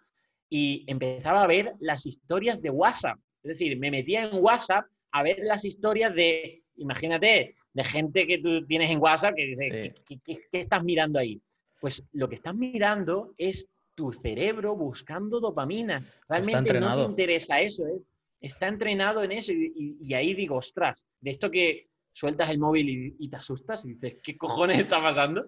y 0.49 0.84
empezaba 0.88 1.43
a 1.43 1.47
ver 1.47 1.74
las 1.80 2.05
historias 2.05 2.61
de 2.61 2.70
WhatsApp. 2.70 3.18
Es 3.41 3.49
decir, 3.49 3.78
me 3.78 3.91
metía 3.91 4.24
en 4.24 4.43
WhatsApp 4.43 4.86
a 5.11 5.24
ver 5.24 5.39
las 5.41 5.66
historias 5.66 6.14
de, 6.14 6.64
imagínate, 6.76 7.55
de 7.74 7.84
gente 7.84 8.28
que 8.28 8.38
tú 8.38 8.66
tienes 8.66 8.89
en 8.91 9.01
WhatsApp 9.01 9.36
que 9.36 9.45
dice, 9.45 9.93
¿qué, 10.24 10.38
estás 10.51 10.84
mirando 10.84 11.20
ahí? 11.20 11.41
Pues 11.82 12.03
lo 12.14 12.30
que 12.30 12.36
estás 12.36 12.55
mirando 12.55 13.34
es 13.38 13.68
tu 13.95 14.11
cerebro 14.11 14.75
buscando 14.75 15.39
dopamina. 15.39 16.05
Realmente 16.27 16.79
no 16.79 16.95
te 16.95 17.03
interesa 17.03 17.61
eso, 17.61 17.85
¿eh? 17.87 18.01
está 18.41 18.67
entrenado 18.67 19.23
en 19.23 19.31
eso 19.31 19.53
y, 19.53 19.97
y, 20.01 20.13
ahí 20.13 20.33
digo, 20.33 20.57
ostras, 20.57 21.05
de 21.21 21.31
esto 21.31 21.49
que 21.49 21.87
sueltas 22.13 22.49
el 22.49 22.59
móvil 22.59 23.15
y, 23.17 23.29
te 23.29 23.35
asustas 23.35 23.85
y 23.85 23.95
dices, 23.95 24.19
¿qué 24.23 24.37
cojones 24.37 24.79
está 24.79 25.01
pasando? 25.01 25.45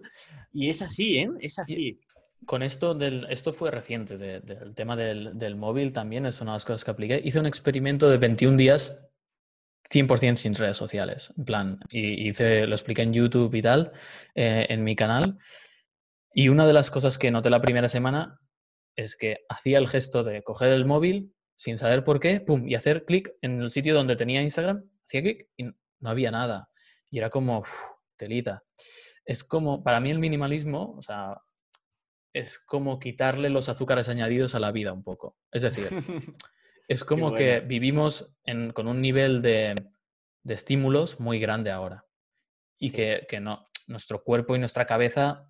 Y 0.52 0.70
es 0.70 0.82
así, 0.82 1.18
¿eh? 1.18 1.30
Es 1.40 1.60
así. 1.60 2.00
con 2.46 2.64
esto, 2.64 2.96
del, 2.96 3.28
esto 3.30 3.54
fue 3.54 3.70
reciente, 3.72 4.18
del 4.18 4.74
tema 4.74 4.96
del, 4.96 5.56
móvil 5.56 5.94
también, 5.94 6.26
es 6.26 6.42
una 6.42 6.52
de 6.52 6.56
las 6.56 6.66
cosas 6.66 6.84
que 6.84 6.92
apliqué. 6.92 7.22
Hice 7.24 7.40
un 7.40 7.46
experimento 7.46 8.10
de 8.10 8.18
21 8.18 8.58
días 8.58 9.10
100% 9.92 10.36
sin 10.38 10.56
redes 10.56 10.78
sociales, 10.78 11.32
en 11.38 11.46
plan, 11.46 11.80
y 11.90 12.28
hice, 12.28 12.66
lo 12.66 12.74
expliqué 12.74 13.04
en 13.04 13.14
YouTube 13.14 13.54
y 13.54 13.62
tal, 13.62 13.92
eh, 14.34 14.66
en 14.70 14.84
mi 14.84 14.96
canal. 14.96 15.38
Y 16.38 16.50
una 16.50 16.68
de 16.68 16.74
las 16.74 16.92
cosas 16.92 17.18
que 17.18 17.32
noté 17.32 17.50
la 17.50 17.62
primera 17.62 17.88
semana 17.88 18.42
es 18.98 19.16
que 19.16 19.46
hacía 19.48 19.78
el 19.78 19.88
gesto 19.88 20.22
de 20.22 20.44
coger 20.44 20.74
el 20.74 20.84
móvil 20.86 21.34
sin 21.56 21.78
saber 21.78 22.04
por 22.04 22.20
qué, 22.20 22.42
pum, 22.42 22.68
y 22.68 22.76
hacer 22.76 23.06
clic 23.06 23.32
en 23.42 23.62
el 23.62 23.72
sitio 23.72 23.96
donde 23.96 24.18
tenía 24.18 24.42
Instagram, 24.42 24.84
hacía 25.06 25.22
clic 25.22 25.48
y 25.56 25.64
no 25.64 26.10
había 26.10 26.32
nada. 26.32 26.70
Y 27.10 27.20
era 27.20 27.30
como, 27.30 27.64
telita. 28.18 28.64
Es 29.24 29.46
como, 29.46 29.82
para 29.82 30.02
mí 30.02 30.12
el 30.12 30.20
minimalismo, 30.20 30.96
o 30.98 31.02
sea, 31.02 31.42
es 32.34 32.60
como 32.60 33.00
quitarle 33.00 33.50
los 33.50 33.70
azúcares 33.70 34.10
añadidos 34.10 34.56
a 34.56 34.60
la 34.60 34.74
vida 34.74 34.92
un 34.92 35.04
poco. 35.04 35.38
Es 35.54 35.62
decir, 35.62 35.88
es 36.90 37.06
como 37.06 37.34
que 37.34 37.62
vivimos 37.62 38.36
con 38.74 38.90
un 38.90 39.00
nivel 39.00 39.42
de, 39.42 39.88
estímulos 40.44 41.22
muy 41.22 41.40
grande 41.40 41.72
ahora. 41.72 42.04
Y 42.78 42.92
que, 42.92 43.26
no, 43.40 43.66
nuestro 43.88 44.22
cuerpo 44.22 44.54
y 44.54 44.60
nuestra 44.60 44.86
cabeza 44.86 45.50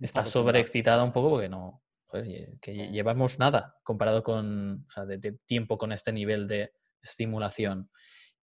está 0.00 0.24
sobreexcitada 0.24 1.04
un 1.04 1.12
poco 1.12 1.30
porque 1.30 1.48
no, 1.48 1.82
que 2.60 2.88
llevamos 2.90 3.38
nada 3.38 3.76
comparado 3.82 4.22
con, 4.22 4.84
o 4.86 4.90
sea, 4.90 5.04
de, 5.04 5.38
tiempo 5.46 5.78
con 5.78 5.92
este 5.92 6.12
nivel 6.12 6.46
de 6.46 6.72
estimulación. 7.02 7.90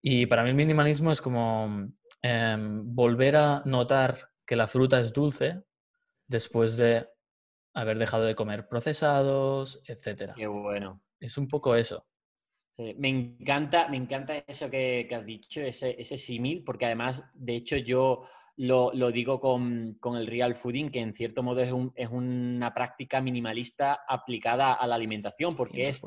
Y 0.01 0.25
para 0.27 0.43
mí 0.43 0.49
el 0.49 0.55
minimalismo 0.55 1.11
es 1.11 1.21
como 1.21 1.89
em, 2.21 2.95
volver 2.95 3.35
a 3.35 3.61
notar 3.65 4.29
que 4.45 4.55
la 4.55 4.67
fruta 4.67 4.99
es 4.99 5.11
dulce 5.11 5.63
después 6.27 6.77
de 6.77 7.07
haber 7.73 7.97
dejado 7.97 8.25
de 8.25 8.35
comer 8.35 8.67
procesados, 8.67 9.81
etc. 9.87 10.33
Qué 10.35 10.47
bueno. 10.47 11.03
Es 11.19 11.37
un 11.37 11.47
poco 11.47 11.75
eso. 11.75 12.07
me 12.77 13.09
encanta, 13.09 13.87
me 13.89 13.97
encanta 13.97 14.37
eso 14.47 14.69
que, 14.69 15.09
has 15.11 15.25
dicho, 15.25 15.61
ese, 15.61 15.99
ese 15.99 16.17
símil, 16.17 16.63
porque 16.63 16.85
además, 16.85 17.23
de 17.33 17.55
hecho, 17.55 17.75
yo 17.75 18.27
lo, 18.57 18.91
digo 19.11 19.39
con, 19.39 19.97
el 20.15 20.27
real 20.27 20.55
fooding, 20.55 20.89
que 20.89 20.99
en 20.99 21.13
cierto 21.13 21.43
modo 21.43 21.61
es, 21.61 21.71
es, 21.95 22.09
una 22.09 22.73
práctica 22.73 23.21
minimalista 23.21 24.01
aplicada 24.07 24.73
a 24.73 24.87
la 24.87 24.95
alimentación, 24.95 25.55
porque 25.55 25.89
es 25.89 26.01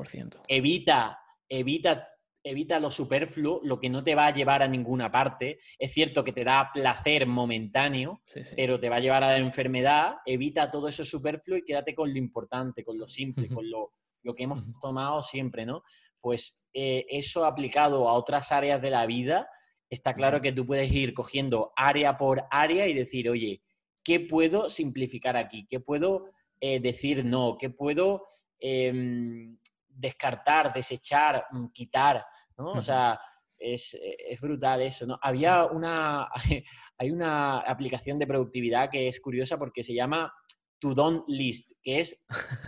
evita, 0.47 1.19
evita 1.47 2.07
evita 2.43 2.79
lo 2.79 2.89
superfluo, 2.89 3.61
lo 3.63 3.79
que 3.79 3.89
no 3.89 4.03
te 4.03 4.15
va 4.15 4.27
a 4.27 4.33
llevar 4.33 4.63
a 4.63 4.67
ninguna 4.67 5.11
parte. 5.11 5.59
Es 5.77 5.93
cierto 5.93 6.23
que 6.23 6.33
te 6.33 6.43
da 6.43 6.71
placer 6.73 7.25
momentáneo, 7.27 8.21
pero 8.55 8.79
te 8.79 8.89
va 8.89 8.97
a 8.97 8.99
llevar 8.99 9.23
a 9.23 9.31
la 9.31 9.37
enfermedad. 9.37 10.15
Evita 10.25 10.71
todo 10.71 10.87
eso 10.87 11.05
superfluo 11.05 11.57
y 11.57 11.63
quédate 11.63 11.93
con 11.93 12.11
lo 12.11 12.17
importante, 12.17 12.83
con 12.83 12.97
lo 12.97 13.07
simple, 13.07 13.47
con 13.53 13.69
lo, 13.69 13.93
que 14.35 14.43
hemos 14.43 14.63
tomado 14.81 15.23
siempre, 15.23 15.65
¿no? 15.65 15.83
Pues 16.19 16.67
eh, 16.73 17.05
eso 17.09 17.45
aplicado 17.45 18.07
a 18.07 18.13
otras 18.13 18.51
áreas 18.51 18.81
de 18.81 18.91
la 18.91 19.05
vida, 19.05 19.49
está 19.91 20.13
claro 20.13 20.41
que 20.41 20.53
tú 20.53 20.65
puedes 20.65 20.91
ir 20.91 21.13
cogiendo 21.13 21.73
área 21.75 22.17
por 22.17 22.45
área 22.49 22.87
y 22.87 22.93
decir, 22.93 23.29
oye, 23.29 23.61
¿qué 24.03 24.21
puedo 24.21 24.69
simplificar 24.69 25.35
aquí? 25.35 25.67
¿Qué 25.69 25.81
puedo 25.81 26.29
eh, 26.61 26.79
decir 26.79 27.25
no? 27.25 27.57
¿Qué 27.59 27.69
puedo 27.69 28.25
em, 28.57 29.57
descartar, 29.89 30.73
desechar, 30.73 31.45
mm, 31.51 31.67
quitar? 31.73 32.25
¿no? 32.57 32.71
O 32.71 32.81
sea, 32.81 33.19
es, 33.59 33.97
brutal 34.39 34.81
eso, 34.81 35.05
¿no? 35.05 35.19
Había 35.21 35.65
una, 35.65 36.29
hay 36.97 37.11
una 37.11 37.59
aplicación 37.59 38.17
de 38.17 38.27
productividad 38.27 38.89
que 38.89 39.09
es 39.09 39.19
curiosa 39.19 39.59
porque 39.59 39.83
se 39.83 39.93
llama 39.93 40.33
To 40.79 40.95
Don't 40.95 41.25
List, 41.27 41.73
que 41.83 41.99
es 41.99 42.25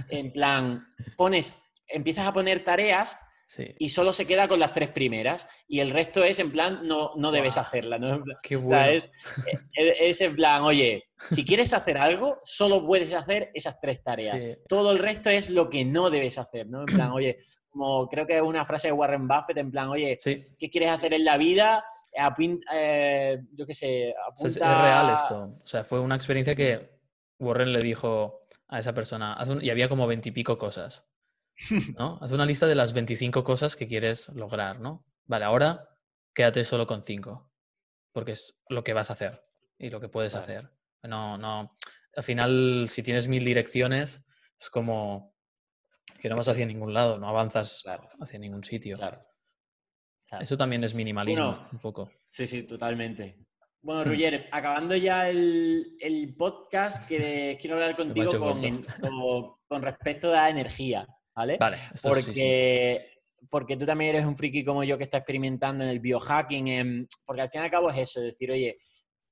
en 0.10 0.34
plan, 0.34 0.86
pones, 1.16 1.58
empiezas 1.88 2.28
a 2.28 2.34
poner 2.34 2.66
tareas 2.66 3.18
y 3.78 3.90
solo 3.90 4.14
se 4.14 4.26
queda 4.26 4.48
con 4.48 4.60
las 4.60 4.74
tres 4.74 4.90
primeras 4.90 5.48
y 5.68 5.80
el 5.80 5.92
resto 5.92 6.24
es 6.24 6.40
en 6.40 6.52
plan, 6.52 6.80
no, 6.84 7.12
no 7.16 7.32
debes 7.32 7.58
hacerla, 7.58 7.98
¿no? 8.00 8.24
Qué 8.42 8.56
bueno. 8.56 8.86
es, 8.86 9.12
es, 9.76 10.22
en 10.22 10.36
plan, 10.36 10.64
oye, 10.64 11.06
si 11.30 11.46
quieres 11.46 11.74
hacer 11.74 11.98
algo, 11.98 12.40
solo 12.44 12.86
puedes 12.86 13.14
hacer 13.14 13.52
esas 13.54 13.80
tres 13.80 14.04
tareas. 14.04 14.44
Todo 14.68 14.92
el 14.92 15.00
resto 15.00 15.30
es 15.30 15.50
lo 15.50 15.70
que 15.70 15.86
no 15.86 16.10
debes 16.10 16.38
hacer, 16.38 16.68
¿no? 16.68 16.82
En 16.82 16.86
plan, 16.88 17.12
oye, 17.12 17.40
como 17.70 18.08
creo 18.08 18.26
que 18.26 18.38
es 18.38 18.42
una 18.42 18.66
frase 18.66 18.88
de 18.88 18.94
Warren 18.94 19.28
Buffett, 19.28 19.58
en 19.58 19.72
plan, 19.72 19.90
oye, 19.90 20.18
¿qué 20.24 20.70
quieres 20.70 20.90
hacer 20.90 21.14
en 21.14 21.26
la 21.26 21.38
vida? 21.38 21.84
Eh, 22.72 23.40
yo 23.52 23.66
qué 23.66 23.74
sé, 23.74 24.16
apunta... 24.28 24.48
es, 24.48 24.82
real 24.82 25.14
esto. 25.14 25.60
O 25.64 25.68
sea, 25.68 25.84
fue 25.84 26.00
una 26.00 26.16
experiencia 26.16 26.56
que 26.56 26.92
Warren 27.40 27.74
le 27.74 27.82
dijo 27.82 28.46
a 28.68 28.80
esa 28.80 28.94
persona, 28.94 29.38
y 29.62 29.70
había 29.70 29.90
como 29.90 30.08
veintipico 30.08 30.58
cosas, 30.58 31.08
¿no? 31.98 32.18
Haz 32.22 32.32
una 32.32 32.46
lista 32.46 32.68
de 32.68 32.76
las 32.76 32.94
25 32.94 33.44
cosas 33.44 33.76
que 33.76 33.88
quieres 33.88 34.30
lograr, 34.30 34.80
¿no? 34.80 35.06
Vale, 35.26 35.46
ahora 35.46 35.90
quédate 36.34 36.64
solo 36.66 36.86
con 36.86 37.04
cinco, 37.04 37.52
porque 38.12 38.32
es 38.34 38.60
lo 38.70 38.84
que 38.84 38.94
vas 38.94 39.10
a 39.10 39.14
hacer 39.14 39.44
y 39.78 39.90
lo 39.90 40.00
que 40.00 40.10
puedes 40.10 40.36
hacer. 40.36 40.72
No, 41.04 41.38
no, 41.38 41.76
al 42.16 42.24
final, 42.24 42.88
si 42.90 43.04
tienes 43.04 43.28
mil 43.28 43.44
direcciones, 43.44 44.26
es 44.60 44.70
como 44.70 45.36
que 46.20 46.30
no 46.30 46.36
vas 46.36 46.48
hacia 46.48 46.66
ningún 46.66 46.94
lado, 46.94 47.18
no 47.20 47.28
avanzas 47.28 47.84
hacia 48.20 48.40
ningún 48.40 48.64
sitio. 48.64 48.98
Claro. 48.98 49.26
Eso 50.40 50.58
también 50.58 50.84
es 50.84 50.96
minimalismo, 50.96 51.68
un 51.72 51.80
poco. 51.80 52.12
Sí, 52.30 52.48
sí, 52.48 52.64
totalmente. 52.64 53.38
Bueno, 53.82 54.02
mm. 54.02 54.08
Roger, 54.08 54.50
acabando 54.52 54.96
ya 54.96 55.30
el, 55.30 56.36
podcast, 56.38 57.08
que 57.08 57.58
quiero 57.62 57.76
hablar 57.76 57.96
contigo 57.96 58.30
con, 59.68 59.82
respecto 59.82 60.30
a 60.30 60.36
la 60.36 60.50
energía, 60.50 61.08
¿vale? 61.36 61.58
Vale, 61.58 61.78
porque, 62.02 63.08
porque 63.50 63.78
tú 63.78 63.86
también 63.86 64.16
eres 64.16 64.26
un 64.26 64.38
friki 64.38 64.64
como 64.64 64.84
yo 64.84 64.98
que 64.98 65.06
está 65.06 65.18
experimentando 65.18 65.84
en 65.84 65.90
el 65.90 66.00
biohacking, 66.00 67.08
porque 67.26 67.42
al 67.42 67.50
fin 67.50 67.62
y 67.62 67.64
al 67.66 67.72
cabo 67.72 67.90
es 67.90 67.98
eso, 67.98 68.22
decir, 68.22 68.52
oye, 68.52 68.78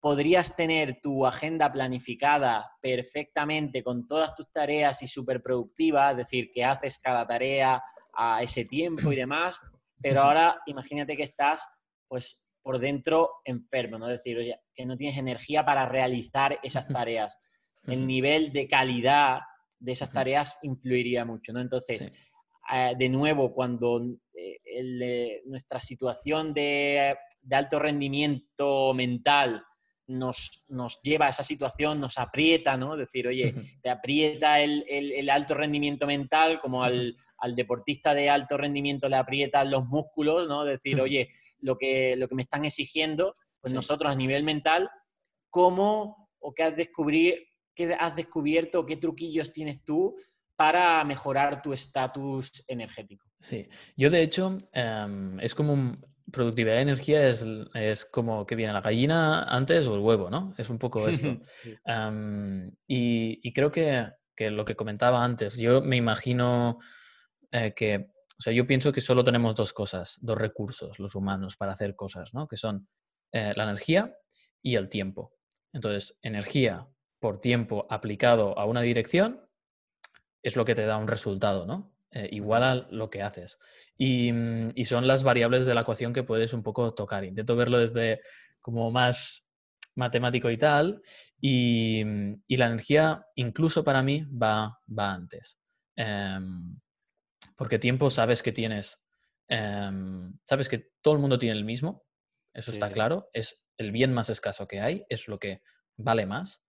podrías 0.02 0.56
tener 0.56 1.00
tu 1.00 1.26
agenda 1.26 1.72
planificada 1.72 2.72
perfectamente 2.82 3.84
con 3.84 4.08
todas 4.08 4.36
tus 4.36 4.52
tareas 4.52 5.02
y 5.04 5.08
súper 5.08 5.42
productiva, 5.44 6.12
es 6.12 6.18
decir, 6.18 6.52
que 6.52 6.66
haces 6.66 6.98
cada 6.98 7.26
tarea 7.26 7.82
a, 8.14 8.42
ese 8.42 8.66
tiempo 8.66 9.12
y 9.12 9.16
demás, 9.16 9.60
pero 10.02 10.24
ahora 10.24 10.60
imagínate 10.66 11.16
que 11.16 11.24
estás 11.24 11.64
pues 12.08 12.44
por 12.64 12.80
dentro 12.80 13.30
enfermo, 13.46 13.98
¿no? 13.98 14.10
Es 14.10 14.18
decir, 14.18 14.38
oye, 14.38 14.60
que 14.74 14.86
no 14.86 14.98
tienes 14.98 15.18
energía 15.18 15.64
para 15.64 15.86
realizar 15.86 16.60
esas 16.64 16.88
tareas. 16.88 17.40
El 17.84 18.06
nivel 18.06 18.52
de 18.52 18.68
calidad 18.68 19.40
de 19.82 19.92
esas 19.92 20.12
tareas 20.12 20.58
influiría 20.62 21.26
mucho, 21.26 21.52
¿no? 21.52 21.60
Entonces, 21.60 22.14
eh, 22.72 22.94
de 22.98 23.10
nuevo, 23.10 23.54
cuando 23.54 24.02
eh, 24.34 25.42
nuestra 25.46 25.82
situación 25.82 26.54
de, 26.54 27.18
alto 27.50 27.80
rendimiento 27.80 28.94
mental 28.94 29.64
nos, 30.08 30.64
nos, 30.70 31.02
lleva 31.02 31.26
a 31.26 31.30
esa 31.30 31.44
situación, 31.44 32.00
nos 32.00 32.18
aprieta, 32.18 32.78
¿no? 32.78 32.96
Decir, 32.96 33.28
oye, 33.28 33.54
te 33.82 33.90
aprieta 33.90 34.62
el, 34.62 35.30
alto 35.30 35.56
rendimiento 35.56 36.06
mental 36.06 36.60
como 36.62 36.84
al, 36.84 37.18
deportista 37.56 38.14
de 38.14 38.30
alto 38.30 38.56
rendimiento 38.56 39.10
le 39.10 39.16
aprietan 39.16 39.72
los 39.72 39.88
músculos, 39.88 40.48
¿no? 40.48 40.64
Decir, 40.64 41.02
oye, 41.02 41.30
lo 41.60 41.78
que, 41.78 42.16
lo 42.16 42.28
que 42.28 42.36
me 42.36 42.44
están 42.44 42.66
exigiendo, 42.66 43.36
pues 43.62 43.74
nosotros 43.74 44.12
a 44.12 44.16
nivel 44.16 44.44
mental, 44.44 44.90
¿cómo 45.50 46.30
o 46.40 46.54
qué 46.54 46.64
has, 46.64 46.76
descubrir, 46.76 47.48
qué 47.76 47.96
has 48.00 48.16
descubierto, 48.16 48.86
qué 48.86 48.98
truquillos 48.98 49.54
tienes 49.54 49.84
tú 49.84 50.16
para 50.56 51.04
mejorar 51.04 51.62
tu 51.62 51.74
estatus 51.74 52.64
energético. 52.68 53.28
Sí, 53.40 53.68
yo 53.98 54.10
de 54.10 54.22
hecho 54.22 54.58
em, 54.74 55.40
es 55.40 55.56
como 55.56 55.94
productividad 56.32 56.76
de 56.76 56.82
energía 56.82 57.28
es, 57.28 58.06
como 58.06 58.46
que 58.46 58.56
viene 58.56 58.74
la 58.74 58.82
gallina 58.82 59.44
antes 59.44 59.86
o 59.88 59.96
el 59.96 60.02
huevo, 60.02 60.30
¿no? 60.30 60.54
Es 60.58 60.70
un 60.70 60.78
poco 60.78 61.08
esto. 61.08 61.38
Em, 61.86 62.72
y, 62.88 63.54
creo 63.54 63.72
que, 63.72 64.12
lo 64.38 64.66
que 64.66 64.76
comentaba 64.76 65.24
antes, 65.24 65.56
yo 65.56 65.82
me 65.82 65.98
imagino 65.98 66.80
eh, 67.52 67.74
que, 67.76 68.10
o 68.38 68.42
sea, 68.42 68.54
yo 68.54 68.66
pienso 68.66 68.92
que 68.92 69.02
solo 69.02 69.24
tenemos 69.24 69.54
dos 69.54 69.72
cosas, 69.72 70.18
dos 70.22 70.38
recursos 70.38 70.98
los 70.98 71.14
humanos 71.14 71.58
para 71.58 71.74
hacer 71.74 71.96
cosas, 71.96 72.34
¿no? 72.34 72.48
Que 72.48 72.58
son 72.58 72.88
eh, 73.32 73.54
la 73.56 73.64
energía 73.64 74.16
y 74.64 74.76
el 74.76 74.90
tiempo. 74.90 75.34
Entonces, 75.74 76.18
energía 76.24 76.88
por 77.22 77.40
tiempo 77.40 77.86
aplicado 77.90 78.58
a 78.60 78.66
una 78.66 78.82
dirección 78.82 79.48
es 80.44 80.56
lo 80.56 80.66
que 80.66 80.74
te 80.76 80.86
da 80.86 80.98
un 80.98 81.08
resultado, 81.08 81.68
¿no? 81.68 81.96
Eh, 82.12 82.28
igual 82.32 82.64
a 82.64 82.76
lo 82.90 83.10
que 83.10 83.22
haces. 83.22 83.60
Mm, 84.00 84.72
y, 84.76 84.86
son 84.86 85.08
las 85.08 85.24
variables 85.24 85.66
de 85.66 85.76
la 85.76 85.82
ecuación 85.82 86.14
que 86.14 86.24
puedes 86.24 86.52
un 86.52 86.64
poco 86.64 86.94
tocar. 86.94 87.24
Intento 87.24 87.56
verlo 87.56 87.78
desde 87.78 88.22
como 88.60 88.92
más 88.92 89.46
matemático 89.96 90.50
y 90.50 90.58
tal. 90.58 91.02
Y, 91.40 92.04
mm, 92.04 92.42
la 92.50 92.66
energía, 92.66 93.26
incluso 93.36 93.84
para 93.84 94.02
mí, 94.02 94.26
va, 94.26 94.80
va 94.90 95.14
antes. 95.14 95.60
Em, 95.96 96.80
porque 97.56 97.78
tiempo 97.78 98.10
sabes 98.10 98.42
que 98.42 98.52
tienes, 98.52 99.00
em, 99.48 100.34
sabes 100.44 100.68
que 100.70 100.90
todo 101.02 101.14
el 101.14 101.20
mundo 101.20 101.38
tiene 101.38 101.56
el 101.56 101.66
mismo, 101.66 102.04
eso 102.54 102.72
está 102.72 102.90
claro, 102.90 103.30
es 103.34 103.64
el 103.78 103.92
bien 103.92 104.12
más 104.14 104.30
escaso 104.30 104.68
que 104.68 104.82
hay, 104.82 105.06
es 105.10 105.28
lo 105.28 105.40
que 105.40 105.62
vale 105.98 106.26
más 106.26 106.64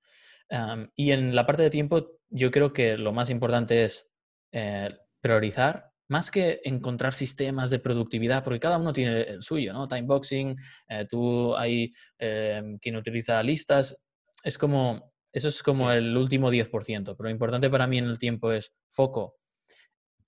y 0.96 1.12
en 1.12 1.34
la 1.34 1.46
parte 1.46 1.62
de 1.62 1.70
tiempo, 1.70 2.18
yo 2.28 2.50
creo 2.50 2.72
que 2.72 2.96
lo 2.96 3.12
más 3.12 3.30
importante 3.30 3.84
es 3.84 4.10
eh, 4.52 4.90
priorizar, 5.20 5.90
más 6.08 6.30
que 6.30 6.60
encontrar 6.64 7.14
sistemas 7.14 7.70
de 7.70 7.78
productividad, 7.78 8.44
porque 8.44 8.60
cada 8.60 8.76
uno 8.76 8.92
tiene 8.92 9.22
el 9.22 9.42
suyo, 9.42 9.72
¿no? 9.72 9.88
Timeboxing, 9.88 10.56
eh, 10.88 11.06
tú 11.08 11.56
hay 11.56 11.90
em, 12.18 12.78
quien 12.78 12.96
utiliza 12.96 13.42
listas, 13.42 13.96
es 14.44 14.58
como, 14.58 15.12
eso 15.32 15.48
es 15.48 15.62
como 15.62 15.90
el 15.90 16.14
último 16.16 16.50
10%, 16.50 17.16
pero 17.16 17.28
lo 17.28 17.30
importante 17.30 17.70
para 17.70 17.86
mí 17.86 17.98
en 17.98 18.06
el 18.06 18.18
tiempo 18.18 18.52
es 18.52 18.72
foco 18.90 19.36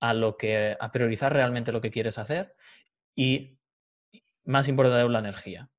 a 0.01 0.15
lo 0.15 0.37
que, 0.37 0.77
a 0.79 0.91
priorizar 0.91 1.33
realmente 1.33 1.73
lo 1.73 1.81
que 1.81 1.91
quieres 1.91 2.17
hacer 2.19 2.55
y 3.15 3.59
más 4.45 4.69
importante 4.69 5.03
aún 5.03 5.13
la 5.13 5.19
energía. 5.19 5.71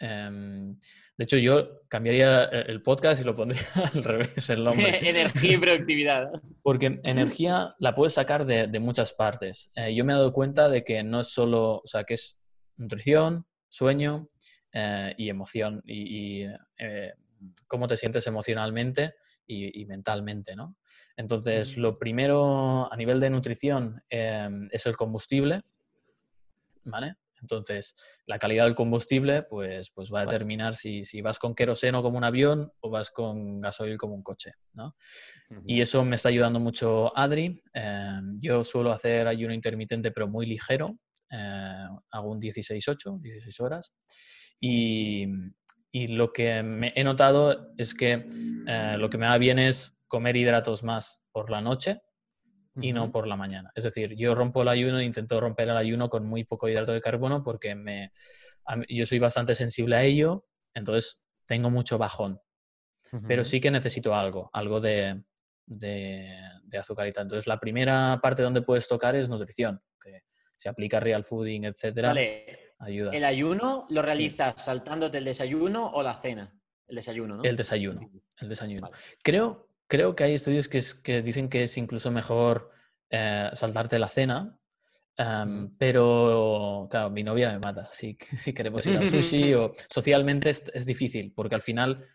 Em, 0.00 0.76
de 1.16 1.24
hecho, 1.24 1.36
yo 1.36 1.82
cambiaría 1.88 2.44
e, 2.44 2.72
el 2.72 2.82
podcast 2.82 3.20
y 3.20 3.24
lo 3.24 3.34
pondría 3.34 3.62
al 3.94 4.04
revés 4.04 4.50
el 4.50 4.64
nombre. 4.64 4.98
energía 5.08 5.52
y 5.52 5.58
productividad. 5.58 6.30
Porque 6.62 7.00
energía 7.04 7.74
la 7.78 7.94
puedes 7.94 8.14
sacar 8.14 8.44
de, 8.46 8.66
muchas 8.80 9.12
partes. 9.12 9.70
Eh, 9.76 9.94
yo 9.94 10.04
me 10.04 10.12
he 10.12 10.16
dado 10.16 10.32
cuenta 10.32 10.68
de 10.68 10.84
que 10.84 11.02
no 11.02 11.20
es 11.20 11.28
solo, 11.28 11.76
o 11.76 11.86
sea, 11.86 12.04
que 12.04 12.14
es 12.14 12.38
nutrición, 12.76 13.46
sueño 13.68 14.28
eh, 14.72 15.14
y 15.16 15.28
emoción 15.28 15.82
y, 15.86 16.42
eh, 16.78 17.12
cómo 17.66 17.86
te 17.86 17.96
sientes 17.96 18.26
emocionalmente 18.26 19.14
y, 19.46 19.84
mentalmente, 19.84 20.56
¿no? 20.56 20.76
Entonces, 21.16 21.76
lo 21.76 21.98
primero 21.98 22.90
a 22.90 22.96
nivel 22.96 23.20
de 23.20 23.28
nutrición 23.28 24.02
em, 24.08 24.68
es 24.72 24.86
el 24.86 24.96
combustible, 24.96 25.60
¿vale? 26.84 27.16
Entonces, 27.44 27.94
la 28.26 28.38
calidad 28.38 28.64
del 28.64 28.74
combustible 28.74 29.42
pues, 29.42 29.90
pues 29.90 30.10
va 30.10 30.20
a 30.20 30.24
determinar 30.24 30.76
si, 30.76 31.02
vas 31.20 31.38
con 31.38 31.54
queroseno 31.54 32.02
como 32.02 32.16
un 32.16 32.24
avión 32.24 32.72
o 32.80 32.88
vas 32.88 33.10
con 33.10 33.60
gasoil 33.60 33.98
como 33.98 34.14
un 34.14 34.22
coche. 34.22 34.52
¿no? 34.72 34.96
Y 35.66 35.82
eso 35.82 36.02
me 36.04 36.16
está 36.16 36.30
ayudando 36.30 36.58
mucho 36.58 37.16
Adri. 37.16 37.62
Em, 37.74 38.38
yo 38.40 38.64
suelo 38.64 38.92
hacer 38.92 39.28
ayuno 39.28 39.52
intermitente 39.52 40.10
pero 40.10 40.26
muy 40.26 40.46
ligero. 40.46 40.98
Eh, 41.30 41.86
hago 42.10 42.30
un 42.30 42.40
16-8, 42.40 43.20
16 43.20 43.60
horas. 43.60 43.92
Y, 44.58 45.26
lo 46.08 46.32
que 46.32 46.60
me 46.64 46.92
he 46.96 47.04
notado 47.04 47.72
es 47.78 47.94
que 47.94 48.24
eh, 48.66 48.96
lo 48.98 49.08
que 49.08 49.18
me 49.18 49.26
va 49.26 49.38
bien 49.38 49.60
es 49.60 49.96
comer 50.08 50.36
hidratos 50.36 50.82
más 50.82 51.20
por 51.30 51.52
la 51.52 51.60
noche 51.60 52.00
y 52.80 52.92
no 52.92 53.12
por 53.12 53.26
la 53.26 53.36
mañana. 53.36 53.70
Es 53.74 53.84
decir, 53.84 54.14
yo 54.16 54.34
rompo 54.34 54.62
el 54.62 54.68
ayuno, 54.68 55.00
intento 55.00 55.40
romper 55.40 55.68
el 55.68 55.76
ayuno 55.76 56.08
con 56.08 56.26
muy 56.26 56.44
poco 56.44 56.68
hidrato 56.68 56.92
de 56.92 57.00
carbono 57.00 57.42
porque 57.42 57.74
me, 57.74 58.12
yo 58.88 59.06
soy 59.06 59.18
bastante 59.18 59.54
sensible 59.54 59.96
a 59.96 60.02
ello, 60.02 60.46
entonces 60.74 61.20
tengo 61.46 61.70
mucho 61.70 61.98
bajón. 61.98 62.40
Pero 63.28 63.44
sí 63.44 63.60
que 63.60 63.70
necesito 63.70 64.12
algo, 64.12 64.50
algo 64.52 64.80
de, 64.80 65.22
de, 65.66 66.36
de 66.64 66.78
azucarita. 66.78 67.20
Entonces, 67.20 67.46
la 67.46 67.60
primera 67.60 68.18
parte 68.20 68.42
donde 68.42 68.62
puedes 68.62 68.88
tocar 68.88 69.14
es 69.14 69.28
nutrición, 69.28 69.80
que 70.02 70.22
se 70.56 70.68
aplica 70.68 70.98
real 70.98 71.24
fooding, 71.24 71.64
etcétera. 71.64 72.12
Ayuda. 72.80 73.12
¿El 73.12 73.24
ayuno 73.24 73.86
lo 73.88 74.02
realizas 74.02 74.60
saltándote 74.60 75.18
el 75.18 75.24
desayuno 75.24 75.92
o 75.92 76.02
la 76.02 76.16
cena? 76.16 76.58
El 76.88 76.96
desayuno, 76.96 77.36
¿no? 77.36 77.44
El 77.44 77.56
desayuno. 77.56 78.10
El 78.40 78.48
desayuno. 78.48 78.90
Creo, 79.22 79.68
creo 79.86 80.14
que 80.14 80.24
hay 80.24 80.34
estudios 80.34 80.68
que, 80.68 81.22
dicen 81.22 81.48
que 81.48 81.64
es 81.64 81.76
incluso 81.78 82.10
mejor 82.10 82.70
eh, 83.10 83.50
saltarte 83.52 83.98
la 83.98 84.08
cena, 84.08 84.58
em, 85.16 85.76
pero 85.76 86.88
claro, 86.90 87.10
mi 87.10 87.22
novia 87.22 87.52
me 87.52 87.58
mata. 87.58 87.88
Si, 87.92 88.16
si 88.36 88.52
queremos 88.52 88.86
ir 88.86 88.96
al 88.96 89.10
sushi 89.10 89.54
o 89.54 89.72
socialmente 89.88 90.50
es, 90.50 90.86
difícil, 90.86 91.32
porque 91.34 91.54
al 91.54 91.62
final, 91.62 92.06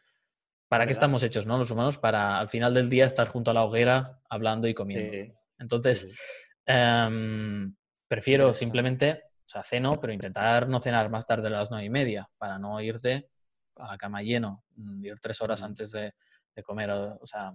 ¿para 0.67 0.85
qué 0.85 0.93
estamos 0.93 1.23
hechos, 1.23 1.45
no? 1.45 1.57
Los 1.57 1.71
humanos, 1.71 1.97
para 1.97 2.39
al 2.39 2.49
final 2.49 2.73
del 2.73 2.89
día 2.89 3.05
estar 3.05 3.27
junto 3.27 3.51
a 3.51 3.53
la 3.53 3.63
hoguera 3.63 4.19
hablando 4.29 4.67
y 4.67 4.73
comiendo. 4.73 5.33
Entonces, 5.57 6.51
em, 6.65 7.75
prefiero 8.07 8.53
simplemente, 8.53 9.23
o 9.45 9.49
sea, 9.49 9.63
ceno, 9.63 9.99
pero 9.99 10.13
intentar 10.13 10.67
no 10.67 10.79
cenar 10.79 11.09
más 11.09 11.25
tarde 11.25 11.47
a 11.47 11.51
las 11.51 11.71
nueve 11.71 11.85
y 11.85 11.89
media 11.89 12.29
para 12.37 12.57
no 12.57 12.81
irte 12.81 13.29
a 13.75 13.91
la 13.91 13.97
cama 13.97 14.21
lleno, 14.21 14.63
mm, 14.75 15.05
ir 15.05 15.19
tres 15.19 15.41
horas 15.41 15.63
antes 15.63 15.91
de, 15.91 16.13
de 16.55 16.63
comer, 16.63 16.91
o, 16.91 17.25
sea, 17.25 17.53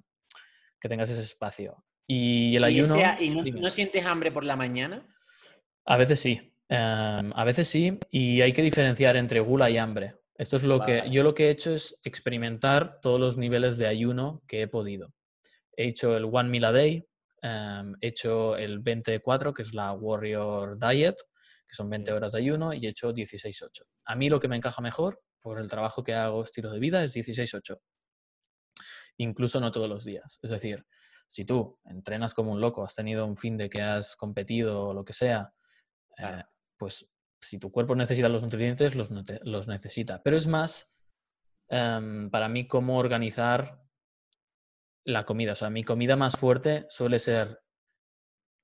que 0.81 0.89
tengas 0.89 1.11
ese 1.11 1.21
espacio. 1.21 1.85
Y 2.07 2.57
el 2.57 2.65
ayuno... 2.65 2.97
¿Y 3.21 3.31
no, 3.31 3.71
sientes 3.71 4.05
hambre 4.05 4.31
por 4.31 4.45
la 4.45 4.57
mañana? 4.57 5.07
A 5.87 5.97
veces 5.97 6.21
sí, 6.21 6.55
em, 6.69 7.33
a 7.35 7.45
veces 7.45 7.69
sí, 7.69 7.99
y 8.11 8.41
hay 8.41 8.53
que 8.53 8.63
diferenciar 8.63 9.17
entre 9.17 9.41
gula 9.41 9.71
y 9.71 9.79
hambre. 9.79 10.17
Esto 10.37 10.57
es 10.57 10.65
lo 10.65 10.81
que 10.81 11.05
yo 11.11 11.23
lo 11.23 11.35
que 11.35 11.47
he 11.47 11.51
hecho 11.51 11.73
es 11.73 11.97
experimentar 12.03 13.01
todos 13.01 13.21
los 13.21 13.37
niveles 13.37 13.77
de 13.77 13.87
ayuno 13.87 14.43
que 14.49 14.63
he 14.63 14.69
podido. 14.69 15.15
He 15.77 15.87
hecho 15.87 16.17
el 16.17 16.25
One 16.25 16.49
Meal 16.49 16.65
a 16.65 16.73
Day, 16.73 17.07
em, 17.43 17.95
he 18.01 18.09
hecho 18.09 18.57
el 18.57 18.81
24, 18.81 19.55
que 19.55 19.63
es 19.63 19.75
la 19.75 19.93
Warrior 19.93 20.79
Diet, 20.79 21.17
que 21.69 21.75
son 21.75 21.89
20 21.89 22.13
horas 22.13 22.33
de 22.33 22.39
ayuno, 22.39 22.73
y 22.73 22.87
he 22.87 22.91
hecho 22.91 23.13
16-8. 23.13 23.85
A 24.07 24.17
mí 24.17 24.29
lo 24.29 24.41
que 24.41 24.49
me 24.49 24.57
encaja 24.57 24.83
mejor, 24.83 25.23
por 25.41 25.61
el 25.61 25.69
trabajo 25.69 26.03
que 26.03 26.15
hago 26.15 26.43
estilo 26.43 26.71
de 26.73 26.81
vida, 26.81 27.05
es 27.05 27.15
16-8 27.15 27.79
incluso 29.19 29.61
no 29.61 29.73
todos 29.73 29.89
los 29.89 30.05
días. 30.05 30.39
Es 30.43 30.51
decir, 30.51 30.85
si 31.29 31.45
tú 31.45 31.79
entrenas 31.85 32.35
como 32.35 32.53
un 32.53 32.61
loco, 32.61 32.85
has 32.85 32.95
tenido 32.95 33.27
un 33.27 33.37
fin 33.37 33.57
de 33.57 33.69
que 33.69 33.83
has 33.83 34.17
competido 34.17 34.89
o 34.89 34.95
lo 34.95 35.05
que 35.05 35.13
sea, 35.13 35.53
eh, 36.19 36.43
pues 36.77 37.09
si 37.41 37.59
tu 37.59 37.71
cuerpo 37.71 37.95
necesita 37.95 38.29
los 38.29 38.43
nutrientes, 38.43 38.95
los, 38.95 39.11
los 39.43 39.69
necesita. 39.69 40.23
Pero 40.23 40.37
es 40.37 40.47
más 40.47 40.95
em, 41.69 42.31
para 42.31 42.49
mí 42.49 42.67
cómo 42.67 42.99
organizar 42.99 43.83
la 45.05 45.25
comida. 45.25 45.53
O 45.53 45.57
sea, 45.57 45.71
mi 45.71 45.85
comida 45.85 46.17
más 46.17 46.37
fuerte 46.37 46.87
suele 46.89 47.19
ser 47.19 47.61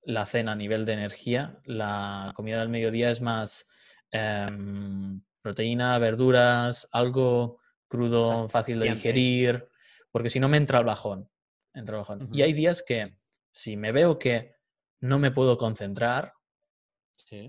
la 0.02 0.24
cena 0.26 0.52
a 0.52 0.56
nivel 0.56 0.84
de 0.84 0.94
energía. 0.94 1.60
La 1.64 2.32
comida 2.34 2.60
del 2.60 2.70
mediodía 2.70 3.10
es 3.10 3.20
más 3.20 3.66
em, 4.10 5.22
proteína, 5.42 5.98
verduras, 5.98 6.88
algo 6.92 7.60
crudo, 7.88 8.48
fácil 8.48 8.80
de 8.80 8.90
digerir 8.90 9.69
porque 10.10 10.30
si 10.30 10.40
no 10.40 10.48
me 10.48 10.56
entra 10.56 10.78
el 10.78 10.84
bajón. 10.84 11.28
Entra 11.72 11.98
bajón. 11.98 12.28
Y 12.32 12.42
hay 12.42 12.52
días 12.52 12.82
que 12.82 13.16
si 13.52 13.76
me 13.76 13.92
veo 13.92 14.18
que 14.18 14.56
no 15.00 15.18
me 15.18 15.30
puedo 15.30 15.56
concentrar, 15.56 16.34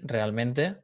realmente, 0.04 0.84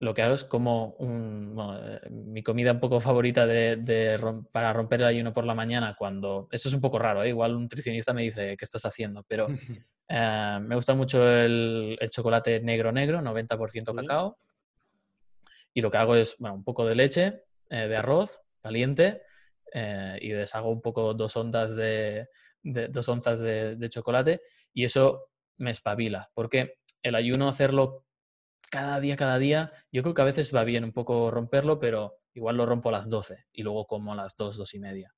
lo 0.00 0.14
que 0.14 0.22
hago 0.22 0.34
es 0.34 0.44
como 0.44 0.94
un, 0.98 1.56
eh, 1.82 2.08
mi 2.10 2.42
comida 2.42 2.72
un 2.72 2.80
poco 2.80 3.00
favorita 3.00 3.46
de, 3.46 4.18
para 4.52 4.72
romper 4.72 5.00
el 5.00 5.06
ayuno 5.06 5.32
por 5.32 5.44
la 5.44 5.54
mañana 5.54 5.96
cuando, 5.98 6.48
esto 6.50 6.68
es 6.68 6.74
un 6.74 6.80
poco 6.80 6.98
raro, 6.98 7.22
¿eh? 7.24 7.28
igual 7.28 7.56
un 7.56 7.62
nutricionista 7.62 8.12
me 8.12 8.22
dice 8.22 8.56
qué 8.56 8.64
estás 8.64 8.84
haciendo, 8.84 9.24
pero 9.24 9.48
eh, 10.08 10.58
me 10.62 10.74
gusta 10.76 10.94
mucho 10.94 11.28
el, 11.28 11.98
chocolate 12.10 12.60
negro 12.60 12.92
negro, 12.92 13.20
90% 13.20 13.94
cacao, 13.94 14.38
y 15.74 15.80
lo 15.80 15.90
que 15.90 15.98
hago 15.98 16.14
es, 16.16 16.36
bueno, 16.38 16.54
un 16.54 16.64
poco 16.64 16.86
de 16.86 16.94
leche, 16.94 17.42
de 17.68 17.96
arroz 17.96 18.40
caliente, 18.62 19.22
y 19.72 20.28
deshago 20.28 20.70
un 20.70 20.80
poco 20.80 21.14
dos 21.14 21.36
ondas 21.36 21.76
de, 21.76 22.28
dos 22.62 23.08
onzas 23.08 23.40
de, 23.40 23.76
de 23.76 23.88
chocolate, 23.88 24.40
y 24.72 24.84
eso 24.84 25.30
me 25.58 25.70
espabila, 25.70 26.30
porque 26.34 26.74
el 27.02 27.14
ayuno 27.14 27.48
hacerlo 27.48 28.06
cada 28.70 29.00
día, 29.00 29.16
cada 29.16 29.38
día, 29.38 29.72
yo 29.92 30.02
creo 30.02 30.14
que 30.14 30.22
a 30.22 30.26
veces 30.26 30.54
va 30.54 30.64
bien 30.64 30.84
un 30.84 30.92
poco 30.92 31.30
romperlo, 31.30 31.78
pero 31.78 32.18
igual 32.34 32.56
lo 32.56 32.66
rompo 32.66 32.88
a 32.88 32.92
las 32.92 33.08
12 33.08 33.46
y 33.52 33.62
luego 33.62 33.86
como 33.86 34.12
a 34.12 34.16
las 34.16 34.36
2, 34.36 34.56
2 34.56 34.74
y 34.74 34.78
media. 34.78 35.14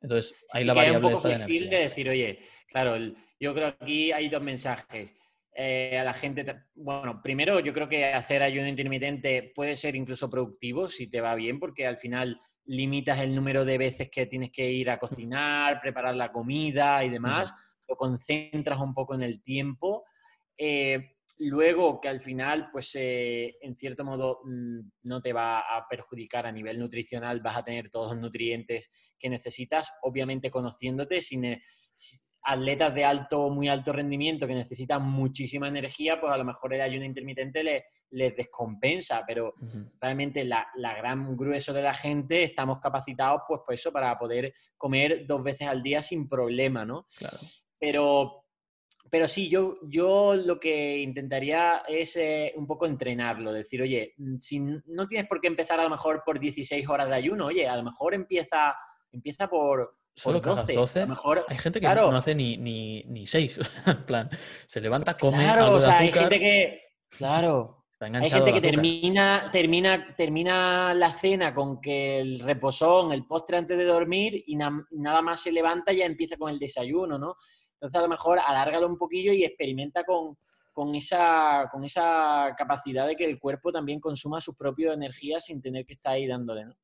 Entonces, 0.00 0.34
hay 0.52 0.64
la 0.64 0.74
variable 0.74 1.06
un 1.06 1.12
poco 1.12 1.22
flexible 1.22 1.76
de 1.76 1.82
decir, 1.82 2.08
oye, 2.08 2.38
claro, 2.68 2.96
yo 3.40 3.54
creo 3.54 3.76
que 3.76 3.84
aquí 3.84 4.12
hay 4.12 4.28
dos 4.28 4.42
mensajes. 4.42 5.14
Eh, 5.52 5.98
a 5.98 6.04
la 6.04 6.12
gente, 6.12 6.44
bueno, 6.74 7.20
primero 7.20 7.58
yo 7.58 7.72
creo 7.72 7.88
que 7.88 8.04
hacer 8.04 8.42
ayuno 8.42 8.68
intermitente 8.68 9.50
puede 9.54 9.74
ser 9.74 9.96
incluso 9.96 10.30
productivo 10.30 10.88
si 10.88 11.08
te 11.08 11.20
va 11.20 11.34
bien, 11.34 11.58
porque 11.58 11.86
al 11.86 11.96
final 11.96 12.40
limitas 12.68 13.18
el 13.20 13.34
número 13.34 13.64
de 13.64 13.78
veces 13.78 14.10
que 14.10 14.26
tienes 14.26 14.50
que 14.52 14.70
ir 14.70 14.90
a 14.90 14.98
cocinar, 14.98 15.80
preparar 15.80 16.14
la 16.14 16.30
comida 16.30 17.02
y 17.02 17.08
demás, 17.08 17.52
lo 17.88 17.96
concentras 17.96 18.78
un 18.78 18.94
poco 18.94 19.14
en 19.14 19.22
el 19.22 19.42
tiempo. 19.42 20.04
Eh, 20.56 21.16
luego 21.38 22.00
que 22.00 22.08
al 22.08 22.20
final, 22.20 22.68
pues 22.70 22.94
eh, 22.94 23.56
en 23.62 23.76
cierto 23.76 24.04
modo 24.04 24.40
mm, 24.44 24.80
no 25.04 25.22
te 25.22 25.32
va 25.32 25.60
a 25.60 25.86
perjudicar 25.88 26.46
a 26.46 26.52
nivel 26.52 26.78
nutricional, 26.78 27.40
vas 27.40 27.56
a 27.56 27.64
tener 27.64 27.90
todos 27.90 28.12
los 28.12 28.20
nutrientes 28.20 28.90
que 29.18 29.30
necesitas, 29.30 29.90
obviamente 30.02 30.50
conociéndote, 30.50 31.22
sin, 31.22 31.44
eh, 31.46 31.62
atletas 32.42 32.94
de 32.94 33.04
alto, 33.04 33.50
muy 33.50 33.68
alto 33.68 33.92
rendimiento 33.92 34.46
que 34.46 34.54
necesitan 34.54 35.02
muchísima 35.02 35.68
energía, 35.68 36.20
pues 36.20 36.32
a 36.32 36.36
lo 36.36 36.44
mejor 36.44 36.74
el 36.74 36.80
ayuno 36.80 37.04
intermitente 37.04 37.62
les, 37.62 37.84
les 38.10 38.36
descompensa, 38.36 39.22
pero 39.26 39.54
realmente 40.00 40.44
la, 40.44 40.66
la, 40.76 40.94
gran 40.96 41.36
grueso 41.36 41.72
de 41.72 41.82
la 41.82 41.94
gente 41.94 42.42
estamos 42.42 42.78
capacitados 42.80 43.42
pues 43.46 43.60
por 43.64 43.74
eso, 43.74 43.92
para 43.92 44.18
poder 44.18 44.54
comer 44.76 45.26
dos 45.26 45.42
veces 45.42 45.68
al 45.68 45.82
día 45.82 46.00
sin 46.00 46.28
problema, 46.28 46.84
¿no? 46.84 47.06
Claro. 47.18 47.38
Pero 47.78 48.44
pero 49.10 49.28
sí, 49.28 49.48
yo, 49.48 49.78
yo 49.82 50.34
lo 50.34 50.60
que 50.60 50.98
intentaría 50.98 51.82
es 51.88 52.16
eh, 52.16 52.52
un 52.56 52.66
poco 52.66 52.86
entrenarlo, 52.86 53.52
decir, 53.52 53.80
oye, 53.82 54.14
mm, 54.16 54.38
si 54.38 54.60
no 54.60 55.06
tienes 55.08 55.28
por 55.28 55.40
qué 55.40 55.46
empezar 55.46 55.80
a 55.80 55.84
lo 55.84 55.90
mejor 55.90 56.22
por 56.24 56.38
16 56.38 56.88
horas 56.88 57.08
de 57.08 57.14
ayuno, 57.14 57.46
oye, 57.46 57.66
a 57.66 57.76
lo 57.76 57.84
mejor 57.84 58.14
empieza, 58.14 58.74
empieza 59.12 59.48
por, 59.48 59.97
Solo 60.18 60.42
por 60.42 60.56
12. 60.56 60.72
12. 60.72 60.98
A 60.98 61.02
lo 61.02 61.08
mejor, 61.08 61.44
hay 61.48 61.58
gente 61.58 61.80
que 61.80 61.86
no 61.86 62.16
hace 62.16 62.34
ni, 62.34 62.56
ni, 62.56 63.04
ni 63.04 63.26
6. 63.26 63.58
en 63.86 64.04
plan, 64.04 64.30
se 64.66 64.80
levanta, 64.80 65.16
come 65.16 65.44
claro, 65.44 65.64
algo 65.64 65.76
o 65.76 65.80
sea, 65.80 65.98
hay 65.98 66.12
gente 66.12 66.40
que... 66.40 66.82
Claro. 67.16 67.78
Hay 68.00 68.28
gente 68.28 68.52
que 68.52 68.60
termina, 68.60 69.50
termina, 69.50 70.14
termina 70.16 70.94
la 70.94 71.10
cena 71.10 71.52
con 71.52 71.80
que 71.80 72.20
el 72.20 72.38
reposón, 72.38 73.12
el 73.12 73.26
postre 73.26 73.56
antes 73.56 73.76
de 73.76 73.84
dormir 73.84 74.44
y 74.46 74.54
nada 74.54 75.22
más 75.22 75.40
se 75.40 75.50
levanta 75.50 75.92
y 75.92 75.98
ya 75.98 76.04
empieza 76.04 76.36
con 76.36 76.50
el 76.50 76.60
desayuno, 76.60 77.18
¿no? 77.18 77.36
Entonces, 77.74 77.98
a 77.98 78.02
lo 78.02 78.08
mejor 78.08 78.38
alárgalo 78.38 78.86
un 78.86 78.98
poquillo 78.98 79.32
y 79.32 79.44
experimenta 79.44 80.04
con, 80.04 80.94
esa, 80.94 81.68
con 81.72 81.84
esa 81.84 82.54
capacidad 82.56 83.04
de 83.04 83.16
que 83.16 83.24
el 83.24 83.40
cuerpo 83.40 83.72
también 83.72 83.98
consuma 83.98 84.40
sus 84.40 84.54
propias 84.54 84.94
energías 84.94 85.44
sin 85.44 85.60
tener 85.60 85.84
que 85.84 85.94
estar 85.94 86.12
ahí 86.12 86.28
dándole, 86.28 86.66
¿no? 86.66 86.76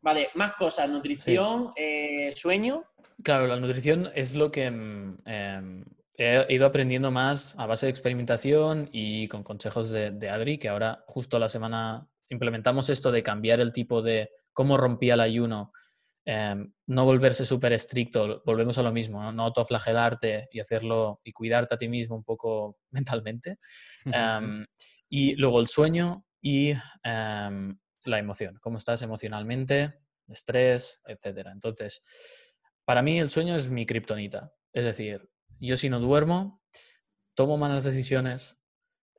Vale, 0.00 0.30
más 0.34 0.52
cosas, 0.54 0.88
nutrición, 0.88 1.72
eh, 1.76 2.32
sueño. 2.36 2.84
Claro, 3.22 3.46
la 3.46 3.58
nutrición 3.58 4.10
es 4.14 4.34
lo 4.34 4.50
que 4.50 4.70
mm, 4.70 5.16
em, 5.24 5.84
he 6.16 6.46
ido 6.48 6.66
aprendiendo 6.66 7.10
más 7.10 7.54
a 7.58 7.66
base 7.66 7.86
de 7.86 7.90
experimentación 7.90 8.88
y 8.92 9.28
con 9.28 9.42
consejos 9.42 9.90
de, 9.90 10.10
de, 10.10 10.30
Adri, 10.30 10.58
que 10.58 10.68
ahora 10.68 11.04
justo 11.06 11.38
la 11.38 11.48
semana 11.48 12.08
implementamos 12.28 12.90
esto 12.90 13.10
de 13.10 13.22
cambiar 13.22 13.60
el 13.60 13.72
tipo 13.72 14.02
de 14.02 14.30
cómo 14.52 14.76
rompía 14.76 15.14
el 15.14 15.20
ayuno 15.20 15.72
Em, 16.30 16.70
no 16.88 17.06
volverse 17.06 17.46
súper 17.46 17.72
estricto, 17.72 18.42
volvemos 18.44 18.76
a 18.76 18.82
lo 18.82 18.92
mismo, 18.92 19.22
¿no? 19.22 19.32
no 19.32 19.44
autoflagelarte 19.44 20.48
y 20.52 20.60
hacerlo 20.60 21.22
y 21.24 21.32
cuidarte 21.32 21.74
a 21.74 21.78
ti 21.78 21.88
mismo 21.88 22.16
un 22.16 22.22
poco 22.22 22.76
mentalmente. 22.90 23.56
Em, 24.04 24.66
y 25.08 25.36
luego 25.36 25.58
el 25.58 25.68
sueño 25.68 26.26
y 26.42 26.74
em, 27.02 27.78
la 28.04 28.18
emoción, 28.18 28.58
cómo 28.60 28.78
estás 28.78 29.02
emocionalmente, 29.02 29.94
estrés, 30.28 31.00
etc. 31.06 31.48
Entonces, 31.52 32.02
para 32.84 33.02
mí 33.02 33.18
el 33.18 33.30
sueño 33.30 33.56
es 33.56 33.70
mi 33.70 33.86
kriptonita. 33.86 34.52
Es 34.72 34.84
decir, 34.84 35.30
yo 35.60 35.76
si 35.76 35.88
no 35.88 36.00
duermo, 36.00 36.62
tomo 37.34 37.56
malas 37.56 37.84
decisiones, 37.84 38.58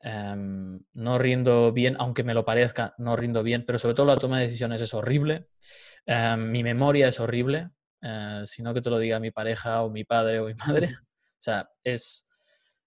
no 0.01 1.17
rindo 1.17 1.73
bien, 1.73 1.95
aunque 1.99 2.23
me 2.23 2.33
lo 2.33 2.45
parezca, 2.45 2.93
no 2.97 3.15
rindo 3.15 3.43
bien, 3.43 3.65
pero 3.65 3.79
sobre 3.79 3.95
todo 3.95 4.05
la 4.05 4.17
toma 4.17 4.37
de 4.37 4.45
decisiones 4.45 4.81
es 4.81 4.93
horrible. 4.93 5.49
Em, 6.05 6.51
mi 6.51 6.63
memoria 6.63 7.07
es 7.09 7.19
horrible, 7.19 7.71
eh, 8.01 8.43
sino 8.45 8.73
que 8.73 8.81
te 8.81 8.89
lo 8.89 8.97
diga 8.97 9.19
mi 9.19 9.31
pareja 9.31 9.83
o 9.83 9.89
mi 9.89 10.03
padre 10.03 10.39
o 10.39 10.45
mi 10.47 10.53
madre. 10.53 10.95
O 11.39 11.41
sea, 11.41 11.69
es, 11.83 12.25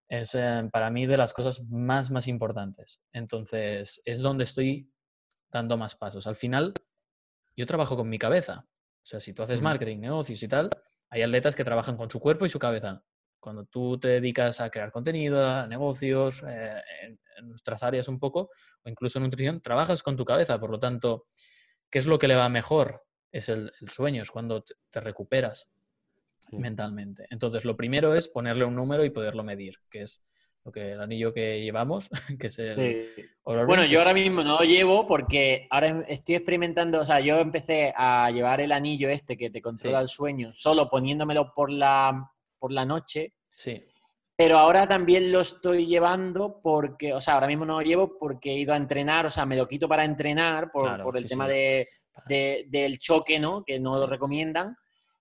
es 0.09 0.35
em, 0.35 0.71
para 0.71 0.91
mí 0.91 1.07
de 1.07 1.17
las 1.17 1.33
cosas 1.33 1.63
más, 1.71 2.11
más 2.11 2.29
importantes. 2.29 3.01
Entonces, 3.15 4.03
es 4.05 4.19
donde 4.19 4.45
estoy 4.45 4.92
dando 5.53 5.77
más 5.77 5.95
pasos. 5.95 6.27
Al 6.27 6.35
final, 6.35 6.73
yo 7.57 7.67
trabajo 7.67 7.97
con 7.97 8.09
mi 8.09 8.19
cabeza. 8.19 8.67
O 8.69 9.07
sea, 9.07 9.21
si 9.21 9.35
tú 9.35 9.43
haces 9.43 9.61
marketing, 9.61 9.99
negocios 9.99 10.43
y 10.43 10.49
tal, 10.49 10.71
hay 11.11 11.23
atletas 11.23 11.55
que 11.55 11.65
trabajan 11.65 11.97
con 11.97 12.11
su 12.11 12.19
cuerpo 12.19 12.47
y 12.47 12.49
su 12.49 12.59
cabeza. 12.59 13.05
Cuando 13.39 13.65
tú 13.65 13.99
te 13.99 14.09
dedicas 14.09 14.61
a 14.61 14.71
crear 14.71 14.91
contenido, 14.91 15.45
a 15.45 15.67
negocios, 15.67 16.43
eh, 16.47 16.81
en, 17.03 17.19
nuestras 17.49 17.83
áreas 17.83 18.07
un 18.07 18.21
poco, 18.21 18.51
o 18.85 18.89
incluso 18.89 19.19
en 19.19 19.25
nutrición, 19.25 19.61
trabajas 19.61 20.03
con 20.03 20.17
tu 20.17 20.25
cabeza. 20.25 20.61
Por 20.61 20.71
lo 20.71 20.79
tanto, 20.79 21.27
¿qué 21.91 21.99
es 21.99 22.07
lo 22.07 22.19
que 22.19 22.29
le 22.29 22.37
va 22.37 22.49
mejor? 22.49 23.05
Es 23.33 23.49
el, 23.49 23.73
sueño, 23.89 24.23
es 24.23 24.31
cuando 24.31 24.63
te, 24.63 25.01
recuperas 25.01 25.69
mentalmente. 26.53 27.27
Entonces, 27.31 27.65
lo 27.65 27.77
primero 27.77 28.15
es 28.15 28.29
ponerle 28.29 28.65
un 28.65 28.77
número 28.77 29.05
y 29.05 29.11
poderlo 29.11 29.43
medir, 29.43 29.79
que 29.91 30.03
es 30.03 30.25
lo 30.65 30.71
que 30.71 30.93
el 30.93 31.01
anillo 31.01 31.33
que 31.33 31.61
llevamos, 31.61 32.09
que 32.41 32.47
es 32.47 32.59
el... 32.59 33.09
Bueno, 33.45 33.85
yo 33.85 33.99
ahora 33.99 34.15
mismo 34.15 34.43
no 34.45 34.59
lo 34.59 34.65
llevo 34.65 35.07
porque 35.07 35.67
ahora 35.71 36.05
estoy 36.09 36.37
experimentando, 36.37 37.01
o 37.01 37.05
sea, 37.05 37.21
yo 37.21 37.39
empecé 37.39 37.93
a 37.97 38.31
llevar 38.31 38.61
el 38.61 38.73
anillo 38.73 39.09
este 39.09 39.37
que 39.37 39.51
te 39.51 39.61
controla 39.61 40.01
el 40.01 40.09
sueño, 40.09 40.53
solo 40.55 40.89
poniéndomelo 40.89 41.53
por 41.55 41.71
la, 41.71 42.31
por 42.59 42.73
la 42.73 42.85
noche. 42.85 43.35
Sí. 43.57 43.85
Pero 44.37 44.59
ahora 44.59 44.87
también 44.89 45.31
lo 45.31 45.41
estoy 45.41 45.87
llevando 45.87 46.61
porque, 46.63 47.13
o 47.13 47.21
sea, 47.21 47.35
ahora 47.35 47.49
mismo 47.49 47.65
no 47.65 47.81
lo 47.81 47.83
llevo 47.83 48.19
porque 48.19 48.51
he 48.51 48.59
ido 48.59 48.73
a 48.73 48.77
entrenar, 48.77 49.27
o 49.27 49.31
sea, 49.31 49.45
me 49.45 49.57
lo 49.57 49.69
quito 49.69 49.89
para 49.89 50.05
entrenar 50.05 50.71
por, 50.73 51.17
el 51.17 51.29
tema 51.29 51.49
De, 51.49 51.89
del 52.27 52.99
choque, 52.99 53.39
¿no? 53.39 53.65
Que 53.65 53.79
no 53.79 53.99
lo 53.99 54.07
recomiendan. 54.07 54.77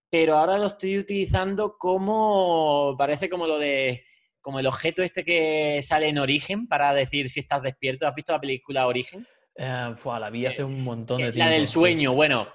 Pero 0.09 0.37
ahora 0.37 0.57
lo 0.57 0.67
estoy 0.67 0.97
utilizando 0.97 1.77
como, 1.77 2.95
parece 2.97 3.29
como 3.29 3.47
lo 3.47 3.57
de, 3.57 4.03
como 4.41 4.59
el 4.59 4.67
objeto 4.67 5.01
este 5.03 5.23
que 5.23 5.81
sale 5.83 6.09
en 6.09 6.17
Origen 6.17 6.67
para 6.67 6.93
decir 6.93 7.29
si 7.29 7.39
estás 7.39 7.61
despierto. 7.61 8.07
¿Has 8.07 8.15
visto 8.15 8.33
la 8.33 8.41
película 8.41 8.87
Origen? 8.87 9.25
Eh, 9.55 9.93
la 10.05 10.29
vi 10.29 10.45
hace 10.45 10.63
un 10.63 10.83
montón 10.83 11.17
de 11.17 11.31
tiempo. 11.31 11.49
La 11.49 11.55
del 11.55 11.67
sueño, 11.67 12.13
bueno. 12.13 12.47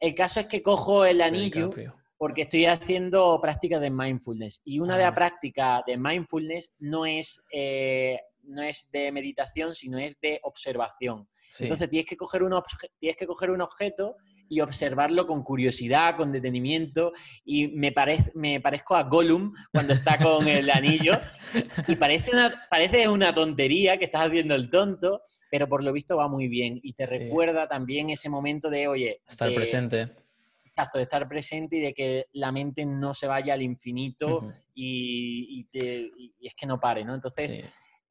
El 0.00 0.14
caso 0.14 0.40
es 0.40 0.46
que 0.46 0.62
cojo 0.62 1.04
el 1.04 1.20
anillo 1.20 1.70
porque 2.16 2.42
estoy 2.42 2.66
haciendo 2.66 3.40
prácticas 3.40 3.80
de 3.80 3.90
mindfulness 3.90 4.60
y 4.64 4.80
una 4.80 4.96
de 4.96 5.04
las 5.04 5.12
ah. 5.12 5.14
prácticas 5.14 5.82
de 5.86 5.96
mindfulness 5.96 6.72
no 6.80 7.06
es, 7.06 7.42
eh, 7.52 8.20
no 8.42 8.62
es 8.62 8.90
de 8.90 9.12
meditación, 9.12 9.74
sino 9.74 9.98
es 9.98 10.20
de 10.20 10.40
observación. 10.42 11.28
Entonces 11.60 11.88
tienes 11.88 12.06
que, 12.06 12.16
coger 12.16 12.42
un 12.42 12.60
tienes 12.98 13.16
que 13.16 13.26
coger 13.26 13.50
un 13.50 13.62
objeto 13.62 14.16
y 14.48 14.60
observarlo 14.60 15.26
con 15.26 15.42
curiosidad, 15.42 16.16
con 16.16 16.32
detenimiento. 16.32 17.12
Y 17.44 17.68
me, 17.68 17.92
parece, 17.92 18.30
me 18.34 18.60
parezco 18.60 18.96
a 18.96 19.04
Gollum 19.04 19.52
cuando 19.72 19.92
está 19.92 20.18
con 20.18 20.48
el 20.48 20.70
anillo. 20.72 21.20
Y 21.86 21.96
parece 21.96 22.30
una, 22.30 22.66
parece 22.70 23.08
una 23.08 23.34
tontería 23.34 23.98
que 23.98 24.06
estás 24.06 24.28
haciendo 24.28 24.54
el 24.54 24.70
tonto, 24.70 25.22
pero 25.50 25.68
por 25.68 25.84
lo 25.84 25.92
visto 25.92 26.16
va 26.16 26.28
muy 26.28 26.48
bien. 26.48 26.80
Y 26.82 26.94
te 26.94 27.06
recuerda 27.06 27.68
también 27.68 28.10
ese 28.10 28.28
momento 28.28 28.70
de, 28.70 28.88
oye... 28.88 29.20
Estar 29.28 29.52
presente 29.54 30.10
de 30.94 31.02
estar 31.02 31.28
presente 31.28 31.76
y 31.76 31.80
de 31.80 31.94
que 31.94 32.26
la 32.32 32.52
mente 32.52 32.84
no 32.84 33.14
se 33.14 33.26
vaya 33.26 33.54
al 33.54 33.62
infinito 33.62 34.46
y, 34.74 35.66
es 36.40 36.54
que 36.54 36.66
no 36.66 36.78
pare, 36.78 37.04
¿no? 37.04 37.14
Entonces, 37.14 37.64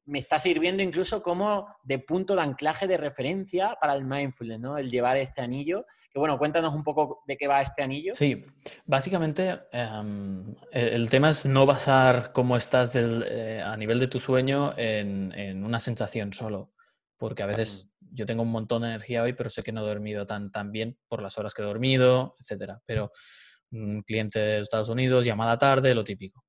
me 0.08 0.18
está 0.18 0.38
sirviendo 0.38 0.82
incluso 0.82 1.22
como 1.22 1.68
de 1.84 1.98
punto 1.98 2.34
de 2.34 2.40
anclaje 2.40 2.86
de 2.86 2.96
referencia 2.96 3.76
para 3.78 3.94
el 3.94 4.04
mindfulness, 4.04 4.58
¿no? 4.58 4.78
El 4.78 4.90
llevar 4.90 5.18
este 5.18 5.42
anillo. 5.42 5.84
Que 6.10 6.18
bueno, 6.18 6.38
cuéntanos 6.38 6.74
un 6.74 6.82
poco 6.82 7.22
de 7.26 7.36
qué 7.36 7.46
va 7.46 7.60
este 7.60 7.82
anillo. 7.82 8.14
Sí, 8.14 8.42
básicamente 8.86 9.60
em, 9.70 10.54
el, 10.72 11.10
tema 11.10 11.28
es 11.28 11.44
no 11.44 11.66
basar 11.66 12.32
cómo 12.32 12.56
estás 12.56 12.96
eh, 12.96 13.62
a 13.62 13.76
nivel 13.76 14.00
de 14.00 14.08
tu 14.08 14.18
sueño 14.18 14.72
en, 14.78 15.62
una 15.62 15.78
sensación 15.78 16.32
solo. 16.32 16.72
Porque 17.18 17.42
a 17.42 17.46
veces 17.46 17.90
mm. 18.00 18.14
yo 18.14 18.24
tengo 18.24 18.42
un 18.42 18.50
montón 18.50 18.82
de 18.82 18.88
energía 18.88 19.22
hoy, 19.22 19.34
pero 19.34 19.50
sé 19.50 19.62
que 19.62 19.72
no 19.72 19.82
he 19.82 19.88
dormido 19.88 20.26
tan, 20.26 20.50
tan 20.50 20.72
bien 20.72 20.98
por 21.08 21.20
las 21.20 21.36
horas 21.36 21.52
que 21.52 21.60
he 21.60 21.66
dormido, 21.66 22.34
etcétera. 22.40 22.80
Pero 22.86 23.12
un 23.72 24.00
cliente 24.00 24.38
de 24.38 24.60
Estados 24.60 24.88
Unidos, 24.88 25.26
llamada 25.26 25.58
tarde, 25.58 25.94
lo 25.94 26.02
típico. 26.02 26.46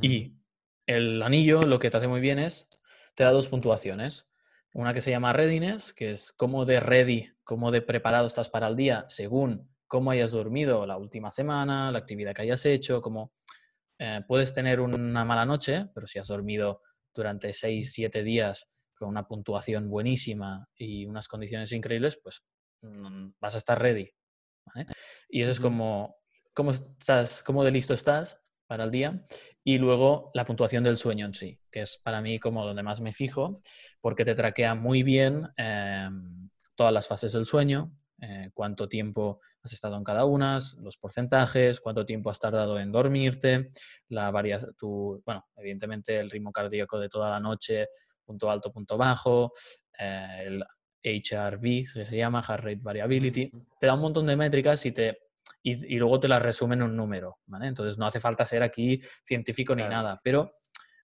Y 0.00 0.38
el 0.86 1.22
anillo 1.22 1.62
lo 1.62 1.78
que 1.78 1.90
te 1.90 1.96
hace 1.96 2.08
muy 2.08 2.20
bien 2.20 2.38
es, 2.38 2.68
te 3.14 3.24
da 3.24 3.30
dos 3.30 3.48
puntuaciones. 3.48 4.28
Una 4.72 4.92
que 4.92 5.00
se 5.00 5.10
llama 5.10 5.32
readiness, 5.32 5.92
que 5.92 6.10
es 6.10 6.32
cómo 6.32 6.64
de 6.64 6.80
ready, 6.80 7.30
cómo 7.44 7.70
de 7.70 7.80
preparado 7.80 8.26
estás 8.26 8.48
para 8.48 8.66
el 8.66 8.76
día, 8.76 9.04
según 9.08 9.70
cómo 9.86 10.10
hayas 10.10 10.32
dormido 10.32 10.84
la 10.86 10.96
última 10.96 11.30
semana, 11.30 11.92
la 11.92 11.98
actividad 11.98 12.34
que 12.34 12.42
hayas 12.42 12.66
hecho, 12.66 13.00
como 13.00 13.32
eh, 13.98 14.22
puedes 14.26 14.52
tener 14.52 14.80
una 14.80 15.24
mala 15.24 15.46
noche, 15.46 15.86
pero 15.94 16.06
si 16.06 16.18
has 16.18 16.26
dormido 16.26 16.82
durante 17.14 17.52
6, 17.52 17.92
7 17.92 18.24
días 18.24 18.68
con 18.94 19.08
una 19.08 19.26
puntuación 19.28 19.88
buenísima 19.88 20.68
y 20.74 21.06
unas 21.06 21.28
condiciones 21.28 21.70
increíbles, 21.70 22.18
pues 22.20 22.42
mm, 22.82 23.34
vas 23.40 23.54
a 23.54 23.58
estar 23.58 23.80
ready. 23.80 24.10
Y 25.28 25.42
eso 25.42 25.52
es 25.52 25.60
como, 25.60 26.16
cómo 26.52 26.72
estás, 26.72 27.42
cómo 27.44 27.62
de 27.62 27.70
listo 27.70 27.94
estás 27.94 28.40
para 28.66 28.84
el 28.84 28.90
día. 28.90 29.24
Y 29.62 29.78
luego 29.78 30.30
la 30.34 30.44
puntuación 30.44 30.84
del 30.84 30.98
sueño 30.98 31.26
en 31.26 31.34
sí, 31.34 31.58
que 31.70 31.80
es 31.80 31.98
para 32.02 32.20
mí 32.20 32.38
como 32.38 32.64
donde 32.64 32.82
más 32.82 33.00
me 33.00 33.12
fijo, 33.12 33.60
porque 34.00 34.24
te 34.24 34.34
traquea 34.34 34.74
muy 34.74 35.02
bien 35.02 35.48
em, 35.56 36.50
todas 36.74 36.92
las 36.92 37.06
fases 37.06 37.32
del 37.32 37.46
sueño, 37.46 37.92
eh, 38.20 38.50
cuánto 38.54 38.88
tiempo 38.88 39.40
has 39.62 39.72
estado 39.72 39.96
en 39.96 40.04
cada 40.04 40.24
una, 40.24 40.58
los 40.80 40.96
porcentajes, 40.96 41.80
cuánto 41.80 42.04
tiempo 42.04 42.30
has 42.30 42.38
tardado 42.38 42.78
en 42.78 42.92
dormirte, 42.92 43.70
la 44.08 44.32
tu, 44.78 45.22
bueno, 45.24 45.46
evidentemente 45.56 46.18
el 46.18 46.30
ritmo 46.30 46.52
cardíaco 46.52 46.98
de 46.98 47.08
toda 47.08 47.30
la 47.30 47.40
noche, 47.40 47.88
punto 48.24 48.50
alto, 48.50 48.72
punto 48.72 48.96
bajo, 48.96 49.52
eh, 49.98 50.44
el 50.46 50.64
HRV, 51.04 51.92
que 51.92 52.06
se 52.06 52.16
llama, 52.16 52.42
Heart 52.42 52.64
Rate 52.64 52.80
Variability, 52.82 53.50
te 53.78 53.86
da 53.86 53.94
un 53.94 54.00
montón 54.00 54.26
de 54.26 54.36
métricas 54.36 54.84
y 54.86 54.92
te 54.92 55.23
y, 55.66 55.96
luego 55.98 56.20
te 56.20 56.28
las 56.28 56.42
resumen 56.42 56.80
en 56.80 56.90
un 56.90 56.96
número, 56.96 57.38
¿vale? 57.46 57.66
Entonces 57.66 57.96
no 57.96 58.06
hace 58.06 58.20
falta 58.20 58.44
ser 58.44 58.62
aquí 58.62 59.00
científico 59.24 59.74
ni 59.74 59.82
nada, 59.82 60.20
pero 60.22 60.58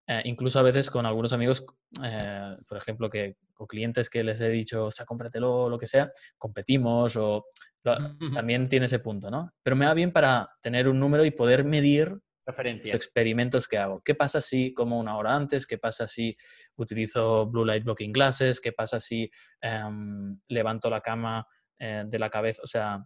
eh, 0.06 0.20
incluso 0.24 0.58
a 0.58 0.62
veces 0.62 0.90
con 0.90 1.06
algunos 1.06 1.32
amigos, 1.32 1.64
eh, 2.04 2.56
por 2.68 2.76
ejemplo, 2.76 3.08
que, 3.08 3.36
o 3.56 3.66
clientes 3.66 4.10
que 4.10 4.22
les 4.22 4.40
he 4.42 4.50
dicho, 4.50 4.86
o 4.86 4.90
sea, 4.90 5.06
cómpratelo 5.06 5.62
o 5.62 5.68
lo 5.70 5.78
que 5.78 5.86
sea, 5.86 6.10
competimos 6.36 7.16
o 7.16 7.46
también 7.82 8.68
tiene 8.68 8.84
ese 8.84 8.98
punto, 8.98 9.30
¿no? 9.30 9.50
Pero 9.62 9.76
me 9.76 9.86
va 9.86 9.94
bien 9.94 10.12
para 10.12 10.50
tener 10.60 10.88
un 10.88 11.00
número 11.00 11.24
y 11.24 11.30
poder 11.30 11.64
medir 11.64 12.18
los 12.46 12.94
experimentos 12.94 13.66
que 13.66 13.78
hago. 13.78 14.02
¿Qué 14.04 14.14
pasa 14.14 14.42
si 14.42 14.74
como 14.74 14.98
una 14.98 15.16
hora 15.16 15.34
antes? 15.34 15.66
¿Qué 15.66 15.78
pasa 15.78 16.06
si 16.06 16.36
utilizo 16.76 17.46
blue 17.46 17.64
light 17.64 17.84
blocking 17.84 18.12
glasses? 18.12 18.60
¿Qué 18.60 18.72
pasa 18.72 19.00
si 19.00 19.30
em, 19.62 20.38
levanto 20.48 20.90
la 20.90 21.00
cama 21.00 21.46
eh, 21.78 22.04
de 22.06 22.18
la 22.18 22.28
cabeza? 22.28 22.60
O 22.62 22.66
sea, 22.66 23.02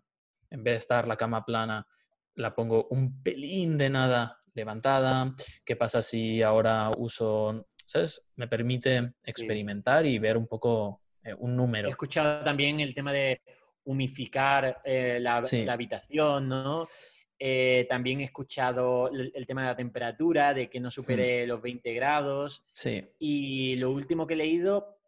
en 0.50 0.64
vez 0.64 0.72
de 0.72 0.78
estar 0.78 1.08
la 1.08 1.16
cama 1.16 1.44
plana, 1.44 1.86
la 2.36 2.54
pongo 2.54 2.88
un 2.90 3.22
pelín 3.22 3.78
de 3.78 3.90
nada 3.90 4.38
levantada. 4.54 5.34
¿Qué 5.64 5.76
pasa 5.76 6.02
si 6.02 6.42
ahora 6.42 6.90
uso, 6.96 7.66
¿sabes? 7.84 8.26
Me 8.36 8.48
permite 8.48 9.14
experimentar 9.24 10.06
y 10.06 10.18
ver 10.18 10.36
un 10.36 10.46
poco 10.46 11.02
eh, 11.22 11.34
un 11.38 11.56
número. 11.56 11.88
He 11.88 11.90
escuchado 11.90 12.44
también 12.44 12.80
el 12.80 12.94
tema 12.94 13.12
de 13.12 13.42
humificar 13.84 14.80
eh, 14.84 15.18
la, 15.20 15.42
habitación, 15.68 16.48
¿no? 16.48 16.88
Eh, 17.38 17.86
también 17.88 18.20
he 18.20 18.24
escuchado 18.24 19.10
el, 19.10 19.46
tema 19.46 19.62
de 19.62 19.68
la 19.68 19.76
temperatura, 19.76 20.54
de 20.54 20.70
que 20.70 20.80
no 20.80 20.90
supere 20.90 21.46
los 21.46 21.60
20 21.60 21.92
grados. 21.92 22.64
Sí. 22.72 23.04
Y 23.18 23.76
lo 23.76 23.90
último 23.90 24.26
que 24.26 24.34
he 24.34 24.38
leído, 24.38 24.98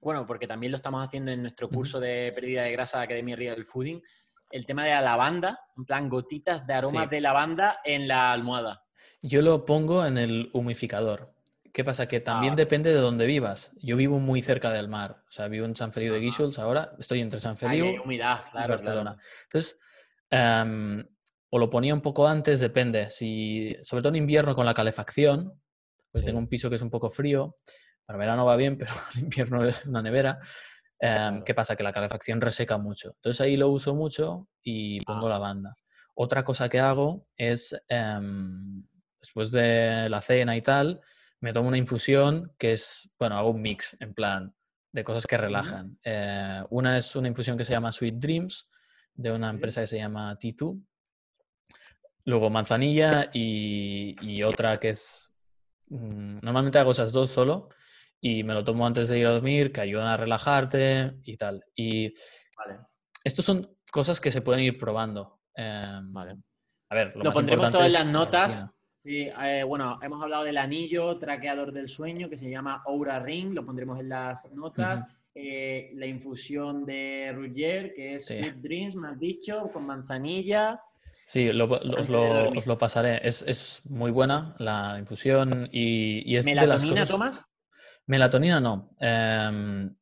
bueno, 0.00 0.26
porque 0.26 0.46
también 0.46 0.72
lo 0.72 0.76
estamos 0.76 1.04
haciendo 1.04 1.32
en 1.32 1.42
nuestro 1.42 1.68
curso 1.68 2.00
de 2.00 2.32
pérdida 2.34 2.62
de 2.62 2.72
grasa 2.72 2.98
de 2.98 3.04
Academia 3.04 3.36
Real 3.36 3.64
Fooding, 3.64 4.00
el 4.50 4.66
tema 4.66 4.84
de 4.84 4.90
la 4.90 5.00
lavanda, 5.00 5.60
en 5.76 5.84
plan 5.84 6.08
gotitas 6.08 6.66
de 6.66 6.74
aromas 6.74 7.10
de 7.10 7.20
lavanda 7.20 7.78
en 7.84 8.08
la 8.08 8.32
almohada. 8.32 8.82
Yo 9.22 9.42
lo 9.42 9.64
pongo 9.64 10.04
en 10.06 10.18
el 10.18 10.50
humificador. 10.52 11.36
¿Qué 11.72 11.84
pasa? 11.84 12.08
Que 12.08 12.20
también 12.20 12.54
ah. 12.54 12.56
depende 12.56 12.90
de 12.90 13.00
dónde 13.00 13.26
vivas. 13.26 13.72
Yo 13.82 13.96
vivo 13.96 14.18
muy 14.18 14.40
cerca 14.40 14.70
del 14.70 14.88
mar. 14.88 15.22
O 15.28 15.30
sea, 15.30 15.46
vivo 15.48 15.66
en 15.66 15.76
San 15.76 15.92
Feliu 15.92 16.14
de 16.14 16.20
Guíxols 16.20 16.58
ahora. 16.58 16.92
Estoy 16.98 17.20
entre 17.20 17.38
San 17.38 17.56
Feliu 17.56 18.02
y 18.10 18.18
Barcelona. 18.18 19.18
Entonces, 19.44 19.78
em, 20.30 21.04
o 21.50 21.58
lo 21.58 21.68
ponía 21.68 21.92
un 21.92 22.00
poco 22.00 22.26
antes, 22.26 22.60
depende. 22.60 23.10
Si, 23.10 23.76
sobre 23.82 24.00
todo 24.00 24.08
en 24.08 24.16
invierno 24.16 24.54
con 24.54 24.64
la 24.64 24.72
calefacción, 24.72 25.60
pues 26.10 26.24
tengo 26.24 26.38
un 26.38 26.48
piso 26.48 26.70
que 26.70 26.76
es 26.76 26.82
un 26.82 26.88
poco 26.88 27.10
frío. 27.10 27.58
Para 28.06 28.18
verano 28.18 28.46
va 28.46 28.56
bien, 28.56 28.78
pero 28.78 28.92
en 29.14 29.24
invierno 29.24 29.62
es 29.62 29.84
una 29.84 30.00
nevera. 30.00 30.38
Em, 30.98 31.42
¿Qué 31.44 31.54
pasa? 31.54 31.76
Que 31.76 31.82
la 31.82 31.92
calefacción 31.92 32.40
reseca 32.40 32.78
mucho. 32.78 33.12
Entonces 33.16 33.40
ahí 33.40 33.56
lo 33.56 33.68
uso 33.68 33.94
mucho 33.94 34.48
y 34.62 35.00
pongo 35.02 35.28
la 35.28 35.36
ah. 35.36 35.40
banda. 35.40 35.76
Otra 36.14 36.44
cosa 36.44 36.68
que 36.68 36.80
hago 36.80 37.22
es, 37.36 37.76
em, 37.88 38.82
después 39.20 39.50
de 39.50 40.08
la 40.08 40.20
cena 40.20 40.56
y 40.56 40.62
tal, 40.62 41.00
me 41.40 41.52
tomo 41.52 41.68
una 41.68 41.78
infusión 41.78 42.52
que 42.58 42.72
es, 42.72 43.10
bueno, 43.18 43.36
hago 43.36 43.50
un 43.50 43.60
mix 43.60 43.96
en 44.00 44.14
plan 44.14 44.54
de 44.92 45.04
cosas 45.04 45.26
que 45.26 45.36
relajan. 45.36 45.98
Eh, 46.02 46.62
una 46.70 46.96
es 46.96 47.14
una 47.16 47.28
infusión 47.28 47.58
que 47.58 47.64
se 47.64 47.72
llama 47.72 47.92
Sweet 47.92 48.14
Dreams, 48.14 48.70
de 49.14 49.30
una 49.30 49.50
empresa 49.50 49.82
que 49.82 49.86
se 49.86 49.98
llama 49.98 50.38
T2. 50.38 50.82
Luego 52.24 52.50
manzanilla 52.50 53.30
y, 53.32 54.16
y 54.22 54.42
otra 54.42 54.78
que 54.78 54.90
es... 54.90 55.34
Mm, 55.88 56.38
normalmente 56.42 56.78
hago 56.78 56.92
esas 56.92 57.12
dos 57.12 57.30
solo, 57.30 57.68
y 58.20 58.42
me 58.42 58.54
lo 58.54 58.64
tomo 58.64 58.86
antes 58.86 59.08
de 59.08 59.18
ir 59.18 59.26
a 59.26 59.32
dormir, 59.32 59.72
que 59.72 59.80
ayudan 59.80 60.08
a 60.08 60.16
relajarte 60.16 61.14
y 61.24 61.36
tal. 61.36 61.64
Y 61.74 62.12
vale. 62.56 62.80
estos 63.22 63.44
son 63.44 63.76
cosas 63.90 64.20
que 64.20 64.30
se 64.30 64.40
pueden 64.40 64.64
ir 64.64 64.78
probando. 64.78 65.40
Em, 65.54 66.12
vale. 66.12 66.36
A 66.90 66.94
ver, 66.94 67.16
lo, 67.16 67.24
lo 67.24 67.32
pondremos 67.32 67.70
todas 67.70 67.92
las 67.92 68.06
notas. 68.06 68.70
Sí, 69.06 69.28
eh, 69.40 69.62
bueno, 69.62 70.00
hemos 70.02 70.20
hablado 70.20 70.42
del 70.42 70.58
anillo 70.58 71.16
traqueador 71.18 71.72
del 71.72 71.88
sueño 71.88 72.28
que 72.28 72.38
se 72.38 72.50
llama 72.50 72.82
Aura 72.86 73.20
Ring, 73.20 73.54
lo 73.54 73.64
pondremos 73.64 74.00
en 74.00 74.08
las 74.08 74.52
notas. 74.52 75.04
Eh, 75.32 75.90
la 75.94 76.06
infusión 76.06 76.84
de 76.84 77.30
Ruggier, 77.32 77.94
que 77.94 78.16
es 78.16 78.24
Sweet 78.24 78.56
Dreams, 78.56 78.96
me 78.96 79.08
has 79.08 79.20
dicho, 79.20 79.70
con 79.72 79.86
manzanilla. 79.86 80.80
Sí, 81.24 81.48
os, 81.48 82.08
lo, 82.66 82.78
pasaré. 82.78 83.20
Es, 83.22 83.82
muy 83.84 84.10
buena 84.10 84.56
la 84.58 84.96
infusión 84.98 85.68
y, 85.70 86.22
y 86.24 86.36
es 86.36 86.44
de 86.44 86.54
las 86.54 86.84
cosas... 86.84 87.08
tomas? 87.08 87.46
Melatonina 88.06 88.60
no. 88.60 88.94
Em, 89.00 89.94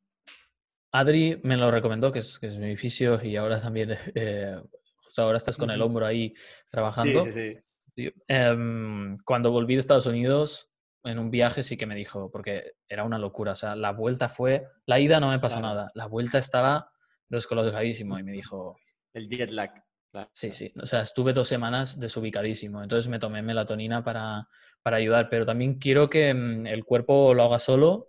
Adri 0.93 1.41
me 1.43 1.57
lo 1.57 1.71
recomendó, 1.71 2.13
que 2.13 2.21
es, 2.21 2.39
que 2.39 2.47
es 2.47 2.59
mi 2.59 2.67
edificio 2.67 3.23
y 3.23 3.37
ahora 3.37 3.61
también, 3.61 3.91
eh, 4.15 4.57
justo 5.03 5.23
ahora 5.23 5.39
estás 5.39 5.57
con 5.57 5.71
el 5.71 5.83
hombro 5.83 6.07
ahí 6.07 6.35
trabajando. 6.71 7.25
Sí, 7.25 7.33
sí, 7.33 7.55
sí. 7.97 8.13
Em, 8.29 9.17
cuando 9.25 9.51
volví 9.51 9.75
de 9.75 9.81
Estados 9.81 10.07
Unidos, 10.07 10.71
en 11.05 11.19
un 11.19 11.31
viaje 11.31 11.63
sí 11.63 11.77
que 11.77 11.87
me 11.87 11.95
dijo, 11.95 12.31
porque 12.31 12.73
era 12.89 13.05
una 13.05 13.19
locura, 13.19 13.53
o 13.53 13.57
sea, 13.57 13.77
la 13.77 13.93
vuelta 13.93 14.29
fue, 14.29 14.67
la 14.87 15.01
ida 15.01 15.21
no 15.21 15.31
me 15.31 15.39
pasó 15.39 15.61
nada, 15.61 15.91
la 15.95 16.07
vuelta 16.07 16.39
estaba 16.39 16.91
descolocadísimo 17.29 18.19
y 18.19 18.23
me 18.23 18.33
dijo... 18.33 18.77
El 19.13 19.29
jet 19.29 19.51
lag. 19.51 19.84
Sí, 20.33 20.53
sí. 20.53 20.73
O 20.81 20.87
sea, 20.87 21.01
estuve 21.01 21.33
dos 21.33 21.49
semanas 21.49 21.99
desubicadísimo. 21.99 22.83
Entonces 22.83 23.09
me 23.09 23.19
tomé 23.19 23.43
melatonina 23.43 24.05
para, 24.05 24.49
ayudar. 24.85 25.29
Pero 25.29 25.47
también 25.47 25.79
quiero 25.79 26.09
que 26.09 26.33
mm, 26.33 26.67
el 26.67 26.85
cuerpo 26.85 27.35
lo 27.35 27.45
haga 27.45 27.59
solo. 27.59 28.09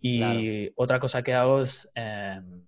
Y 0.00 0.70
otra 0.76 0.98
cosa 0.98 1.22
que 1.22 1.32
hago 1.32 1.62
es, 1.62 1.90
em, 1.94 2.66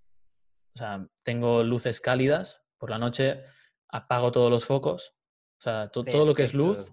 o 0.74 0.78
sea, 0.78 1.06
tengo 1.22 1.62
luces 1.62 2.00
cálidas. 2.00 2.62
Por 2.78 2.90
la 2.90 2.98
noche 2.98 3.42
apago 3.88 4.32
todos 4.32 4.50
los 4.50 4.64
focos. 4.64 5.14
O 5.58 5.62
sea, 5.62 5.88
todo 5.88 6.24
lo 6.24 6.34
que 6.34 6.44
es 6.44 6.54
luz 6.54 6.92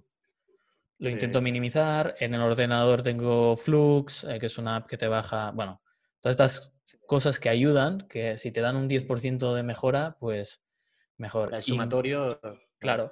lo 1.04 1.10
intento 1.10 1.42
minimizar. 1.42 2.16
En 2.20 2.34
el 2.34 2.42
ordenador 2.42 3.02
tengo 3.02 3.58
Flux, 3.58 4.24
eh, 4.24 4.40
que 4.40 4.46
es 4.46 4.58
una 4.58 4.78
app 4.78 4.88
que 4.88 4.98
te 4.98 5.08
baja, 5.08 5.52
bueno, 5.52 5.82
todas 6.22 6.36
estas 6.36 6.74
cosas 7.06 7.40
que 7.40 7.50
ayudan, 7.50 8.08
que 8.08 8.38
si 8.38 8.52
te 8.52 8.62
dan 8.62 8.78
un 8.78 8.88
10% 8.88 9.54
de 9.54 9.64
mejora, 9.64 10.16
pues 10.18 10.63
mejor. 11.18 11.54
El 11.54 11.64
sumatorio. 11.64 12.40
claro. 12.80 13.12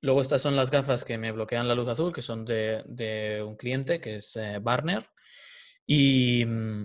Luego 0.00 0.20
estas 0.20 0.42
son 0.42 0.56
las 0.56 0.70
gafas 0.70 1.04
que 1.04 1.18
me 1.18 1.32
bloquean 1.32 1.68
la 1.68 1.74
luz 1.74 1.88
azul, 1.88 2.12
que 2.12 2.22
son 2.22 2.44
de, 2.44 3.42
un 3.46 3.56
cliente, 3.56 4.00
que 4.00 4.16
es 4.16 4.36
eh, 4.36 4.58
Barner, 4.60 5.08
y 5.86 6.44
mm, 6.44 6.84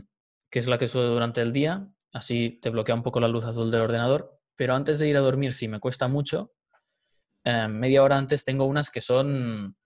que 0.49 0.59
es 0.59 0.67
la 0.67 0.78
que 0.78 0.86
uso 0.86 1.01
durante 1.01 1.41
el 1.41 1.53
día. 1.53 1.88
Así 2.11 2.59
te 2.61 2.70
bloquea 2.70 2.95
un 2.95 3.03
poco 3.03 3.20
la 3.20 3.28
luz 3.28 3.45
azul 3.45 3.72
del 3.72 3.82
ordenador. 3.82 4.39
Pero 4.55 4.76
antes 4.76 4.99
de 4.99 5.07
ir 5.07 5.15
a 5.15 5.22
dormir, 5.22 5.53
si 5.53 5.67
me 5.67 5.80
cuesta 5.80 6.07
mucho, 6.07 6.53
eh, 7.43 7.67
media 7.67 8.03
hora 8.03 8.17
antes 8.17 8.43
tengo 8.43 8.65
unas 8.65 8.89
que 8.89 9.01
son 9.01 9.78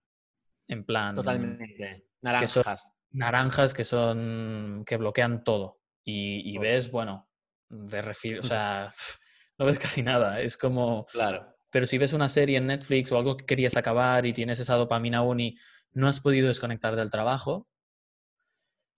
en 0.68 0.86
plan... 0.86 1.16
Totalmente. 1.16 2.08
Naranjas. 2.22 2.92
naranjas 3.12 3.74
que 3.74 3.84
son 3.84 4.84
que 4.86 4.98
bloquean 4.98 5.44
todo. 5.44 5.80
Y, 6.06 6.58
ves, 6.58 6.92
bueno, 6.92 7.30
de 7.70 8.02
refil, 8.02 8.40
o 8.40 8.44
sea, 8.44 8.92
no 9.58 9.66
ves 9.66 9.80
casi 9.80 10.04
nada. 10.04 10.42
Es 10.42 10.58
como. 10.58 11.06
Claro. 11.06 11.48
Pero 11.72 11.86
si 11.88 11.98
ves 11.98 12.14
una 12.14 12.30
serie 12.30 12.58
en 12.58 12.68
Netflix 12.68 13.12
o 13.12 13.18
algo 13.18 13.36
que 13.36 13.46
querías 13.46 13.76
acabar 13.76 14.26
y 14.26 14.34
tienes 14.34 14.60
esa 14.60 14.76
dopamina 14.76 15.20
aún 15.20 15.40
y 15.40 15.58
no 15.94 16.08
has 16.08 16.20
podido 16.20 16.48
desconectar 16.48 16.96
del 16.96 17.10
trabajo 17.10 17.68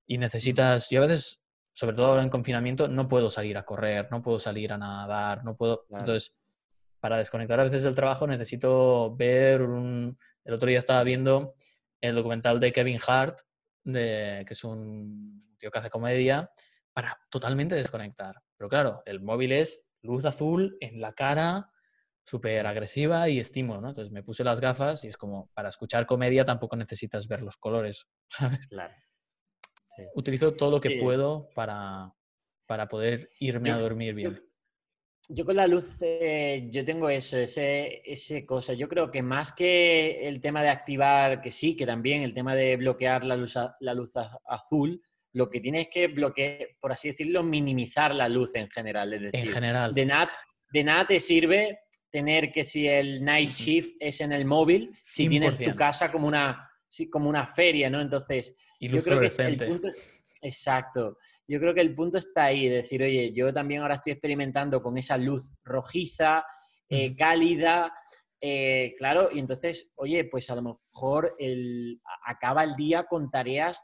y 0.05 0.17
necesitas. 0.17 0.89
Yo 0.89 0.99
a 1.01 1.07
veces, 1.07 1.41
sobre 1.73 1.95
todo 1.95 2.07
ahora 2.07 2.23
en 2.23 2.29
confinamiento, 2.29 2.87
no 2.87 3.07
puedo 3.07 3.29
salir 3.29 3.57
a 3.57 3.63
correr, 3.63 4.07
no 4.11 4.21
puedo 4.21 4.39
salir 4.39 4.73
a 4.73 4.77
nadar, 4.77 5.43
no 5.43 5.55
puedo. 5.55 5.85
Entonces, 5.89 6.35
para 6.99 7.17
desconectar 7.17 7.59
a 7.59 7.63
veces 7.63 7.83
del 7.83 7.95
trabajo 7.95 8.27
necesito 8.27 9.15
ver 9.15 9.61
un... 9.61 10.17
El 10.43 10.53
otro 10.53 10.69
día 10.69 10.79
estaba 10.79 11.03
viendo 11.03 11.55
el 12.01 12.15
documental 12.15 12.59
de 12.59 12.71
Kevin 12.71 12.99
Hart, 13.05 13.39
de... 13.83 14.43
que 14.45 14.53
es 14.53 14.63
un 14.63 15.55
tío 15.57 15.71
que 15.71 15.79
hace 15.79 15.89
comedia, 15.89 16.51
para 16.93 17.17
totalmente 17.29 17.75
desconectar. 17.75 18.35
Pero 18.57 18.69
claro, 18.69 19.01
el 19.05 19.21
móvil 19.21 19.51
es 19.53 19.84
luz 20.05 20.25
azul 20.25 20.77
en 20.79 21.01
la 21.01 21.13
cara, 21.13 21.71
súper 22.23 22.65
agresiva 22.65 23.29
y 23.29 23.39
estímulo, 23.39 23.81
¿no? 23.81 23.89
Entonces 23.89 24.11
me 24.11 24.23
puse 24.23 24.43
las 24.43 24.61
gafas 24.61 25.03
y 25.03 25.07
es 25.07 25.17
como, 25.17 25.49
para 25.53 25.69
escuchar 25.69 26.05
comedia 26.05 26.45
tampoco 26.45 26.75
necesitas 26.75 27.27
ver 27.27 27.41
los 27.41 27.57
colores, 27.57 28.07
¿sabes? 28.29 28.67
Claro. 28.67 28.93
Utilizo 30.15 30.53
todo 30.53 30.71
lo 30.71 30.81
que 30.81 30.99
puedo 30.99 31.49
para, 31.55 32.13
para 32.65 32.87
poder 32.87 33.29
irme 33.39 33.71
a 33.71 33.77
dormir 33.77 34.13
bien. 34.13 34.41
Yo 35.27 35.43
con 35.43 35.55
la 35.55 35.65
luz, 35.67 35.97
eh, 36.01 36.67
yo 36.71 36.85
tengo 36.85 37.09
eso, 37.09 37.37
ese, 37.37 38.01
ese 38.05 38.45
cosa. 38.45 38.73
Yo 38.73 38.87
creo 38.87 39.09
que 39.09 39.23
más 39.23 39.53
que 39.53 40.27
el 40.27 40.39
tema 40.39 40.61
de 40.61 40.69
activar, 40.69 41.41
que 41.41 41.49
sí, 41.49 41.75
que 41.75 41.85
también 41.85 42.21
el 42.21 42.33
tema 42.33 42.55
de 42.55 42.77
bloquear 42.77 43.23
la 43.23 43.35
luz, 43.35 43.55
la 43.79 43.93
luz 43.93 44.13
azul, 44.45 45.01
lo 45.35 45.49
que 45.49 45.59
tienes 45.59 45.89
que 45.89 46.07
bloquear, 46.07 46.69
por 46.79 46.93
así 46.93 47.09
decirlo, 47.09 47.43
minimizar 47.43 48.15
la 48.15 48.29
luz 48.29 48.55
en 48.55 48.69
general. 48.69 49.13
Es 49.13 49.21
decir, 49.21 49.39
en 49.41 49.47
general. 49.49 49.93
De 49.93 50.05
nada, 50.05 50.31
de 50.71 50.83
nada 50.83 51.07
te 51.07 51.19
sirve 51.19 51.79
tener 52.09 52.53
que 52.53 52.63
si 52.63 52.87
el 52.87 53.23
night 53.23 53.49
shift 53.49 53.97
es 53.99 54.21
en 54.21 54.31
el 54.31 54.45
móvil, 54.45 54.95
si 55.05 55.27
tienes 55.27 55.59
tu 55.59 55.75
casa 55.75 56.09
como 56.09 56.29
una, 56.29 56.71
como 57.11 57.27
una 57.27 57.45
feria, 57.47 57.89
¿no? 57.89 57.99
Entonces, 57.99 58.55
y 58.79 58.87
yo 58.87 59.03
creo 59.03 59.19
que 59.19 59.43
el 59.43 59.57
punto, 59.57 59.89
exacto. 60.41 61.17
Yo 61.45 61.59
creo 61.59 61.73
que 61.73 61.81
el 61.81 61.93
punto 61.93 62.17
está 62.17 62.45
ahí, 62.45 62.69
de 62.69 62.77
decir, 62.77 63.03
oye, 63.03 63.33
yo 63.33 63.53
también 63.53 63.81
ahora 63.81 63.95
estoy 63.95 64.13
experimentando 64.13 64.81
con 64.81 64.97
esa 64.97 65.17
luz 65.17 65.51
rojiza, 65.65 66.45
eh, 66.87 67.13
cálida, 67.13 67.93
eh, 68.39 68.95
claro, 68.97 69.29
y 69.33 69.39
entonces, 69.39 69.91
oye, 69.95 70.23
pues 70.23 70.49
a 70.49 70.55
lo 70.55 70.61
mejor 70.93 71.35
el, 71.39 71.99
acaba 72.25 72.63
el 72.63 72.73
día 72.75 73.03
con 73.03 73.29
tareas 73.29 73.83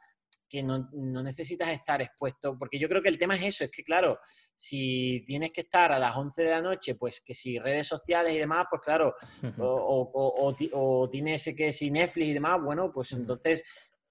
que 0.52 0.62
no, 0.62 0.90
necesitas 1.24 1.70
estar 1.70 2.02
expuesto, 2.02 2.58
porque 2.60 2.78
yo 2.78 2.90
creo 2.90 3.02
que 3.02 3.08
el 3.08 3.18
tema 3.18 3.36
es 3.36 3.44
eso, 3.44 3.64
es 3.64 3.72
que 3.72 3.84
claro, 3.84 4.20
si 4.54 5.24
tienes 5.26 5.52
que 5.52 5.62
estar 5.62 5.94
a 5.94 5.98
las 5.98 6.16
11 6.16 6.44
de 6.44 6.50
la 6.50 6.62
noche, 6.62 6.96
pues 6.96 7.22
que 7.22 7.34
si 7.34 7.58
redes 7.58 7.88
sociales 7.88 8.36
y 8.36 8.40
demás, 8.40 8.68
pues 8.70 8.82
claro, 8.82 9.16
o, 9.60 11.10
tienes 11.10 11.56
que 11.56 11.72
si 11.72 11.90
Netflix 11.90 12.28
y 12.28 12.34
demás, 12.34 12.62
bueno, 12.62 12.92
pues 12.94 13.14
entonces 13.14 13.64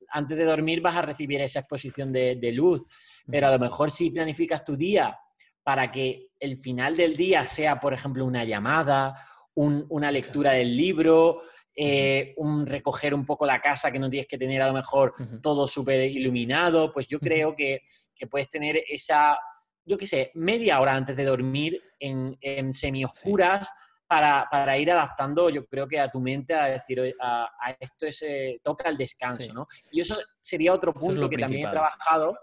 antes 0.09 0.37
de 0.37 0.45
dormir 0.45 0.81
vas 0.81 0.97
a 0.97 1.03
recibir 1.03 1.41
esa 1.43 1.61
exposición 1.61 2.11
de, 2.11 2.53
luz, 2.53 2.85
pero 3.31 3.49
a 3.49 3.53
lo 3.53 3.59
mejor 3.59 3.91
si 3.91 4.11
planificas 4.11 4.65
tu 4.65 4.77
día 4.77 5.17
para 5.63 5.93
que 5.93 6.31
el 6.39 6.57
final 6.57 6.97
del 6.97 7.17
día 7.17 7.47
sea, 7.47 7.79
por 7.79 7.93
ejemplo, 7.93 8.25
una 8.25 8.45
llamada, 8.45 9.15
una 9.55 10.11
lectura 10.11 10.53
del 10.53 10.75
libro, 10.75 11.43
eh, 11.75 12.35
un 12.37 12.67
recoger 12.67 13.15
un 13.15 13.25
poco 13.25 13.47
la 13.47 13.61
casa 13.61 13.91
que 13.91 13.99
no 13.99 14.11
tienes 14.11 14.27
que 14.27 14.39
tener 14.39 14.61
a 14.63 14.69
lo 14.69 14.75
mejor 14.75 15.15
todo 15.43 15.67
súper 15.69 16.01
iluminado, 16.11 16.93
pues 16.93 17.07
yo 17.07 17.19
creo 17.19 17.55
que, 17.55 17.83
puedes 18.31 18.51
tener 18.51 18.83
esa, 18.87 19.39
yo 19.85 19.97
qué 19.97 20.07
sé, 20.07 20.31
media 20.35 20.81
hora 20.81 20.95
antes 20.95 21.17
de 21.17 21.25
dormir 21.25 21.81
en, 21.99 22.37
en 22.41 22.75
semi-oscuras 22.75 23.71
para, 24.07 24.77
ir 24.77 24.91
adaptando, 24.91 25.49
yo 25.51 25.65
creo 25.67 25.87
que 25.87 26.01
a 26.01 26.11
tu 26.11 26.21
mente 26.21 26.53
a 26.53 26.65
decir, 26.65 27.15
a, 27.21 27.49
esto 27.79 28.07
es, 28.07 28.25
toca 28.63 28.89
el 28.89 28.97
descanso, 28.97 29.55
¿no? 29.55 29.69
Y 29.93 30.01
eso 30.01 30.17
sería 30.41 30.75
otro 30.75 30.93
punto 30.93 31.31
que 31.31 31.39
también 31.39 31.69
he 31.69 31.71
trabajado, 31.71 32.37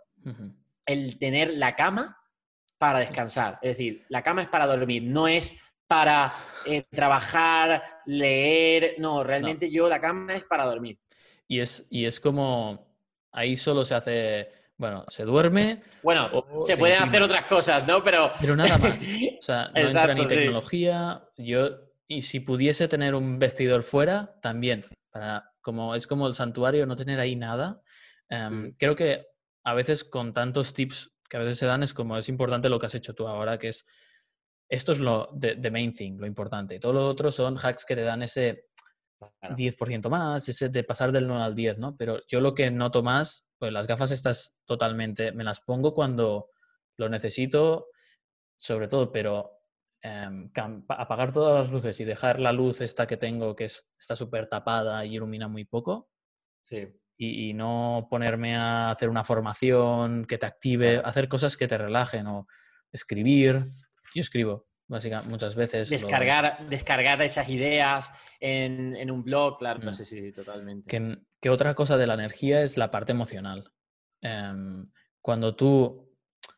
el 0.85 1.19
tener 1.19 1.51
la 1.51 1.75
cama 1.75 2.17
para 2.77 2.99
descansar. 2.99 3.59
Es 3.61 3.77
decir, 3.77 4.05
la 4.09 4.23
cama 4.23 4.43
es 4.43 4.47
para 4.47 4.65
dormir, 4.65 5.03
no 5.03 5.27
es 5.27 5.59
para 5.87 6.33
eh, 6.65 6.83
trabajar, 6.91 7.83
leer, 8.05 8.95
no, 8.99 9.23
realmente 9.23 9.71
yo 9.71 9.87
la 9.87 10.01
cama 10.01 10.35
es 10.35 10.43
para 10.43 10.65
dormir. 10.65 10.99
Y 11.47 11.59
es, 11.59 11.87
y 11.89 12.05
es 12.05 12.19
como, 12.19 12.87
ahí 13.31 13.55
solo 13.55 13.85
se 13.85 13.95
hace 13.95 14.57
bueno, 14.77 15.05
se 15.09 15.23
duerme. 15.23 15.81
Bueno, 16.03 16.29
se, 16.65 16.77
pueden 16.77 17.01
hacer 17.01 17.23
otras 17.23 17.45
cosas, 17.45 17.87
¿no? 17.87 18.03
Pero, 18.03 18.31
Pero 18.39 18.55
nada 18.55 18.77
más. 18.77 19.01
O 19.01 19.41
sea, 19.41 19.71
no 19.73 19.81
entra 19.81 20.13
ni 20.13 20.27
tecnología. 20.27 21.23
Yo, 21.35 21.69
y 22.07 22.21
si 22.21 22.39
pudiese 22.39 22.87
tener 22.87 23.15
un 23.15 23.39
vestidor 23.39 23.81
fuera, 23.81 24.35
también. 24.41 24.85
Para, 25.09 25.51
como, 25.61 25.95
es 25.95 26.05
como 26.05 26.27
el 26.27 26.35
santuario, 26.35 26.85
no 26.85 26.95
tener 26.95 27.19
ahí 27.19 27.35
nada. 27.35 27.81
Em, 28.29 28.67
mm. 28.67 28.69
Creo 28.77 28.95
que 28.95 29.25
a 29.63 29.73
veces 29.73 30.03
con 30.03 30.33
tantos 30.33 30.73
tips 30.73 31.11
que 31.27 31.37
a 31.37 31.39
veces 31.39 31.57
se 31.57 31.65
dan 31.65 31.83
es 31.83 31.93
como 31.93 32.17
es 32.17 32.29
importante 32.29 32.69
lo 32.69 32.79
que 32.79 32.85
has 32.85 32.95
hecho 32.95 33.15
tú 33.15 33.27
ahora, 33.27 33.57
que 33.57 33.69
es 33.69 33.85
esto 34.69 34.91
es 34.91 34.99
lo 34.99 35.29
de, 35.33 35.71
main 35.71 35.93
thing, 35.93 36.17
lo 36.17 36.27
importante. 36.27 36.79
Todo 36.79 36.93
lo 36.93 37.07
otro 37.07 37.31
son 37.31 37.57
hacks 37.57 37.85
que 37.85 37.95
te 37.95 38.01
dan 38.01 38.21
ese 38.21 38.65
10% 39.19 40.09
más, 40.09 40.47
ese 40.47 40.69
de 40.69 40.83
pasar 40.83 41.11
del 41.11 41.27
9 41.27 41.43
al 41.43 41.55
10, 41.55 41.77
¿no? 41.77 41.95
Pero 41.97 42.19
yo 42.27 42.41
lo 42.41 42.53
que 42.53 42.69
noto 42.69 43.01
más 43.03 43.47
pues 43.57 43.73
las 43.73 43.87
gafas 43.87 44.11
estas 44.11 44.55
totalmente, 44.65 45.31
me 45.31 45.43
las 45.43 45.61
pongo 45.61 45.93
cuando 45.93 46.49
lo 46.97 47.09
necesito, 47.09 47.87
sobre 48.55 48.87
todo, 48.87 49.11
pero 49.11 49.51
em, 50.01 50.51
apagar 50.89 51.31
todas 51.31 51.63
las 51.63 51.71
luces 51.71 51.99
y 51.99 52.05
dejar 52.05 52.39
la 52.39 52.51
luz 52.51 52.81
esta 52.81 53.07
que 53.07 53.17
tengo, 53.17 53.55
que 53.55 53.65
es, 53.65 53.89
está 53.99 54.15
súper 54.15 54.47
tapada 54.47 55.05
y 55.05 55.15
ilumina 55.15 55.47
muy 55.47 55.65
poco. 55.65 56.09
Sí. 56.63 56.87
Y, 57.19 57.55
no 57.55 58.07
ponerme 58.11 58.55
a 58.55 58.91
hacer 58.91 59.09
una 59.09 59.23
formación 59.23 60.25
que 60.25 60.37
te 60.37 60.45
active, 60.45 61.01
hacer 61.03 61.27
cosas 61.27 61.57
que 61.57 61.67
te 61.67 61.77
relajen 61.77 62.27
o 62.27 62.47
escribir. 62.91 63.65
Yo 64.17 64.21
escribo, 64.21 64.65
básicamente, 64.87 65.29
muchas 65.29 65.55
veces. 65.55 65.91
Descargar, 65.91 66.67
descargar 66.67 67.21
esas 67.21 67.47
ideas 67.49 68.09
en, 68.39 69.11
un 69.11 69.23
blog, 69.23 69.59
claro, 69.59 69.79
no 69.83 69.91
mm. 69.91 69.93
sé 69.93 70.05
si 70.05 70.31
totalmente. 70.31 71.19
Que, 71.39 71.49
otra 71.51 71.75
cosa 71.75 71.97
de 71.97 72.07
la 72.07 72.15
energía 72.15 72.63
es 72.63 72.77
la 72.77 72.89
parte 72.89 73.11
emocional. 73.11 73.71
Em, 74.21 74.85
cuando 75.21 75.55
tú 75.55 76.11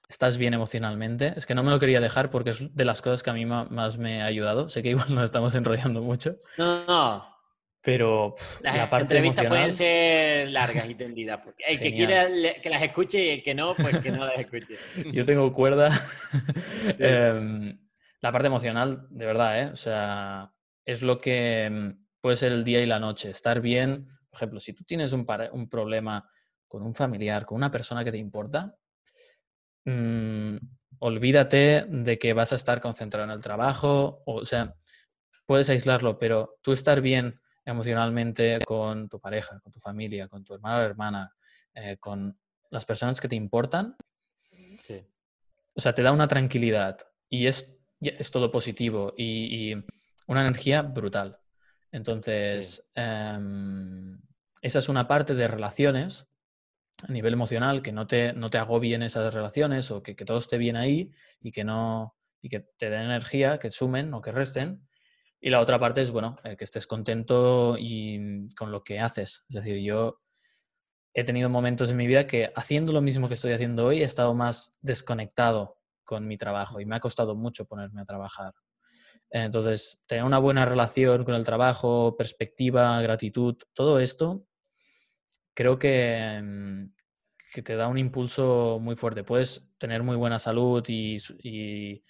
estás 0.07 0.37
bien 0.37 0.53
emocionalmente, 0.53 1.33
es 1.35 1.45
que 1.45 1.53
no 1.53 1.63
me 1.63 1.69
lo 1.69 1.79
quería 1.79 1.99
dejar 1.99 2.31
porque 2.31 2.51
es 2.51 2.73
de 2.73 2.85
las 2.85 3.01
cosas 3.01 3.23
que 3.23 3.29
a 3.29 3.33
mí 3.33 3.45
más 3.45 3.97
me 3.97 4.21
ha 4.21 4.25
ayudado. 4.25 4.69
Sé 4.69 4.81
que 4.83 4.91
igual 4.91 5.07
nos 5.13 5.25
estamos 5.25 5.53
enrollando 5.53 6.01
mucho. 6.01 6.37
No, 6.57 6.85
no. 6.85 7.38
Pero 7.81 8.33
las 8.61 8.75
la 8.75 8.89
parte 8.89 9.15
entrevistas 9.15 9.45
pueden 9.45 9.73
ser 9.73 10.49
largas 10.49 10.89
y 10.89 10.95
tendidas. 10.95 11.39
Porque 11.43 11.63
el 11.65 11.79
que 11.79 11.93
quiera 11.93 12.27
que 12.61 12.69
las 12.69 12.83
escuche 12.83 13.23
y 13.23 13.29
el 13.29 13.43
que 13.43 13.55
no, 13.55 13.73
pues 13.73 13.97
que 13.99 14.11
no 14.11 14.25
las 14.25 14.37
escuche. 14.37 14.75
Yo 15.13 15.25
tengo 15.25 15.53
cuerda. 15.53 15.89
Em, 16.99 17.79
la 18.21 18.31
parte 18.31 18.47
emocional, 18.47 19.07
de 19.09 19.25
verdad, 19.25 19.61
¿eh? 19.61 19.65
O 19.71 19.75
sea, 19.77 20.51
es 20.85 21.01
lo 21.01 21.21
que 21.21 21.69
mm, 21.71 22.05
puede 22.21 22.35
ser 22.35 22.51
el 22.51 22.63
día 22.65 22.81
y 22.81 22.85
la 22.85 22.99
noche. 22.99 23.29
Estar 23.29 23.61
bien, 23.61 24.07
por 24.29 24.37
ejemplo, 24.37 24.59
si 24.59 24.73
tú 24.73 24.83
tienes 24.83 25.13
un, 25.13 25.25
un 25.53 25.69
problema 25.69 26.29
con 26.67 26.83
un 26.83 26.93
familiar, 26.93 27.45
con 27.45 27.57
una 27.57 27.71
persona 27.71 28.03
que 28.03 28.11
te 28.11 28.17
importa, 28.17 28.75
mm, 29.85 30.57
olvídate 30.99 31.85
de 31.87 32.19
que 32.19 32.33
vas 32.33 32.51
a 32.51 32.55
estar 32.55 32.81
concentrado 32.81 33.25
en 33.25 33.31
el 33.31 33.41
trabajo, 33.41 34.21
o, 34.25 34.45
sea, 34.45 34.75
puedes 35.45 35.69
aislarlo, 35.69 36.19
pero 36.19 36.57
tú 36.61 36.73
estar 36.73 37.01
bien 37.01 37.39
emocionalmente 37.71 38.59
con 38.65 39.09
tu 39.09 39.19
pareja, 39.19 39.59
con 39.59 39.71
tu 39.71 39.79
familia, 39.79 40.27
con 40.27 40.43
tu 40.43 40.53
hermano 40.53 40.77
o 40.77 40.81
hermana, 40.81 41.35
eh, 41.73 41.97
con 41.97 42.37
las 42.69 42.85
personas 42.85 43.19
que 43.19 43.27
te 43.27 43.35
importan, 43.35 43.95
o 45.75 45.81
sea, 45.81 45.93
te 45.93 46.03
da 46.03 46.11
una 46.11 46.27
tranquilidad 46.27 46.97
y 47.29 47.47
es 47.47 47.79
es 48.01 48.31
todo 48.31 48.51
positivo 48.51 49.13
y, 49.17 49.75
una 50.27 50.41
energía 50.41 50.83
brutal. 50.83 51.39
Entonces, 51.91 52.87
em, 52.93 54.21
esa 54.61 54.77
es 54.77 54.87
una 54.87 55.07
parte 55.07 55.33
de 55.33 55.47
relaciones 55.47 56.27
a 57.01 57.11
nivel 57.11 57.33
emocional, 57.33 57.81
que 57.81 57.91
no 57.91 58.05
te, 58.05 58.33
no 58.33 58.51
te 58.51 58.59
agobien 58.59 59.01
esas 59.01 59.33
relaciones 59.33 59.89
o 59.89 60.03
que, 60.03 60.13
todo 60.13 60.37
esté 60.37 60.59
bien 60.59 60.75
ahí 60.75 61.11
y 61.41 61.51
que 61.51 61.63
no 61.63 62.15
y 62.41 62.49
que 62.49 62.59
te 62.59 62.91
den 62.91 63.01
energía, 63.01 63.57
que 63.57 63.71
sumen 63.71 64.13
o 64.13 64.21
que 64.21 64.31
resten. 64.31 64.87
Y 65.41 65.49
la 65.49 65.59
otra 65.61 65.79
parte 65.79 66.01
es, 66.01 66.11
bueno, 66.11 66.35
eh, 66.43 66.57
que 66.57 66.63
estés 66.63 66.85
contento 66.85 67.75
y 67.77 68.47
con 68.55 68.71
lo 68.71 68.83
que 68.83 68.99
haces. 68.99 69.45
Es 69.49 69.55
decir, 69.55 69.77
yo 69.77 70.19
he 71.13 71.23
tenido 71.23 71.49
momentos 71.49 71.89
en 71.89 71.97
mi 71.97 72.07
vida 72.07 72.27
que 72.27 72.51
haciendo 72.55 72.93
lo 72.93 73.01
mismo 73.01 73.27
que 73.27 73.33
estoy 73.33 73.53
haciendo 73.53 73.85
hoy 73.85 74.01
he 74.01 74.05
estado 74.05 74.33
más 74.33 74.73
desconectado 74.81 75.77
con 76.03 76.27
mi 76.27 76.37
trabajo 76.37 76.79
y 76.79 76.85
me 76.85 76.95
ha 76.95 76.99
costado 76.99 77.35
mucho 77.35 77.65
ponerme 77.65 78.01
a 78.01 78.05
trabajar. 78.05 78.53
Entonces, 79.29 80.01
tener 80.07 80.23
una 80.23 80.39
buena 80.39 80.65
relación 80.65 81.23
con 81.23 81.35
el 81.35 81.45
trabajo, 81.45 82.15
perspectiva, 82.17 82.99
gratitud, 83.01 83.55
todo 83.73 83.99
esto, 83.99 84.45
creo 85.53 85.77
que, 85.77 86.41
mm, 86.41 86.93
que 87.53 87.61
te 87.61 87.75
da 87.75 87.87
un 87.87 87.97
impulso 87.97 88.79
muy 88.81 88.95
fuerte. 88.95 89.23
Puedes 89.23 89.69
tener 89.77 90.03
muy 90.03 90.15
buena 90.15 90.39
salud 90.39 90.83
y, 90.87 91.17
y, 91.43 92.01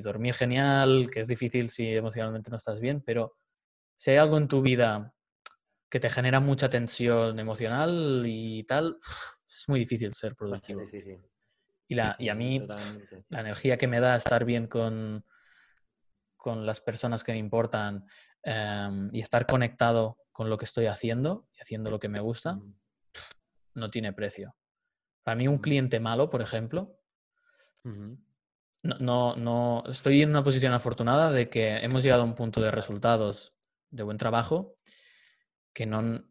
dormir 0.00 0.34
genial, 0.34 1.08
que 1.12 1.20
es 1.20 1.28
difícil 1.28 1.68
si 1.70 1.94
emocionalmente 1.94 2.50
no 2.50 2.56
estás 2.56 2.80
bien, 2.80 3.02
pero 3.04 3.36
si 3.96 4.12
hay 4.12 4.16
algo 4.16 4.38
en 4.38 4.48
tu 4.48 4.62
vida 4.62 5.14
que 5.88 6.00
te 6.00 6.10
genera 6.10 6.40
mucha 6.40 6.68
tensión 6.68 7.38
emocional 7.38 8.24
y 8.26 8.64
tal, 8.64 8.98
es 9.46 9.68
muy 9.68 9.80
difícil 9.80 10.12
ser 10.14 10.34
productivo. 10.34 10.82
Y, 11.86 11.94
la, 11.94 12.16
y 12.18 12.28
a 12.28 12.34
mí, 12.34 12.66
la 13.28 13.40
energía 13.40 13.76
que 13.76 13.86
me 13.86 14.00
da 14.00 14.16
estar 14.16 14.44
bien 14.44 14.66
con, 14.66 15.24
con 16.36 16.66
las 16.66 16.80
personas 16.80 17.24
que 17.24 17.32
me 17.32 17.38
importan 17.38 18.04
em, 18.42 19.08
y 19.14 19.20
estar 19.20 19.46
conectado 19.46 20.18
con 20.30 20.50
lo 20.50 20.58
que 20.58 20.66
estoy 20.66 20.86
haciendo 20.86 21.48
y 21.52 21.60
haciendo 21.60 21.90
lo 21.90 21.98
que 21.98 22.10
me 22.10 22.20
gusta, 22.20 22.60
no 23.72 23.90
tiene 23.90 24.12
precio. 24.12 24.54
Para 25.22 25.36
mí 25.36 25.48
un 25.48 25.56
cliente 25.56 26.00
malo, 26.00 26.28
por 26.28 26.42
ejemplo, 26.42 27.00
no, 28.84 29.34
no, 29.34 29.82
estoy 29.88 30.22
en 30.22 30.30
una 30.30 30.44
posición 30.44 30.74
afortunada 30.74 31.30
de 31.30 31.48
que 31.48 31.78
hemos 31.78 32.02
llegado 32.02 32.22
a 32.22 32.26
un 32.26 32.34
punto 32.34 32.60
de 32.60 32.70
resultados 32.70 33.54
de 33.90 34.02
buen 34.02 34.18
trabajo 34.18 34.76
que 35.72 35.86
no 35.86 36.24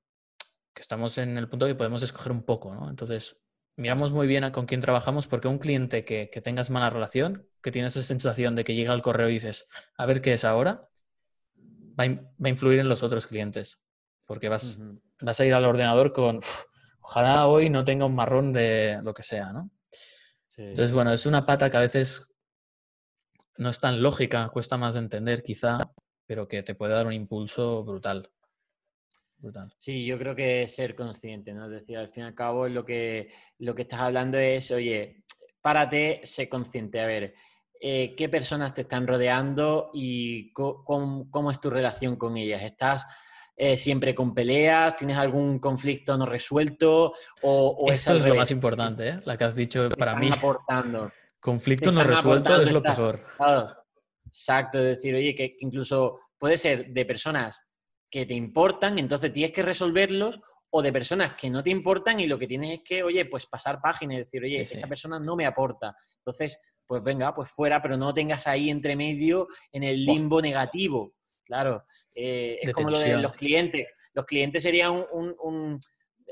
que 0.74 0.82
estamos 0.82 1.18
en 1.18 1.38
el 1.38 1.50
punto 1.50 1.68
que 1.68 1.76
podemos 1.76 2.02
escoger 2.02 2.32
un 2.32 2.44
poco, 2.44 2.74
¿no? 2.74 2.90
Entonces, 2.90 3.40
miramos 3.76 4.12
muy 4.12 4.28
bien 4.28 4.44
a 4.44 4.52
con 4.52 4.66
quién 4.66 4.82
trabajamos 4.82 5.28
porque 5.28 5.48
un 5.48 5.60
cliente 5.60 6.04
que, 6.04 6.28
tengas 6.44 6.72
mala 6.72 6.90
relación, 6.90 7.48
que 7.62 7.72
tienes 7.72 7.96
esa 7.96 8.08
sensación 8.08 8.56
de 8.56 8.64
que 8.64 8.74
llega 8.74 8.94
al 8.94 9.04
correo 9.04 9.30
y 9.30 9.34
dices, 9.34 9.68
a 9.98 10.06
ver 10.06 10.22
qué 10.22 10.34
es 10.34 10.44
ahora, 10.46 10.90
va 12.00 12.06
a, 12.06 12.50
influir 12.50 12.80
en 12.80 12.90
los 12.90 13.04
otros 13.04 13.28
clientes. 13.28 13.82
Porque 14.26 14.50
vas, 14.50 14.82
vas 15.22 15.40
a 15.40 15.46
ir 15.46 15.54
al 15.54 15.66
ordenador 15.66 16.12
con, 16.12 16.40
ojalá 17.02 17.46
hoy 17.46 17.70
no 17.70 17.84
tenga 17.84 18.06
un 18.06 18.16
marrón 18.16 18.52
de 18.52 19.00
lo 19.04 19.14
que 19.14 19.24
sea, 19.24 19.54
¿no? 19.54 19.70
Entonces, 20.58 20.92
bueno, 20.92 21.14
es 21.14 21.26
una 21.26 21.46
pata 21.46 21.70
que 21.70 21.78
a 21.78 21.82
veces 21.82 22.33
no 23.58 23.70
es 23.70 23.80
tan 23.80 24.02
lógica, 24.02 24.50
cuesta 24.50 24.78
más 24.78 24.96
de 24.96 25.02
entender 25.02 25.44
quizá, 25.44 25.92
pero 26.26 26.48
que 26.48 26.64
te 26.64 26.76
puede 26.76 26.94
dar 26.94 27.06
un 27.06 27.14
impulso 27.14 27.84
brutal. 27.84 28.30
Sí, 29.78 30.06
yo 30.06 30.18
creo 30.18 30.36
que 30.36 30.64
es 30.64 30.76
ser 30.76 30.96
consciente, 30.96 31.54
¿no? 31.54 31.66
Es 31.66 31.72
decir, 31.72 31.98
al 31.98 32.10
fin 32.10 32.24
y 32.24 32.28
al 32.28 32.36
cabo 32.36 32.68
lo 32.70 32.86
que, 32.86 33.30
lo 33.60 33.76
que 33.76 33.82
estás 33.82 34.00
hablando 34.00 34.38
es, 34.38 34.72
oye, 34.72 35.24
párate, 35.62 36.22
sé 36.24 36.48
consciente, 36.48 37.02
a 37.02 37.06
ver, 37.06 37.36
eh, 37.80 38.16
qué 38.16 38.30
personas 38.30 38.74
te 38.74 38.82
están 38.82 39.06
rodeando 39.06 39.92
y 39.94 40.54
cómo, 40.54 41.52
es 41.52 41.60
tu 41.60 41.70
relación 41.70 42.16
con 42.16 42.38
ellas. 42.38 42.62
¿Estás 42.64 43.06
eh, 43.58 43.76
siempre 43.76 44.16
con 44.16 44.34
peleas? 44.34 44.96
¿Tienes 44.96 45.18
algún 45.18 45.60
conflicto 45.60 46.18
no 46.18 46.26
resuelto? 46.26 47.14
O, 47.42 47.86
Esto 47.90 48.14
es, 48.16 48.26
lo 48.26 48.36
más 48.36 48.52
importante, 48.52 49.10
¿eh? 49.10 49.20
la 49.26 49.36
que 49.36 49.44
has 49.44 49.56
dicho 49.56 49.90
para 49.98 50.16
mí. 50.16 50.30
Aportando. 50.32 51.12
Conflicto 51.44 51.92
no 51.92 52.04
resuelto 52.04 52.62
es 52.62 52.72
lo 52.72 52.82
peor. 52.82 53.26
Exacto, 54.26 54.80
es 54.80 54.96
decir, 54.96 55.14
oye, 55.14 55.36
que 55.36 55.58
incluso 55.60 56.22
puede 56.40 56.58
ser 56.58 56.88
de 56.88 57.06
personas 57.06 57.68
que 58.10 58.26
te 58.26 58.34
importan, 58.34 58.98
entonces 58.98 59.34
tienes 59.34 59.52
que 59.52 59.62
resolverlos, 59.62 60.40
o 60.76 60.82
de 60.82 60.92
personas 60.92 61.34
que 61.36 61.52
no 61.52 61.62
te 61.62 61.70
importan 61.70 62.20
y 62.20 62.26
lo 62.26 62.40
que 62.40 62.48
tienes 62.48 62.80
es 62.80 62.84
que, 62.84 63.04
oye, 63.04 63.26
pues 63.26 63.46
pasar 63.46 63.80
páginas 63.80 64.16
y 64.16 64.20
decir, 64.20 64.44
oye, 64.44 64.62
esta 64.62 64.88
persona 64.88 65.20
no 65.20 65.36
me 65.36 65.46
aporta. 65.46 65.96
Entonces, 66.18 66.60
pues 66.88 67.04
venga, 67.04 67.36
pues 67.36 67.50
fuera, 67.52 67.80
pero 67.80 67.96
no 67.96 68.12
tengas 68.12 68.48
ahí 68.48 68.72
entre 68.72 68.96
medio 68.96 69.48
en 69.72 69.84
el 69.84 70.04
limbo 70.04 70.42
negativo. 70.42 71.14
Claro, 71.44 71.84
eh, 72.16 72.58
es 72.62 72.74
como 72.74 72.90
lo 72.90 73.00
de 73.00 73.18
los 73.18 73.34
clientes. 73.34 73.86
Los 74.14 74.26
clientes 74.26 74.64
serían 74.64 75.06
un, 75.12 75.80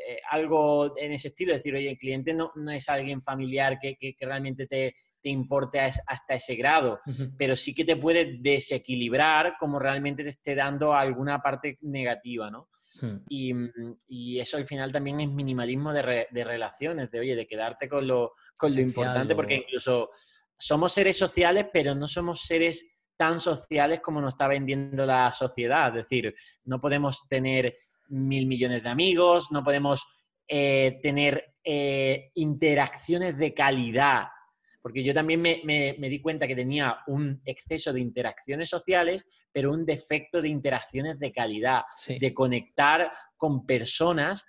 eh, 0.07 0.19
algo 0.29 0.97
en 0.97 1.13
ese 1.13 1.29
estilo, 1.29 1.53
decir, 1.53 1.75
oye, 1.75 1.89
el 1.89 1.97
cliente 1.97 2.33
no, 2.33 2.51
no 2.55 2.71
es 2.71 2.87
alguien 2.89 3.21
familiar 3.21 3.77
que, 3.79 3.95
que 3.97 4.15
realmente 4.19 4.67
te, 4.67 4.95
te 5.21 5.29
importe 5.29 5.79
hasta 5.79 6.35
ese 6.35 6.55
grado, 6.55 6.99
pero 7.37 7.55
sí 7.55 7.73
que 7.73 7.85
te 7.85 7.95
puede 7.95 8.37
desequilibrar 8.39 9.55
como 9.59 9.77
realmente 9.79 10.23
te 10.23 10.29
esté 10.29 10.55
dando 10.55 10.93
alguna 10.93 11.39
parte 11.39 11.77
negativa, 11.81 12.49
¿no? 12.49 12.69
Hmm. 12.99 13.17
Y, 13.29 14.39
eso 14.39 14.57
al 14.57 14.65
final 14.65 14.91
también 14.91 15.19
es 15.19 15.29
minimalismo 15.29 15.93
de, 15.93 16.27
relaciones, 16.43 17.11
de 17.11 17.19
oye, 17.19 17.35
de 17.35 17.47
quedarte 17.47 17.87
con 17.87 18.07
lo, 18.07 18.33
con 18.57 18.73
lo 18.73 18.81
importante, 18.81 19.35
porque 19.35 19.55
incluso 19.55 20.09
somos 20.57 20.91
seres 20.91 21.17
sociales, 21.17 21.67
pero 21.71 21.95
no 21.95 22.07
somos 22.07 22.41
seres 22.41 22.87
tan 23.15 23.39
sociales 23.39 23.99
como 24.01 24.19
nos 24.19 24.33
está 24.33 24.47
vendiendo 24.47 25.05
la 25.05 25.31
sociedad. 25.31 25.89
Es 25.89 26.03
decir, 26.03 26.33
no 26.65 26.81
podemos 26.81 27.27
tener 27.27 27.75
mil 28.11 28.45
millones 28.45 28.83
de 28.83 28.89
amigos, 28.89 29.51
no 29.51 29.63
podemos 29.63 30.05
eh, 30.47 30.99
tener 31.01 31.55
eh, 31.63 32.31
interacciones 32.35 33.37
de 33.37 33.53
calidad. 33.53 34.27
Porque 34.81 35.03
yo 35.03 35.13
también 35.13 35.41
me, 35.41 35.95
di 35.97 36.21
cuenta 36.21 36.47
que 36.47 36.55
tenía 36.55 36.97
un 37.07 37.41
exceso 37.45 37.93
de 37.93 38.01
interacciones 38.01 38.67
sociales, 38.67 39.27
pero 39.51 39.71
un 39.71 39.85
defecto 39.85 40.41
de 40.41 40.49
interacciones 40.49 41.19
de 41.19 41.31
calidad, 41.31 41.83
de 42.07 42.33
conectar 42.33 43.11
con 43.37 43.65
personas 43.65 44.43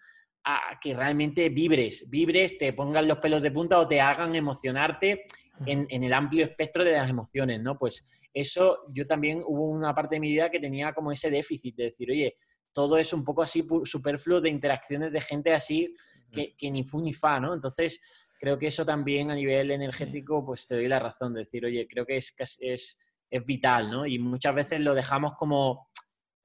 a 0.44 0.78
que 0.80 0.94
realmente 0.94 1.50
vibres, 1.50 2.08
vibres, 2.08 2.58
te 2.58 2.72
pongan 2.72 3.06
los 3.06 3.18
pelos 3.18 3.42
de 3.42 3.50
punta 3.50 3.78
o 3.78 3.86
te 3.86 4.00
hagan 4.00 4.34
emocionarte 4.34 5.26
en, 5.66 5.86
el 6.02 6.12
amplio 6.12 6.44
espectro 6.44 6.82
de 6.82 6.92
las 6.92 7.08
emociones, 7.08 7.60
¿no? 7.60 7.78
Pues 7.78 8.04
eso 8.32 8.86
yo 8.92 9.06
también 9.06 9.42
hubo 9.46 9.70
una 9.70 9.94
parte 9.94 10.16
de 10.16 10.20
mi 10.20 10.30
vida 10.30 10.50
que 10.50 10.58
tenía 10.58 10.92
como 10.92 11.12
ese 11.12 11.30
déficit 11.30 11.76
de 11.76 11.84
decir, 11.84 12.10
oye, 12.10 12.36
todo 12.72 12.96
es 12.96 13.12
un 13.12 13.24
poco 13.24 13.42
así 13.42 13.66
superfluo 13.84 14.40
de 14.40 14.50
interacciones 14.50 15.12
de 15.12 15.20
gente 15.20 15.54
así 15.54 15.94
que, 16.30 16.54
que 16.56 16.70
ni 16.70 16.84
fu 16.84 17.00
ni 17.00 17.12
fa, 17.12 17.38
¿no? 17.38 17.54
Entonces, 17.54 18.00
creo 18.40 18.58
que 18.58 18.66
eso 18.66 18.84
también 18.84 19.30
a 19.30 19.34
nivel 19.34 19.70
energético, 19.70 20.44
pues 20.44 20.66
te 20.66 20.74
doy 20.74 20.88
la 20.88 20.98
razón 20.98 21.34
de 21.34 21.40
decir, 21.40 21.64
oye, 21.64 21.86
creo 21.86 22.04
que 22.04 22.16
es, 22.16 22.34
es, 22.60 22.98
es 23.30 23.44
vital, 23.44 23.90
¿no? 23.90 24.06
Y 24.06 24.18
muchas 24.18 24.54
veces 24.54 24.80
lo 24.80 24.94
dejamos 24.94 25.34
como 25.36 25.88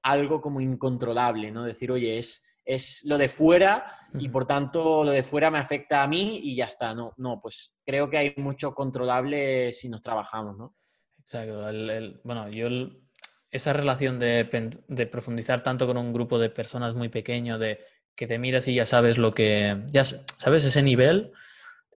algo 0.02 0.40
como 0.40 0.60
incontrolable, 0.60 1.50
¿no? 1.50 1.64
Decir, 1.64 1.90
oye, 1.90 2.18
es, 2.18 2.44
es 2.64 3.02
lo 3.04 3.18
de 3.18 3.28
fuera 3.28 3.98
y 4.14 4.28
por 4.28 4.46
tanto 4.46 5.02
lo 5.02 5.10
de 5.10 5.22
fuera 5.22 5.50
me 5.50 5.58
afecta 5.58 6.02
a 6.02 6.06
mí 6.06 6.38
y 6.44 6.54
ya 6.54 6.66
está. 6.66 6.94
No, 6.94 7.14
no, 7.16 7.40
pues 7.40 7.72
creo 7.84 8.08
que 8.08 8.18
hay 8.18 8.34
mucho 8.36 8.74
controlable 8.74 9.72
si 9.72 9.88
nos 9.88 10.02
trabajamos, 10.02 10.56
¿no? 10.56 10.76
Exacto. 11.18 11.60
bueno, 12.24 12.48
yo 12.48 12.68
esa 13.50 13.72
relación 13.72 14.18
de, 14.18 14.48
de, 14.88 15.06
profundizar 15.06 15.62
tanto 15.62 15.86
con 15.86 15.96
un 15.96 16.12
grupo 16.12 16.38
de 16.38 16.50
personas 16.50 16.94
muy 16.94 17.08
pequeño, 17.08 17.58
de 17.58 17.80
que 18.14 18.26
te 18.26 18.38
miras 18.38 18.68
y 18.68 18.74
ya 18.74 18.86
sabes 18.86 19.18
lo 19.18 19.32
que, 19.32 19.82
ya 19.86 20.04
sabes 20.04 20.64
ese 20.64 20.82
nivel, 20.82 21.32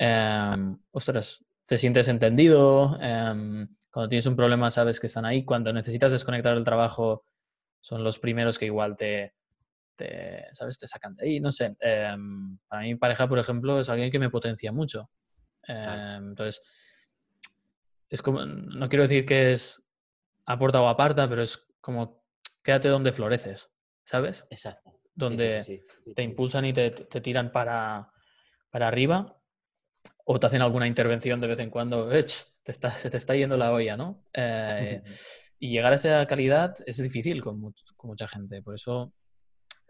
Em, 0.04 0.78
ostras, 0.90 1.44
te 1.64 1.78
sientes 1.78 2.08
entendido, 2.08 2.98
em, 3.00 3.68
cuando 3.92 4.08
tienes 4.08 4.26
un 4.26 4.34
problema 4.34 4.68
sabes 4.70 4.98
que 4.98 5.06
están 5.06 5.24
ahí, 5.24 5.44
cuando 5.44 5.72
necesitas 5.72 6.10
desconectar 6.10 6.54
del 6.54 6.64
trabajo 6.64 7.24
son 7.80 8.02
los 8.02 8.18
primeros 8.18 8.58
que 8.58 8.66
igual 8.66 8.96
te, 8.96 9.34
¿sabes? 10.52 10.78
Te 10.78 10.88
sacan 10.88 11.14
de 11.14 11.26
ahí, 11.26 11.40
no 11.40 11.52
sé. 11.52 11.76
Em, 11.80 12.58
para 12.68 12.82
mi 12.82 12.96
pareja, 12.96 13.28
por 13.28 13.38
ejemplo, 13.38 13.78
es 13.78 13.88
alguien 13.88 14.10
que 14.10 14.18
me 14.18 14.30
potencia 14.30 14.72
mucho. 14.72 15.10
entonces, 15.68 16.60
es 18.10 18.20
como, 18.22 18.44
no 18.44 18.88
quiero 18.88 19.04
decir 19.04 19.24
que 19.24 19.52
es 19.52 19.81
aporta 20.46 20.80
o 20.80 20.88
aparta, 20.88 21.28
pero 21.28 21.42
es 21.42 21.66
como 21.80 22.24
quédate 22.62 22.88
donde 22.88 23.12
floreces, 23.12 23.72
¿sabes? 24.04 24.46
Exacto. 24.50 25.00
Donde 25.14 25.82
te 26.14 26.22
impulsan 26.22 26.64
y 26.64 26.72
te, 26.72 26.90
te 26.90 27.20
tiran 27.20 27.52
para, 27.52 28.12
para 28.70 28.88
arriba 28.88 29.42
o 30.24 30.38
te 30.38 30.46
hacen 30.46 30.62
alguna 30.62 30.86
intervención 30.86 31.40
de 31.40 31.46
vez 31.48 31.58
en 31.58 31.70
cuando, 31.70 32.08
te 32.08 32.26
se 32.26 33.10
te 33.10 33.16
está 33.16 33.34
yendo 33.34 33.56
la 33.56 33.72
olla, 33.72 33.96
¿no? 33.96 34.24
Eh, 34.32 35.02
y 35.58 35.70
llegar 35.70 35.92
a 35.92 35.96
esa 35.96 36.26
calidad 36.26 36.74
es 36.86 37.02
difícil 37.02 37.42
con, 37.42 37.60
mucha 38.02 38.28
gente, 38.28 38.62
por 38.62 38.74
eso, 38.74 39.12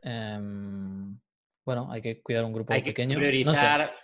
em, 0.03 1.19
bueno, 1.65 1.91
hay 1.91 2.03
que 2.03 2.23
cuidar 2.23 2.45
un 2.45 2.53
grupo 2.53 2.73
hay 2.73 2.83
pequeño. 2.83 3.19
Que 3.19 3.29
priorizar... 3.29 3.95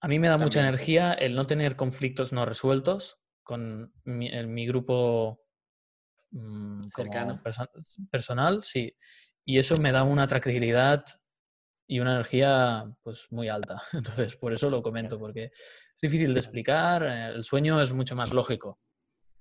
A 0.00 0.08
mí 0.08 0.18
me 0.18 0.28
da 0.28 0.36
mucha 0.36 0.60
energía 0.60 1.14
el 1.14 1.34
no 1.34 1.46
tener 1.46 1.74
conflictos 1.74 2.32
no 2.32 2.44
resueltos 2.44 3.18
con 3.42 3.92
mi, 4.04 4.66
grupo 4.66 5.45
mm, 6.36 6.90
personal, 8.10 8.62
sí. 8.62 8.94
Y 9.44 9.58
eso 9.58 9.76
me 9.76 9.92
da 9.92 10.02
una 10.02 10.26
tranquilidad 10.26 11.04
y 11.86 12.00
una 12.00 12.14
energía 12.14 12.84
pues 13.02 13.28
muy 13.30 13.48
alta. 13.48 13.80
Entonces, 13.92 14.36
por 14.36 14.52
eso 14.52 14.70
lo 14.70 14.82
comento, 14.82 15.18
porque 15.18 15.44
es 15.44 16.00
difícil 16.00 16.34
de 16.34 16.40
explicar, 16.40 17.02
eh, 17.02 17.26
el 17.34 17.44
sueño 17.44 17.80
es 17.80 17.92
mucho 17.92 18.16
más 18.16 18.32
lógico, 18.32 18.80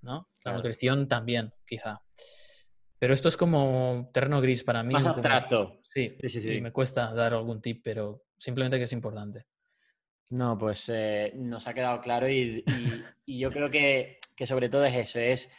¿no? 0.01 0.29
La 0.43 0.53
nutrición 0.53 1.07
también, 1.07 1.53
quizá. 1.65 2.01
Pero 2.99 3.13
esto 3.13 3.27
es 3.27 3.37
como 3.37 4.09
terreno 4.13 4.41
gris 4.41 4.63
para 4.63 4.83
mí. 4.83 4.93
Más 4.93 5.07
abstracto. 5.07 5.81
Sí, 5.83 6.17
sí, 6.23 6.41
sí, 6.41 6.61
me 6.61 6.71
cuesta 6.71 7.13
dar 7.13 7.33
algún 7.33 7.61
tip, 7.61 7.81
pero 7.83 8.25
simplemente 8.37 8.77
que 8.77 8.83
es 8.83 8.93
importante. 8.93 9.45
No, 10.29 10.57
pues 10.57 10.89
eh, 10.89 11.31
nos 11.35 11.67
ha 11.67 11.73
quedado 11.73 12.01
claro 12.01 12.29
y, 12.29 12.63
yo 13.27 13.51
creo 13.51 13.69
que, 13.69 14.19
sobre 14.45 14.69
todo 14.69 14.85
es 14.85 14.95
eso, 14.95 15.19
es 15.19 15.49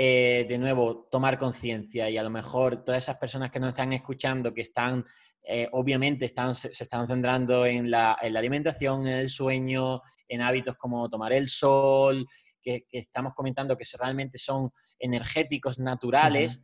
eh, 0.00 0.46
de 0.48 0.58
nuevo 0.58 1.08
tomar 1.10 1.40
conciencia. 1.40 2.08
Y 2.08 2.16
a 2.16 2.22
lo 2.22 2.30
mejor 2.30 2.84
todas 2.84 3.02
esas 3.02 3.16
personas 3.16 3.50
que 3.50 3.58
nos 3.58 3.70
están 3.70 3.92
escuchando, 3.92 4.54
que 4.54 4.60
están 4.60 5.04
eh, 5.42 5.68
obviamente 5.72 6.24
están, 6.24 6.54
se 6.54 6.70
están 6.70 7.08
centrando 7.08 7.66
en 7.66 7.90
la, 7.90 8.12
alimentación, 8.12 9.08
en 9.08 9.14
el 9.14 9.28
sueño, 9.28 10.02
en 10.28 10.40
hábitos 10.42 10.76
como 10.76 11.08
tomar 11.08 11.32
el 11.32 11.48
sol, 11.48 12.28
que, 12.62 12.84
estamos 12.92 13.34
comentando 13.34 13.76
que 13.76 13.84
realmente 13.98 14.38
son 14.38 14.70
energéticos 15.00 15.80
naturales, 15.80 16.62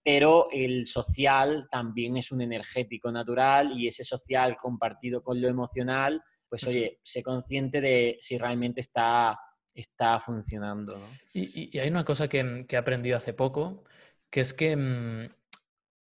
pero 0.00 0.46
el 0.52 0.86
social 0.86 1.66
también 1.68 2.18
es 2.18 2.30
un 2.30 2.40
energético 2.40 3.10
natural 3.10 3.72
y 3.76 3.88
ese 3.88 4.04
social 4.04 4.56
compartido 4.56 5.24
con 5.24 5.40
lo 5.40 5.48
emocional, 5.48 6.22
pues 6.48 6.62
oye, 6.68 7.00
sé 7.02 7.24
consciente 7.24 7.80
de 7.80 8.16
si 8.20 8.38
realmente 8.38 8.80
está, 8.80 9.36
está 9.76 10.18
funcionando. 10.20 10.98
Y, 11.32 11.78
hay 11.78 11.88
una 11.88 12.04
cosa 12.04 12.28
que, 12.28 12.66
he 12.68 12.76
aprendido 12.76 13.16
hace 13.16 13.34
poco, 13.34 13.84
que 14.30 14.40
es 14.40 14.54
que 14.54 14.74
mm, 14.76 15.28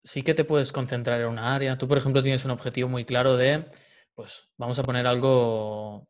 sí 0.04 0.24
que 0.24 0.34
te 0.34 0.46
puedes 0.46 0.72
concentrar 0.74 1.22
en 1.22 1.28
una 1.28 1.54
área. 1.54 1.78
Tú, 1.78 1.88
por 1.88 1.98
ejemplo, 1.98 2.24
tienes 2.24 2.44
un 2.44 2.52
objetivo 2.52 2.90
muy 2.90 3.06
claro 3.06 3.38
de, 3.38 3.66
pues 4.16 4.50
vamos 4.58 4.80
a 4.80 4.84
poner 4.84 5.06
algo 5.06 6.08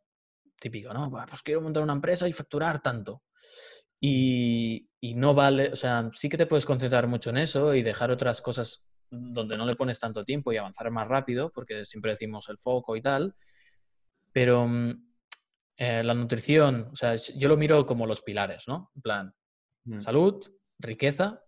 típico, 0.60 0.94
¿no? 0.94 1.12
Pues 1.12 1.42
quiero 1.42 1.62
montar 1.62 1.84
una 1.84 1.94
empresa 1.94 2.28
y 2.28 2.34
facturar 2.34 2.82
tanto. 2.82 3.22
Y, 4.00 4.88
no 5.16 5.34
vale, 5.34 5.72
o 5.72 5.76
sea, 5.76 6.10
sí 6.14 6.30
que 6.30 6.38
te 6.38 6.46
puedes 6.46 6.66
concentrar 6.66 7.08
mucho 7.08 7.32
en 7.32 7.38
eso 7.38 7.76
y 7.76 7.84
dejar 7.84 8.12
otras 8.12 8.42
cosas 8.42 8.86
donde 9.10 9.58
no 9.58 9.66
le 9.66 9.76
pones 9.76 10.00
tanto 10.00 10.24
tiempo 10.24 10.54
y 10.54 10.58
avanzar 10.58 10.90
más 10.90 11.08
rápido, 11.08 11.52
porque 11.52 11.84
siempre 11.84 12.12
decimos 12.12 12.48
el 12.50 12.58
foco 12.58 12.96
y 12.96 13.02
tal, 13.02 13.36
pero 14.32 14.68
mm, 14.68 15.11
eh, 15.84 16.04
la 16.04 16.14
nutrición, 16.14 16.90
o 16.92 16.96
sea, 16.96 17.16
yo 17.16 17.50
lo 17.50 17.58
miro 17.58 17.88
como 17.88 18.06
los 18.06 18.22
pilares, 18.22 18.68
¿no? 18.68 18.92
En 18.96 19.02
plan, 19.02 19.34
mm. 19.86 20.00
salud, 20.00 20.40
riqueza, 20.78 21.44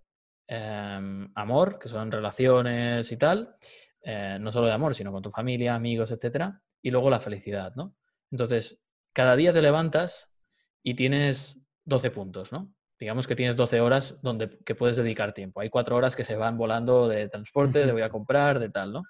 em, 0.47 1.31
amor, 1.35 1.77
que 1.77 1.87
son 1.87 2.11
relaciones 2.11 3.11
y 3.11 3.17
tal, 3.17 3.55
eh, 4.01 4.39
no 4.41 4.51
solo 4.51 4.65
de 4.65 4.73
amor, 4.73 4.95
sino 4.95 5.11
con 5.11 5.21
tu 5.21 5.29
familia, 5.29 5.75
amigos, 5.75 6.09
etcétera, 6.09 6.59
y 6.81 6.89
luego 6.89 7.11
la 7.11 7.19
felicidad, 7.19 7.75
¿no? 7.75 7.95
Entonces, 8.31 8.81
cada 9.13 9.35
día 9.35 9.51
te 9.51 9.61
levantas 9.61 10.33
y 10.81 10.95
tienes 10.95 11.59
12 11.85 12.09
puntos, 12.09 12.51
¿no? 12.51 12.73
Digamos 12.99 13.27
que 13.27 13.35
tienes 13.35 13.55
12 13.55 13.81
horas 13.81 14.19
donde 14.23 14.57
que 14.65 14.73
puedes 14.73 14.97
dedicar 14.97 15.35
tiempo. 15.35 15.61
Hay 15.61 15.69
cuatro 15.69 15.95
horas 15.95 16.15
que 16.15 16.23
se 16.23 16.35
van 16.35 16.57
volando 16.57 17.07
de 17.07 17.29
transporte, 17.29 17.85
de 17.85 17.91
voy 17.91 18.01
a 18.01 18.09
comprar, 18.09 18.57
de 18.57 18.69
tal, 18.71 18.93
¿no? 18.93 19.03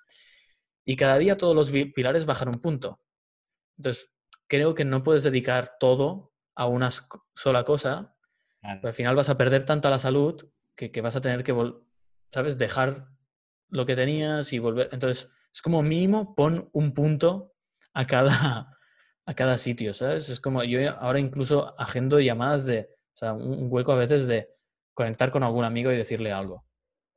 Y 0.86 0.98
cada 0.98 1.18
día 1.18 1.38
todos 1.38 1.56
los 1.56 1.72
pilares 1.72 2.26
bajan 2.26 2.50
un 2.50 2.60
punto. 2.60 3.00
Entonces, 3.78 4.13
creo 4.54 4.76
que 4.76 4.86
no 4.86 5.02
puedes 5.02 5.24
dedicar 5.24 5.78
todo 5.80 6.32
a 6.54 6.68
una 6.68 6.90
sola 7.34 7.64
cosa. 7.64 8.16
al 8.62 8.94
final 8.94 9.16
vas 9.16 9.30
a 9.30 9.36
perder 9.36 9.66
tanto 9.66 9.90
la 9.90 9.98
salud 9.98 10.48
que, 10.76 10.92
que 10.92 11.02
vas 11.02 11.16
a 11.16 11.22
tener 11.22 11.44
que, 11.44 11.56
¿sabes? 12.32 12.60
Dejar 12.60 13.08
lo 13.70 13.88
que 13.88 13.96
tenías 13.96 14.54
y 14.54 14.60
volver. 14.60 14.90
Entonces, 14.92 15.32
es 15.52 15.60
como 15.64 15.82
mínimo 15.82 16.36
pon 16.36 16.70
un 16.72 16.94
punto 16.94 17.56
a 17.96 18.06
cada, 18.06 18.78
a 19.26 19.34
cada 19.34 19.58
sitio, 19.58 19.92
¿sabes? 19.96 20.30
Es 20.30 20.40
como 20.40 20.64
yo 20.64 20.88
ahora 21.00 21.20
incluso 21.20 21.74
agendo 21.80 22.20
llamadas 22.20 22.68
de, 22.68 22.90
o 23.16 23.18
sea, 23.18 23.34
un 23.34 23.70
hueco 23.72 23.94
a 23.94 23.98
veces 23.98 24.28
de 24.28 24.50
conectar 24.94 25.32
con 25.32 25.42
algún 25.42 25.66
amigo 25.66 25.92
y 25.92 25.98
decirle 25.98 26.32
algo, 26.32 26.64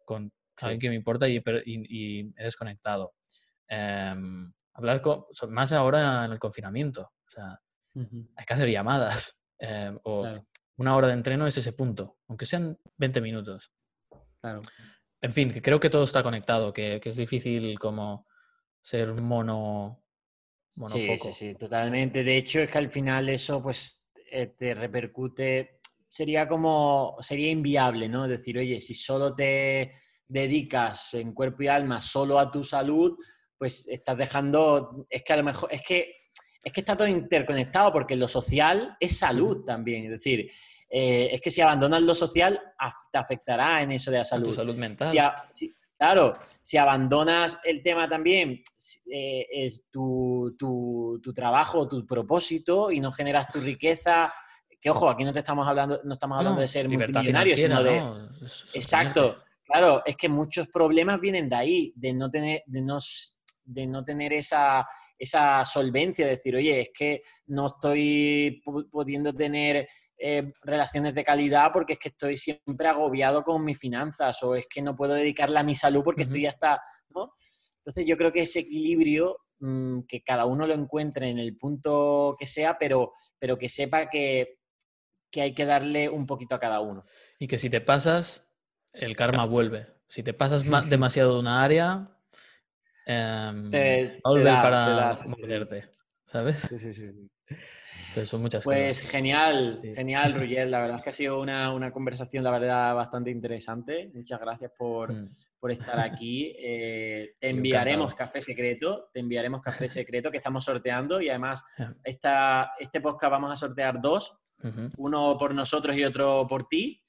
con 0.06 0.32
alguien 0.62 0.80
que 0.80 0.88
me 0.88 0.94
importa 0.94 1.28
y, 1.28 1.42
y, 1.66 2.32
he 2.34 2.44
desconectado. 2.44 3.12
Em, 3.68 4.54
hablar 4.76 5.00
con, 5.00 5.24
más 5.48 5.72
ahora 5.72 6.24
en 6.24 6.32
el 6.32 6.38
confinamiento, 6.38 7.02
o 7.02 7.30
sea, 7.30 7.60
hay 7.94 8.44
que 8.46 8.54
hacer 8.54 8.68
llamadas 8.68 9.38
em, 9.58 9.98
o 10.04 10.26
una 10.78 10.94
hora 10.94 11.08
de 11.08 11.14
entreno 11.14 11.46
es 11.46 11.56
ese 11.56 11.72
punto, 11.72 12.18
aunque 12.28 12.46
sean 12.46 12.78
20 12.96 13.20
minutos. 13.20 13.72
Claro. 14.40 14.60
En 15.20 15.32
fin, 15.32 15.50
que 15.52 15.62
creo 15.62 15.80
que 15.80 15.90
todo 15.90 16.04
está 16.04 16.22
conectado, 16.22 16.72
que, 16.72 17.00
que 17.00 17.08
es 17.08 17.16
difícil 17.16 17.78
como 17.78 18.26
ser 18.82 19.14
mono 19.14 20.06
Sí, 20.88 21.18
sí, 21.20 21.32
sí, 21.32 21.54
totalmente. 21.54 22.22
De 22.22 22.36
hecho, 22.36 22.60
es 22.60 22.70
que 22.70 22.78
al 22.78 22.90
final 22.90 23.28
eso 23.30 23.62
pues 23.62 24.06
eh, 24.30 24.54
te 24.58 24.74
repercute, 24.74 25.80
sería 26.06 26.46
como, 26.46 27.16
sería 27.20 27.50
inviable, 27.50 28.08
¿no? 28.08 28.28
Decir, 28.28 28.58
oye, 28.58 28.78
si 28.80 28.94
solo 28.94 29.34
te 29.34 29.94
dedicas 30.28 31.14
en 31.14 31.32
cuerpo 31.32 31.62
y 31.62 31.68
alma 31.68 32.02
solo 32.02 32.38
a 32.38 32.50
tu 32.50 32.62
salud, 32.62 33.16
pues 33.58 33.86
estás 33.88 34.16
dejando, 34.16 35.06
es 35.08 35.22
que 35.22 35.32
a 35.32 35.36
lo 35.36 35.44
mejor, 35.44 35.72
es 35.72 35.82
que, 35.82 36.12
es 36.62 36.72
que 36.72 36.80
está 36.80 36.96
todo 36.96 37.08
interconectado 37.08 37.92
porque 37.92 38.16
lo 38.16 38.28
social 38.28 38.96
es 39.00 39.18
salud 39.18 39.64
también, 39.64 40.04
es 40.04 40.10
decir, 40.10 40.50
eh, 40.88 41.28
es 41.32 41.40
que 41.40 41.50
si 41.50 41.60
abandonas 41.60 42.02
lo 42.02 42.14
social, 42.14 42.60
te 43.10 43.18
afectará 43.18 43.82
en 43.82 43.92
eso 43.92 44.10
de 44.10 44.18
la 44.18 44.24
salud. 44.24 44.46
tu 44.46 44.52
salud 44.52 44.76
mental. 44.76 45.12
Claro, 45.98 46.38
si 46.60 46.76
abandonas 46.76 47.58
el 47.64 47.82
tema 47.82 48.06
también, 48.06 48.62
eh, 49.10 49.46
es 49.50 49.86
tu, 49.90 50.54
trabajo, 51.34 51.88
tu 51.88 52.06
propósito 52.06 52.90
y 52.90 53.00
no 53.00 53.10
generas 53.10 53.48
tu 53.48 53.60
riqueza, 53.60 54.32
que 54.78 54.90
ojo, 54.90 55.08
aquí 55.08 55.24
no 55.24 55.32
te 55.32 55.38
estamos 55.38 55.66
hablando, 55.66 56.00
no 56.04 56.14
estamos 56.14 56.38
hablando 56.38 56.60
de 56.60 56.68
ser 56.68 56.86
multimillonario, 56.88 57.56
sino 57.56 57.82
de... 57.82 58.02
Exacto, 58.74 59.38
claro, 59.64 60.02
es 60.04 60.16
que 60.16 60.28
muchos 60.28 60.68
problemas 60.68 61.18
vienen 61.18 61.48
de 61.48 61.56
ahí, 61.56 61.92
de 61.96 62.12
no 62.12 62.30
tener, 62.30 62.62
de 62.66 62.82
no, 62.82 62.98
de 63.66 63.86
no 63.86 64.04
tener 64.04 64.32
esa, 64.32 64.86
esa 65.18 65.64
solvencia, 65.64 66.24
de 66.24 66.32
decir, 66.32 66.56
oye, 66.56 66.80
es 66.80 66.90
que 66.96 67.22
no 67.46 67.66
estoy 67.66 68.62
pudiendo 68.90 69.34
tener 69.34 69.88
eh, 70.18 70.52
relaciones 70.62 71.14
de 71.14 71.24
calidad 71.24 71.70
porque 71.74 71.94
es 71.94 71.98
que 71.98 72.08
estoy 72.08 72.38
siempre 72.38 72.88
agobiado 72.88 73.42
con 73.42 73.62
mis 73.62 73.78
finanzas 73.78 74.42
o 74.42 74.54
es 74.54 74.66
que 74.66 74.80
no 74.80 74.96
puedo 74.96 75.12
dedicarla 75.12 75.60
a 75.60 75.64
mi 75.64 75.74
salud 75.74 76.02
porque 76.02 76.22
estoy 76.22 76.46
hasta, 76.46 76.80
¿no? 77.10 77.32
Entonces 77.78 78.06
yo 78.06 78.16
creo 78.16 78.32
que 78.32 78.40
ese 78.40 78.60
equilibrio, 78.60 79.36
mm, 79.60 80.00
que 80.08 80.22
cada 80.22 80.46
uno 80.46 80.66
lo 80.66 80.74
encuentre 80.74 81.28
en 81.28 81.38
el 81.38 81.56
punto 81.58 82.34
que 82.38 82.46
sea, 82.46 82.78
pero, 82.78 83.12
pero 83.38 83.58
que 83.58 83.68
sepa 83.68 84.08
que, 84.08 84.58
hay 85.36 85.54
que 85.54 85.66
darle 85.66 86.08
un 86.08 86.26
poquito 86.26 86.54
a 86.54 86.60
cada 86.60 86.80
uno. 86.80 87.04
Y 87.38 87.46
que 87.46 87.58
si 87.58 87.68
te 87.68 87.82
pasas, 87.82 88.48
el 88.94 89.14
karma 89.16 89.44
vuelve. 89.44 89.86
Si 90.08 90.22
te 90.22 90.32
pasas 90.32 90.64
demasiado 90.88 91.34
de 91.34 91.40
una 91.40 91.62
área, 91.62 92.15
eh, 93.06 94.20
para 94.22 95.18
morderte, 95.26 95.84
¿sabes? 96.24 96.58
Sí, 96.60 96.78
sí, 96.78 96.92
sí 96.92 97.30
son 98.24 98.40
muchas 98.40 98.64
pues 98.64 99.00
genial, 99.00 99.80
genial, 99.94 100.34
Ruggier. 100.40 100.68
La 100.68 100.80
verdad 100.80 100.98
es 100.98 101.04
que 101.04 101.10
ha 101.10 101.12
sido 101.12 101.40
una, 101.40 101.90
conversación, 101.92 102.42
la 102.44 102.50
verdad, 102.50 102.94
bastante 102.94 103.30
interesante. 103.30 104.10
Muchas 104.14 104.40
gracias 104.40 104.72
por, 104.76 105.12
mm. 105.12 105.70
estar 105.70 106.00
aquí. 106.00 106.54
Eh, 106.58 107.34
te 107.38 107.50
enviaremos 107.50 108.14
café 108.14 108.40
secreto, 108.40 109.10
te 109.12 109.20
enviaremos 109.20 109.60
café 109.60 109.88
secreto 109.88 110.30
que 110.30 110.38
estamos 110.38 110.64
sorteando 110.64 111.20
y 111.20 111.28
además 111.28 111.64
esta, 112.04 112.72
este 112.78 113.00
podcast 113.00 113.30
vamos 113.30 113.52
a 113.52 113.56
sortear 113.56 114.00
dos, 114.00 114.38
uno 114.96 115.36
por 115.38 115.54
nosotros 115.54 115.96
y 115.96 116.04
otro 116.04 116.46
por 116.48 116.66
ti. 116.66 117.02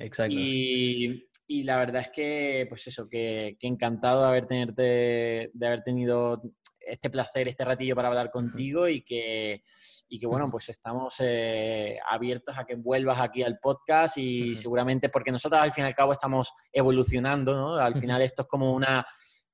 Exacto. 0.00 0.34
Y, 0.36 1.28
la 1.48 1.76
verdad 1.76 2.02
es 2.02 2.10
que, 2.10 2.66
pues 2.68 2.86
eso, 2.86 3.08
que, 3.08 3.56
encantado 3.60 4.22
de 4.22 4.28
haber, 4.28 4.46
tenerte, 4.46 5.50
de 5.52 5.66
haber 5.66 5.82
tenido 5.82 6.42
este 6.80 7.10
placer, 7.10 7.48
este 7.48 7.64
ratillo 7.64 7.94
para 7.96 8.08
hablar 8.08 8.30
contigo 8.30 8.88
y 8.88 9.02
que 9.02 9.62
y 10.08 10.18
que 10.18 10.26
bueno, 10.26 10.50
pues 10.50 10.68
estamos 10.68 11.16
eh, 11.20 11.98
abiertos 12.08 12.56
a 12.56 12.64
que 12.64 12.76
vuelvas 12.76 13.20
aquí 13.20 13.42
al 13.42 13.58
podcast 13.58 14.18
y 14.18 14.54
seguramente 14.54 15.08
porque 15.08 15.32
nosotros 15.32 15.60
al 15.60 15.72
fin 15.72 15.84
y 15.84 15.86
al 15.88 15.94
cabo 15.94 16.12
estamos 16.12 16.52
evolucionando, 16.72 17.54
¿no? 17.54 17.76
Al 17.76 17.98
final 17.98 18.22
esto 18.22 18.42
es 18.42 18.48
como 18.48 18.72
una, 18.72 19.04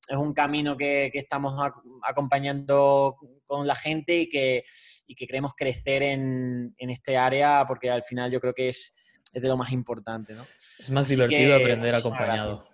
es 0.08 0.16
un 0.16 0.34
camino 0.34 0.76
que, 0.76 1.10
estamos 1.14 1.54
acompañando 2.02 3.16
con 3.46 3.66
la 3.66 3.74
gente 3.74 4.18
y 4.18 4.28
que, 4.28 4.64
y 5.06 5.14
que 5.14 5.26
queremos 5.26 5.54
crecer 5.56 6.02
en, 6.02 6.74
en, 6.76 6.90
este 6.90 7.16
área 7.16 7.64
porque 7.66 7.90
al 7.90 8.02
final 8.02 8.30
yo 8.30 8.40
creo 8.40 8.52
que 8.52 8.68
es, 8.68 8.92
es 9.32 9.42
de 9.42 9.48
lo 9.48 9.56
más 9.56 9.72
importante, 9.72 10.34
¿no? 10.34 10.44
Es 10.78 10.90
más 10.90 11.08
divertido 11.08 11.54
aprender 11.54 11.94
acompañado. 11.94 12.64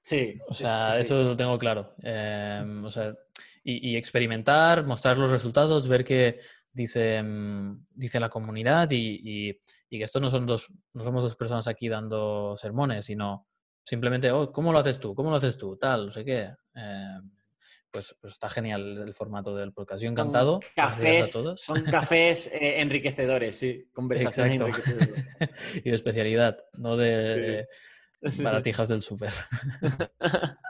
Sí. 0.00 0.38
O 0.48 0.54
sea, 0.54 0.98
eso 0.98 1.22
lo 1.22 1.36
tengo 1.36 1.58
claro. 1.58 1.94
Em, 2.02 2.84
o 2.84 2.90
sea, 2.90 3.14
y, 3.62 3.90
y, 3.90 3.96
experimentar, 3.96 4.84
mostrar 4.84 5.18
los 5.18 5.30
resultados, 5.30 5.86
ver 5.86 6.04
que 6.04 6.38
dice, 6.72 7.22
mm, 7.22 7.86
dice 7.90 8.20
la 8.20 8.30
comunidad 8.30 8.88
y, 8.90 9.52
que 9.90 10.02
esto 10.04 10.20
no, 10.20 10.30
son 10.30 10.46
dos, 10.46 10.72
no 10.94 11.02
somos 11.02 11.22
dos 11.22 11.36
personas 11.36 11.68
aquí 11.68 11.88
dando 11.88 12.56
sermones, 12.56 13.04
sino 13.04 13.46
simplemente, 13.84 14.30
oh, 14.30 14.52
¿cómo 14.52 14.72
lo 14.72 14.78
haces 14.78 14.98
tú? 14.98 15.14
¿Cómo 15.14 15.30
lo 15.30 15.36
haces 15.36 15.58
tú? 15.58 15.76
Tal, 15.76 16.06
no 16.06 16.12
sé 16.12 16.24
qué. 16.24 16.50
Eh, 16.74 17.18
pues, 17.90 18.16
pues, 18.20 18.34
está 18.34 18.48
genial 18.48 18.98
el 18.98 19.14
formato 19.14 19.54
del 19.54 19.72
podcast. 19.72 20.02
Yo 20.02 20.10
encantado. 20.10 20.60
Son 20.62 20.70
cafés, 20.74 21.28
a 21.28 21.32
todos. 21.32 21.60
Son 21.60 21.80
cafés 21.82 22.46
eh, 22.48 22.80
enriquecedores, 22.80 23.56
sí. 23.56 23.88
Conversaciones 23.92 24.60
enriquecedoras. 24.60 25.24
y 25.84 25.88
de 25.88 25.94
especialidad, 25.94 26.58
no 26.74 26.96
de 26.96 27.66
baratijas 28.42 28.88
del 28.88 29.02
súper. 29.02 29.32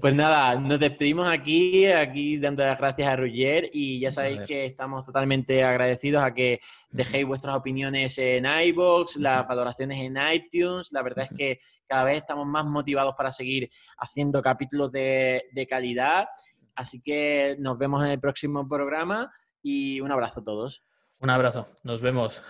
Pues 0.00 0.14
nada, 0.14 0.58
nos 0.58 0.80
despedimos 0.80 1.28
aquí, 1.28 1.86
aquí 1.86 2.38
dando 2.38 2.64
las 2.64 2.78
gracias 2.78 3.08
a 3.08 3.16
Roger 3.16 3.70
y 3.72 4.00
ya 4.00 4.10
sabéis 4.10 4.40
que 4.42 4.66
estamos 4.66 5.04
totalmente 5.04 5.62
agradecidos 5.62 6.22
a 6.22 6.32
que 6.32 6.60
dejéis 6.90 7.26
vuestras 7.26 7.56
opiniones 7.56 8.18
en 8.18 8.46
iBox, 8.46 9.16
las 9.16 9.46
valoraciones 9.46 10.00
en 10.00 10.16
iTunes. 10.32 10.90
La 10.92 11.02
verdad 11.02 11.28
es 11.30 11.36
que 11.36 11.58
cada 11.86 12.04
vez 12.04 12.16
estamos 12.16 12.46
más 12.46 12.64
motivados 12.64 13.14
para 13.16 13.32
seguir 13.32 13.70
haciendo 13.98 14.42
capítulos 14.42 14.90
de, 14.90 15.44
de 15.52 15.66
calidad. 15.66 16.26
Así 16.74 17.00
que 17.00 17.56
nos 17.58 17.78
vemos 17.78 18.02
en 18.02 18.10
el 18.10 18.20
próximo 18.20 18.66
programa 18.66 19.32
y 19.62 20.00
un 20.00 20.10
abrazo 20.10 20.40
a 20.40 20.44
todos. 20.44 20.82
Un 21.20 21.30
abrazo, 21.30 21.68
nos 21.84 22.00
vemos. 22.00 22.42